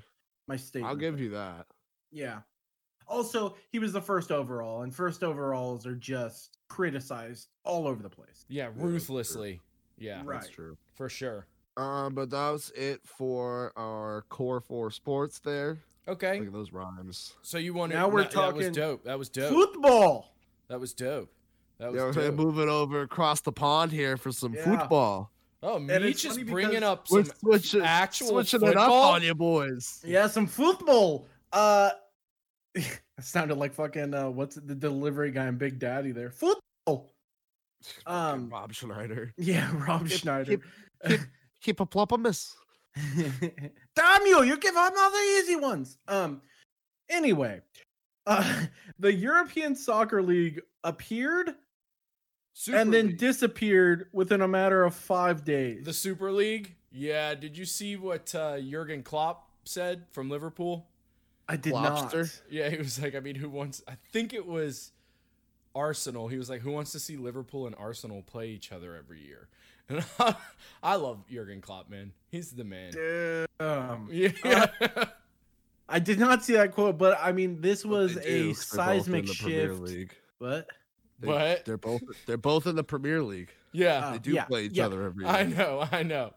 my 0.47 0.57
statement. 0.57 0.89
I'll 0.89 0.97
give 0.97 1.15
there. 1.15 1.23
you 1.23 1.29
that. 1.31 1.65
Yeah. 2.11 2.39
Also, 3.07 3.55
he 3.71 3.79
was 3.79 3.93
the 3.93 4.01
first 4.01 4.31
overall, 4.31 4.81
and 4.81 4.93
first 4.93 5.23
overalls 5.23 5.85
are 5.85 5.95
just 5.95 6.57
criticized 6.67 7.47
all 7.63 7.87
over 7.87 8.01
the 8.03 8.09
place. 8.09 8.45
yeah, 8.49 8.65
that's 8.65 8.79
true. 8.79 8.89
ruthlessly. 8.89 9.61
Yeah, 9.97 10.21
Right. 10.25 10.41
That's 10.41 10.49
true. 10.53 10.77
for 10.95 11.07
sure. 11.07 11.47
Um, 11.77 12.13
but 12.15 12.29
that 12.29 12.49
was 12.51 12.71
it 12.75 13.01
for 13.03 13.73
our 13.75 14.23
core 14.29 14.61
four 14.61 14.91
sports 14.91 15.39
there. 15.39 15.77
Okay. 16.07 16.39
Look 16.39 16.47
at 16.47 16.53
those 16.53 16.71
rhymes. 16.71 17.33
So 17.41 17.57
you 17.57 17.73
wanted 17.73 17.95
Now 17.95 18.07
we're 18.07 18.23
that- 18.23 18.31
That 18.31 18.53
was 18.55 18.69
dope. 18.69 19.03
That 19.03 19.17
was 19.19 19.29
dope. 19.29 19.51
Football. 19.51 20.33
That 20.69 20.79
was 20.79 20.93
dope. 20.93 21.29
That 21.79 21.91
was 21.91 21.99
Yeah, 21.99 22.05
we're 22.05 22.11
dope. 22.29 22.35
moving 22.35 22.69
over 22.69 23.01
across 23.01 23.41
the 23.41 23.51
pond 23.51 23.91
here 23.91 24.15
for 24.15 24.31
some 24.31 24.53
Yeah. 24.53 24.63
football. 24.79 25.31
Oh, 25.63 25.77
it's 25.83 26.03
Meech 26.03 26.25
is 26.25 26.37
bringing 26.37 26.83
up 26.83 27.07
some 27.07 27.25
switching, 27.25 27.81
actual 27.81 28.27
switching 28.29 28.59
football. 28.59 28.83
it 28.83 28.85
up 29.09 29.15
on 29.15 29.23
you 29.23 29.33
boys. 29.33 29.99
Yeah, 30.05 30.27
some 30.27 30.45
football. 30.47 31.27
Uh, 31.51 31.89
it 32.75 33.01
sounded 33.19 33.55
like 33.57 33.73
fucking 33.73 34.13
uh, 34.13 34.29
what's 34.29 34.57
it, 34.57 34.67
the 34.67 34.75
delivery 34.75 35.31
guy 35.31 35.47
in 35.47 35.57
Big 35.57 35.79
Daddy 35.79 36.11
there? 36.11 36.29
Football. 36.29 37.11
Um, 38.05 38.49
Rob 38.49 38.73
Schneider. 38.73 39.33
Yeah, 39.37 39.71
Rob 39.87 40.07
Schneider. 40.07 40.51
hip- 40.51 40.63
hip- 41.03 41.21
Hippopotamus. 41.65 42.55
Damn 43.95 44.25
you! 44.25 44.43
You 44.43 44.57
give 44.57 44.75
him 44.75 44.81
all 44.97 45.11
the 45.11 45.37
easy 45.39 45.55
ones. 45.55 45.97
Um. 46.07 46.41
Anyway, 47.09 47.61
uh, 48.27 48.65
the 48.99 49.13
European 49.13 49.75
Soccer 49.75 50.21
League 50.23 50.61
appeared 50.83 51.55
Super 52.53 52.77
and 52.77 52.93
then 52.93 53.07
League. 53.07 53.17
disappeared 53.17 54.07
within 54.13 54.41
a 54.41 54.47
matter 54.47 54.83
of 54.83 54.95
five 54.95 55.43
days. 55.43 55.85
the 55.85 55.93
Super 55.93 56.31
League. 56.31 56.75
Yeah, 56.91 57.35
did 57.35 57.57
you 57.57 57.65
see 57.65 57.95
what 57.97 58.33
uh, 58.33 58.59
Jurgen 58.61 59.03
Klopp 59.03 59.49
said 59.65 60.05
from 60.11 60.29
Liverpool? 60.29 60.87
I 61.49 61.57
did 61.57 61.73
Lobster? 61.73 62.21
not. 62.23 62.41
Yeah, 62.49 62.69
he 62.69 62.77
was 62.77 62.99
like, 63.01 63.13
I 63.13 63.19
mean, 63.19 63.35
who 63.35 63.49
wants? 63.49 63.83
I 63.87 63.95
think 64.13 64.33
it 64.33 64.45
was 64.47 64.93
Arsenal. 65.75 66.29
He 66.29 66.37
was 66.37 66.49
like, 66.49 66.61
who 66.61 66.71
wants 66.71 66.91
to 66.93 66.99
see 66.99 67.17
Liverpool 67.17 67.67
and 67.67 67.75
Arsenal 67.77 68.21
play 68.23 68.47
each 68.49 68.71
other 68.71 68.95
every 68.95 69.19
year? 69.21 69.49
And 69.89 70.03
I, 70.83 70.95
love 70.95 71.23
Jurgen 71.29 71.61
Klopp, 71.61 71.89
man. 71.89 72.11
He's 72.31 72.51
the 72.51 72.63
man. 72.63 72.91
Damn. 73.59 74.09
Yeah. 74.11 74.65
I 75.87 75.99
did 75.99 76.19
not 76.19 76.43
see 76.43 76.53
that 76.53 76.71
quote, 76.71 76.97
but 76.97 77.17
I 77.21 77.31
mean, 77.31 77.61
this 77.61 77.85
was 77.85 78.15
they 78.15 78.21
do, 78.41 78.49
a 78.49 78.53
'cause 78.53 78.71
in 78.71 78.77
seismic 78.77 79.25
the 79.27 79.33
shift. 79.33 79.79
League. 79.81 80.15
What? 80.39 80.67
They, 81.19 81.27
What? 81.27 81.65
They're 81.65 81.77
both 81.77 82.01
they're 82.25 82.37
both 82.37 82.65
in 82.65 82.75
the 82.75 82.83
Premier 82.83 83.21
League. 83.21 83.51
yeah. 83.71 84.07
Uh, 84.07 84.11
They 84.13 84.19
do 84.19 84.31
yeah, 84.31 84.45
play 84.45 84.65
each 84.65 84.73
yeah. 84.73 84.85
other 84.87 85.03
every 85.03 85.25
year. 85.25 85.33
I 85.33 85.43
know. 85.43 85.87
I 85.91 86.01
know. 86.03 86.31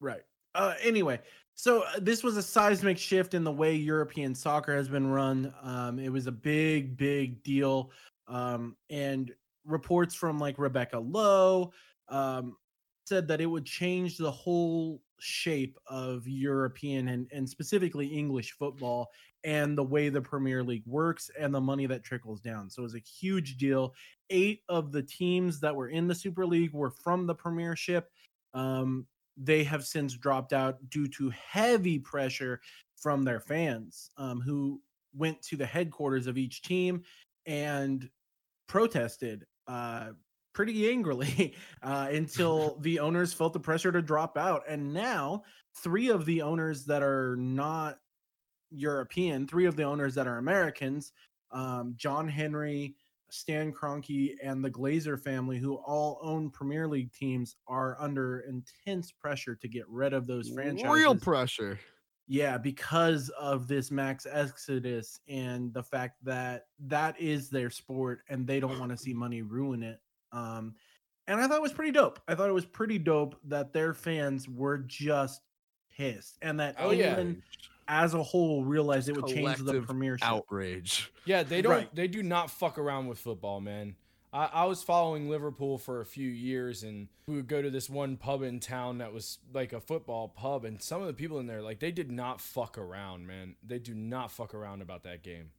Right. 0.00 0.22
Uh, 0.54 0.74
anyway, 0.80 1.20
so 1.54 1.82
uh, 1.82 1.98
this 2.00 2.22
was 2.22 2.36
a 2.36 2.42
seismic 2.42 2.98
shift 2.98 3.34
in 3.34 3.42
the 3.42 3.50
way 3.52 3.74
European 3.74 4.32
soccer 4.34 4.76
has 4.76 4.88
been 4.88 5.08
run. 5.08 5.52
Um, 5.62 5.98
it 5.98 6.08
was 6.10 6.28
a 6.28 6.32
big, 6.32 6.96
big 6.96 7.42
deal. 7.42 7.90
Um, 8.28 8.76
and 8.90 9.32
reports 9.64 10.14
from 10.14 10.38
like 10.38 10.56
Rebecca 10.58 10.98
Lowe 11.00 11.72
um, 12.08 12.56
said 13.08 13.26
that 13.28 13.40
it 13.40 13.46
would 13.46 13.64
change 13.64 14.16
the 14.16 14.30
whole 14.30 15.00
shape 15.18 15.76
of 15.86 16.28
European 16.28 17.08
and, 17.08 17.26
and 17.32 17.48
specifically 17.48 18.06
English 18.06 18.52
football 18.52 19.08
and 19.44 19.76
the 19.76 19.82
way 19.82 20.08
the 20.08 20.20
Premier 20.20 20.62
League 20.62 20.86
works 20.86 21.30
and 21.38 21.54
the 21.54 21.60
money 21.60 21.86
that 21.86 22.04
trickles 22.04 22.40
down. 22.40 22.68
So 22.68 22.82
it 22.82 22.84
was 22.84 22.94
a 22.94 22.98
huge 22.98 23.56
deal. 23.56 23.94
Eight 24.30 24.62
of 24.68 24.92
the 24.92 25.02
teams 25.02 25.60
that 25.60 25.74
were 25.74 25.88
in 25.88 26.06
the 26.06 26.14
Super 26.14 26.46
League 26.46 26.72
were 26.72 26.90
from 26.90 27.26
the 27.26 27.34
Premiership. 27.34 28.10
Um, 28.54 29.06
they 29.36 29.64
have 29.64 29.84
since 29.84 30.14
dropped 30.14 30.52
out 30.52 30.76
due 30.90 31.08
to 31.08 31.30
heavy 31.30 31.98
pressure 31.98 32.60
from 32.96 33.24
their 33.24 33.40
fans 33.40 34.10
um, 34.16 34.40
who 34.40 34.80
went 35.14 35.40
to 35.42 35.56
the 35.56 35.66
headquarters 35.66 36.26
of 36.26 36.36
each 36.36 36.62
team 36.62 37.02
and 37.46 38.10
protested 38.66 39.46
uh, 39.68 40.10
pretty 40.58 40.90
angrily 40.90 41.54
uh, 41.84 42.08
until 42.10 42.76
the 42.80 42.98
owners 42.98 43.32
felt 43.32 43.52
the 43.52 43.60
pressure 43.60 43.92
to 43.92 44.02
drop 44.02 44.36
out. 44.36 44.64
And 44.68 44.92
now, 44.92 45.44
three 45.76 46.08
of 46.08 46.26
the 46.26 46.42
owners 46.42 46.84
that 46.86 47.00
are 47.00 47.36
not 47.36 47.98
European, 48.72 49.46
three 49.46 49.66
of 49.66 49.76
the 49.76 49.84
owners 49.84 50.16
that 50.16 50.26
are 50.26 50.38
Americans, 50.38 51.12
um, 51.52 51.94
John 51.96 52.26
Henry, 52.26 52.96
Stan 53.30 53.72
Kroenke, 53.72 54.34
and 54.42 54.64
the 54.64 54.70
Glazer 54.70 55.16
family, 55.16 55.58
who 55.58 55.76
all 55.76 56.18
own 56.22 56.50
Premier 56.50 56.88
League 56.88 57.12
teams, 57.12 57.54
are 57.68 57.96
under 58.00 58.40
intense 58.40 59.12
pressure 59.12 59.54
to 59.54 59.68
get 59.68 59.88
rid 59.88 60.12
of 60.12 60.26
those 60.26 60.48
franchises. 60.48 60.90
Real 60.90 61.14
pressure. 61.14 61.78
Yeah, 62.26 62.58
because 62.58 63.28
of 63.40 63.68
this 63.68 63.92
max 63.92 64.26
exodus 64.28 65.20
and 65.28 65.72
the 65.72 65.84
fact 65.84 66.16
that 66.24 66.66
that 66.80 67.18
is 67.20 67.48
their 67.48 67.70
sport 67.70 68.22
and 68.28 68.44
they 68.44 68.58
don't 68.58 68.80
want 68.80 68.90
to 68.90 68.98
see 68.98 69.14
money 69.14 69.42
ruin 69.42 69.84
it. 69.84 70.00
Um, 70.32 70.74
and 71.26 71.40
I 71.40 71.46
thought 71.46 71.56
it 71.56 71.62
was 71.62 71.72
pretty 71.72 71.92
dope. 71.92 72.20
I 72.26 72.34
thought 72.34 72.48
it 72.48 72.54
was 72.54 72.64
pretty 72.64 72.98
dope 72.98 73.36
that 73.44 73.72
their 73.72 73.94
fans 73.94 74.48
were 74.48 74.78
just 74.78 75.42
pissed 75.96 76.38
and 76.42 76.60
that 76.60 76.76
Oh, 76.78 76.90
yeah. 76.90 77.22
As 77.90 78.12
a 78.12 78.22
whole 78.22 78.64
realized 78.64 79.08
it 79.08 79.16
would 79.16 79.26
change 79.26 79.58
the 79.58 79.64
Collective 79.64 79.86
premiership. 79.86 80.28
Outrage. 80.28 81.10
Yeah, 81.24 81.42
they 81.42 81.62
don't. 81.62 81.72
Right. 81.72 81.94
They 81.94 82.06
do 82.06 82.22
not 82.22 82.50
fuck 82.50 82.76
around 82.76 83.06
with 83.06 83.18
football, 83.18 83.60
man. 83.62 83.96
I, 84.30 84.50
I 84.52 84.64
was 84.66 84.82
following 84.82 85.30
Liverpool 85.30 85.78
for 85.78 86.02
a 86.02 86.04
few 86.04 86.28
years, 86.28 86.82
and 86.82 87.08
we 87.26 87.36
would 87.36 87.48
go 87.48 87.62
to 87.62 87.70
this 87.70 87.88
one 87.88 88.18
pub 88.18 88.42
in 88.42 88.60
town 88.60 88.98
that 88.98 89.14
was 89.14 89.38
like 89.54 89.72
a 89.72 89.80
football 89.80 90.28
pub, 90.28 90.66
and 90.66 90.82
some 90.82 91.00
of 91.00 91.06
the 91.06 91.14
people 91.14 91.38
in 91.38 91.46
there, 91.46 91.62
like, 91.62 91.80
they 91.80 91.90
did 91.90 92.10
not 92.10 92.42
fuck 92.42 92.76
around, 92.76 93.26
man. 93.26 93.56
They 93.66 93.78
do 93.78 93.94
not 93.94 94.30
fuck 94.30 94.52
around 94.52 94.82
about 94.82 95.04
that 95.04 95.22
game. 95.22 95.52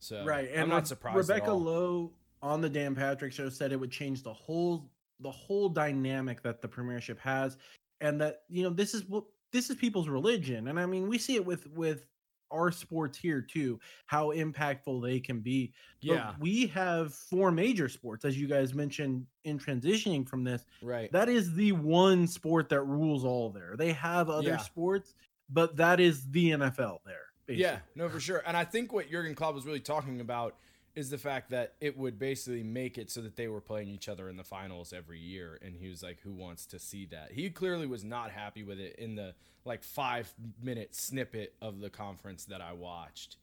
So 0.00 0.24
right 0.24 0.48
and 0.50 0.62
I'm 0.62 0.68
not 0.68 0.86
surprised. 0.86 1.16
rebecca 1.16 1.46
at 1.46 1.50
all. 1.50 1.60
lowe 1.60 2.12
on 2.42 2.60
the 2.60 2.68
dan 2.68 2.94
patrick 2.94 3.32
show 3.32 3.48
said 3.48 3.72
it 3.72 3.76
would 3.80 3.90
change 3.90 4.22
the 4.22 4.32
whole 4.32 4.90
the 5.20 5.30
whole 5.30 5.68
dynamic 5.68 6.42
that 6.42 6.60
the 6.62 6.68
premiership 6.68 7.18
has 7.18 7.56
and 8.00 8.20
that 8.20 8.42
you 8.48 8.62
know 8.62 8.70
this 8.70 8.94
is 8.94 9.04
what 9.06 9.24
this 9.52 9.70
is 9.70 9.76
people's 9.76 10.08
religion 10.08 10.68
and 10.68 10.78
i 10.78 10.86
mean 10.86 11.08
we 11.08 11.18
see 11.18 11.34
it 11.34 11.44
with 11.44 11.66
with 11.68 12.06
our 12.50 12.70
sports 12.72 13.18
here 13.18 13.42
too 13.42 13.78
how 14.06 14.28
impactful 14.28 15.02
they 15.02 15.20
can 15.20 15.40
be 15.40 15.72
But 16.00 16.14
Yeah, 16.14 16.34
we 16.38 16.66
have 16.68 17.12
four 17.12 17.50
major 17.50 17.90
sports 17.90 18.24
as 18.24 18.38
you 18.40 18.46
guys 18.48 18.72
mentioned 18.72 19.26
in 19.44 19.58
transitioning 19.58 20.26
from 20.26 20.44
this 20.44 20.64
right. 20.80 21.12
that 21.12 21.28
is 21.28 21.54
the 21.54 21.72
one 21.72 22.26
sport 22.26 22.70
that 22.70 22.82
rules 22.82 23.24
all 23.24 23.50
there 23.50 23.74
they 23.76 23.92
have 23.92 24.30
other 24.30 24.50
Yeah. 24.50 24.56
sports 24.58 25.14
but 25.50 25.76
that 25.76 26.00
is 26.00 26.30
the 26.30 26.52
nfl 26.52 27.00
there 27.04 27.28
basically. 27.48 27.62
Yeah, 27.62 27.78
no, 27.96 28.08
for 28.08 28.20
sure. 28.20 28.42
And 28.46 28.56
I 28.56 28.64
think 28.64 28.92
what 28.92 29.10
Jurgen 29.10 29.34
Klopp 29.34 29.54
was 29.54 29.66
really 29.66 29.80
talking 29.80 30.20
about 30.20 30.56
is 30.98 31.10
the 31.10 31.18
fact 31.18 31.50
that 31.50 31.74
it 31.80 31.96
would 31.96 32.18
basically 32.18 32.64
make 32.64 32.98
it 32.98 33.08
so 33.08 33.20
that 33.20 33.36
they 33.36 33.46
were 33.46 33.60
playing 33.60 33.88
each 33.88 34.08
other 34.08 34.28
in 34.28 34.36
the 34.36 34.42
finals 34.42 34.92
every 34.92 35.20
year. 35.20 35.56
And 35.62 35.76
he 35.76 35.88
was 35.88 36.02
like, 36.02 36.18
"Who 36.22 36.32
wants 36.32 36.66
to 36.66 36.80
see 36.80 37.06
that?" 37.06 37.30
He 37.30 37.50
clearly 37.50 37.86
was 37.86 38.02
not 38.02 38.32
happy 38.32 38.64
with 38.64 38.80
it 38.80 38.96
in 38.96 39.14
the 39.14 39.36
like 39.64 39.84
five 39.84 40.32
minute 40.60 40.96
snippet 40.96 41.54
of 41.62 41.78
the 41.78 41.88
conference 41.88 42.46
that 42.46 42.60
I 42.60 42.72
watched. 42.72 43.36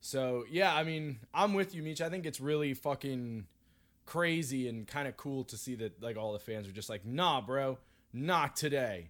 So 0.00 0.44
yeah, 0.48 0.72
I 0.72 0.84
mean, 0.84 1.18
I'm 1.34 1.52
with 1.52 1.74
you, 1.74 1.82
Meech. 1.82 2.00
I 2.00 2.08
think 2.08 2.26
it's 2.26 2.40
really 2.40 2.74
fucking 2.74 3.46
crazy 4.06 4.68
and 4.68 4.86
kind 4.86 5.08
of 5.08 5.16
cool 5.16 5.42
to 5.44 5.56
see 5.56 5.74
that 5.74 6.00
like 6.00 6.16
all 6.16 6.32
the 6.32 6.38
fans 6.38 6.68
are 6.68 6.72
just 6.72 6.88
like, 6.88 7.04
"Nah, 7.04 7.40
bro, 7.40 7.76
not 8.12 8.54
today." 8.54 9.08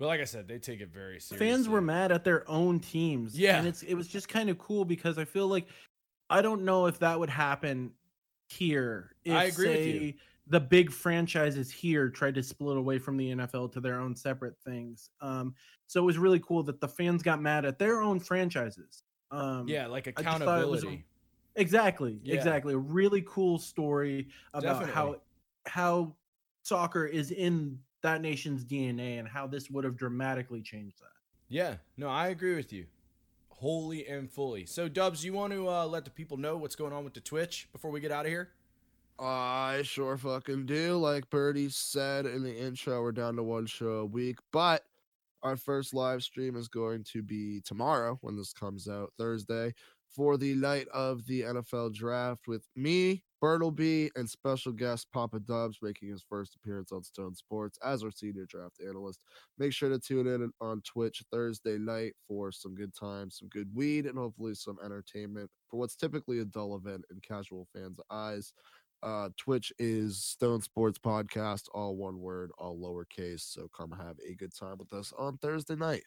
But 0.00 0.06
like 0.06 0.20
I 0.22 0.24
said, 0.24 0.48
they 0.48 0.58
take 0.58 0.80
it 0.80 0.88
very 0.88 1.20
seriously. 1.20 1.36
fans 1.36 1.68
were 1.68 1.82
mad 1.82 2.10
at 2.10 2.24
their 2.24 2.50
own 2.50 2.80
teams. 2.80 3.38
Yeah. 3.38 3.58
and 3.58 3.68
it's 3.68 3.82
it 3.82 3.94
was 3.94 4.08
just 4.08 4.28
kind 4.28 4.48
of 4.48 4.58
cool 4.58 4.86
because 4.86 5.18
I 5.18 5.26
feel 5.26 5.46
like 5.46 5.66
I 6.30 6.40
don't 6.42 6.62
know 6.64 6.86
if 6.86 6.98
that 7.00 7.18
would 7.18 7.28
happen 7.30 7.92
here. 8.48 9.14
If, 9.24 9.34
I 9.34 9.44
agree 9.44 9.68
with 9.68 9.86
you. 9.86 10.14
The 10.46 10.60
big 10.60 10.90
franchises 10.90 11.70
here 11.70 12.08
tried 12.08 12.34
to 12.36 12.42
split 12.42 12.76
away 12.76 12.98
from 12.98 13.16
the 13.16 13.30
NFL 13.32 13.72
to 13.72 13.80
their 13.80 14.00
own 14.00 14.16
separate 14.16 14.56
things. 14.64 15.10
Um, 15.20 15.54
so 15.86 16.00
it 16.00 16.04
was 16.04 16.18
really 16.18 16.40
cool 16.40 16.62
that 16.64 16.80
the 16.80 16.88
fans 16.88 17.22
got 17.22 17.40
mad 17.40 17.64
at 17.64 17.78
their 17.78 18.00
own 18.00 18.18
franchises. 18.18 19.02
Um, 19.30 19.68
Yeah, 19.68 19.86
like 19.86 20.08
I 20.08 20.10
just 20.10 20.24
thought 20.24 20.60
it 20.60 20.68
was 20.68 20.80
accountability. 20.82 21.04
exactly, 21.54 22.20
Yeah. 22.24 22.34
exactly. 22.34 22.74
A 22.74 22.78
really 22.78 23.22
cool 23.26 23.58
story 23.58 24.28
about 24.54 24.80
Definitely. 24.80 24.94
how 24.94 25.16
how 25.66 26.16
soccer 26.62 27.04
is 27.06 27.30
in 27.30 27.78
that 28.02 28.22
nation's 28.22 28.64
DNA 28.64 29.18
and 29.20 29.28
how 29.28 29.46
this 29.46 29.70
would 29.70 29.84
have 29.84 29.96
dramatically 29.96 30.62
changed 30.62 30.98
that. 31.00 31.12
Yeah, 31.48 31.76
no, 31.96 32.08
I 32.08 32.28
agree 32.28 32.56
with 32.56 32.72
you, 32.72 32.86
wholly 33.60 34.06
and 34.06 34.30
fully. 34.30 34.64
So, 34.64 34.88
Dubs, 34.88 35.22
you 35.22 35.34
want 35.34 35.52
to 35.52 35.68
uh, 35.68 35.86
let 35.86 36.04
the 36.04 36.10
people 36.10 36.38
know 36.38 36.56
what's 36.56 36.74
going 36.74 36.94
on 36.94 37.04
with 37.04 37.12
the 37.12 37.20
Twitch 37.20 37.68
before 37.72 37.90
we 37.90 38.00
get 38.00 38.10
out 38.10 38.24
of 38.24 38.30
here? 38.30 38.48
I 39.18 39.82
sure 39.84 40.16
fucking 40.16 40.64
do. 40.64 40.96
Like 40.96 41.28
Birdie 41.28 41.68
said 41.68 42.24
in 42.24 42.42
the 42.42 42.56
intro, 42.56 43.02
we're 43.02 43.12
down 43.12 43.36
to 43.36 43.42
one 43.42 43.66
show 43.66 43.98
a 43.98 44.06
week, 44.06 44.38
but 44.50 44.82
our 45.42 45.56
first 45.56 45.92
live 45.92 46.22
stream 46.22 46.56
is 46.56 46.68
going 46.68 47.04
to 47.12 47.22
be 47.22 47.60
tomorrow 47.60 48.18
when 48.22 48.34
this 48.34 48.54
comes 48.54 48.88
out, 48.88 49.12
Thursday, 49.18 49.74
for 50.08 50.38
the 50.38 50.54
night 50.54 50.88
of 50.88 51.26
the 51.26 51.42
NFL 51.42 51.92
draft 51.92 52.48
with 52.48 52.66
me, 52.74 53.22
Bertleby, 53.40 54.10
and 54.16 54.28
special 54.28 54.72
guest 54.72 55.08
Papa 55.12 55.40
Dubs 55.40 55.78
making 55.82 56.10
his 56.10 56.24
first 56.28 56.54
appearance 56.56 56.92
on 56.92 57.02
Stone 57.02 57.34
Sports 57.34 57.78
as 57.84 58.02
our 58.02 58.10
senior 58.10 58.46
draft 58.46 58.80
analyst. 58.86 59.24
Make 59.58 59.72
sure 59.72 59.88
to 59.88 59.98
tune 59.98 60.26
in 60.26 60.50
on 60.60 60.82
Twitch 60.82 61.22
Thursday 61.32 61.78
night 61.78 62.14
for 62.28 62.52
some 62.52 62.74
good 62.74 62.94
times, 62.94 63.38
some 63.38 63.48
good 63.48 63.68
weed, 63.74 64.06
and 64.06 64.18
hopefully 64.18 64.54
some 64.54 64.78
entertainment 64.84 65.50
for 65.68 65.78
what's 65.78 65.96
typically 65.96 66.40
a 66.40 66.44
dull 66.44 66.76
event 66.76 67.04
in 67.10 67.20
casual 67.20 67.66
fans' 67.74 68.00
eyes. 68.10 68.52
Uh, 69.02 69.30
Twitch 69.38 69.72
is 69.78 70.22
Stone 70.22 70.60
Sports 70.60 70.98
Podcast, 70.98 71.68
all 71.72 71.96
one 71.96 72.20
word, 72.20 72.50
all 72.58 72.76
lowercase. 72.76 73.40
So 73.40 73.68
come 73.76 73.90
have 73.92 74.16
a 74.28 74.34
good 74.34 74.54
time 74.54 74.76
with 74.78 74.92
us 74.92 75.12
on 75.18 75.38
Thursday 75.38 75.76
night. 75.76 76.02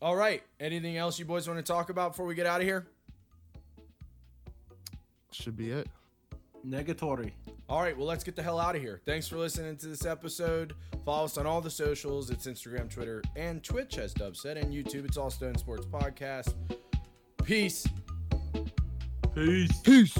All 0.00 0.16
right. 0.16 0.42
Anything 0.60 0.96
else 0.96 1.18
you 1.18 1.24
boys 1.24 1.48
want 1.48 1.58
to 1.58 1.62
talk 1.62 1.90
about 1.90 2.12
before 2.12 2.26
we 2.26 2.34
get 2.34 2.46
out 2.46 2.60
of 2.60 2.66
here? 2.66 2.86
Should 5.32 5.56
be 5.56 5.70
it. 5.70 5.88
Negatory. 6.66 7.32
All 7.68 7.80
right. 7.80 7.96
Well, 7.96 8.06
let's 8.06 8.24
get 8.24 8.36
the 8.36 8.42
hell 8.42 8.58
out 8.58 8.76
of 8.76 8.82
here. 8.82 9.00
Thanks 9.06 9.26
for 9.28 9.36
listening 9.36 9.76
to 9.78 9.88
this 9.88 10.04
episode. 10.04 10.74
Follow 11.04 11.24
us 11.24 11.38
on 11.38 11.46
all 11.46 11.60
the 11.60 11.70
socials. 11.70 12.30
It's 12.30 12.46
Instagram, 12.46 12.90
Twitter, 12.90 13.22
and 13.36 13.62
Twitch, 13.62 13.98
as 13.98 14.12
Dub 14.14 14.36
said, 14.36 14.56
and 14.56 14.72
YouTube. 14.72 15.04
It's 15.04 15.16
all 15.16 15.30
Stone 15.30 15.58
Sports 15.58 15.86
Podcast. 15.86 16.54
Peace. 17.44 17.86
Peace. 19.34 19.80
Peace. 19.80 20.18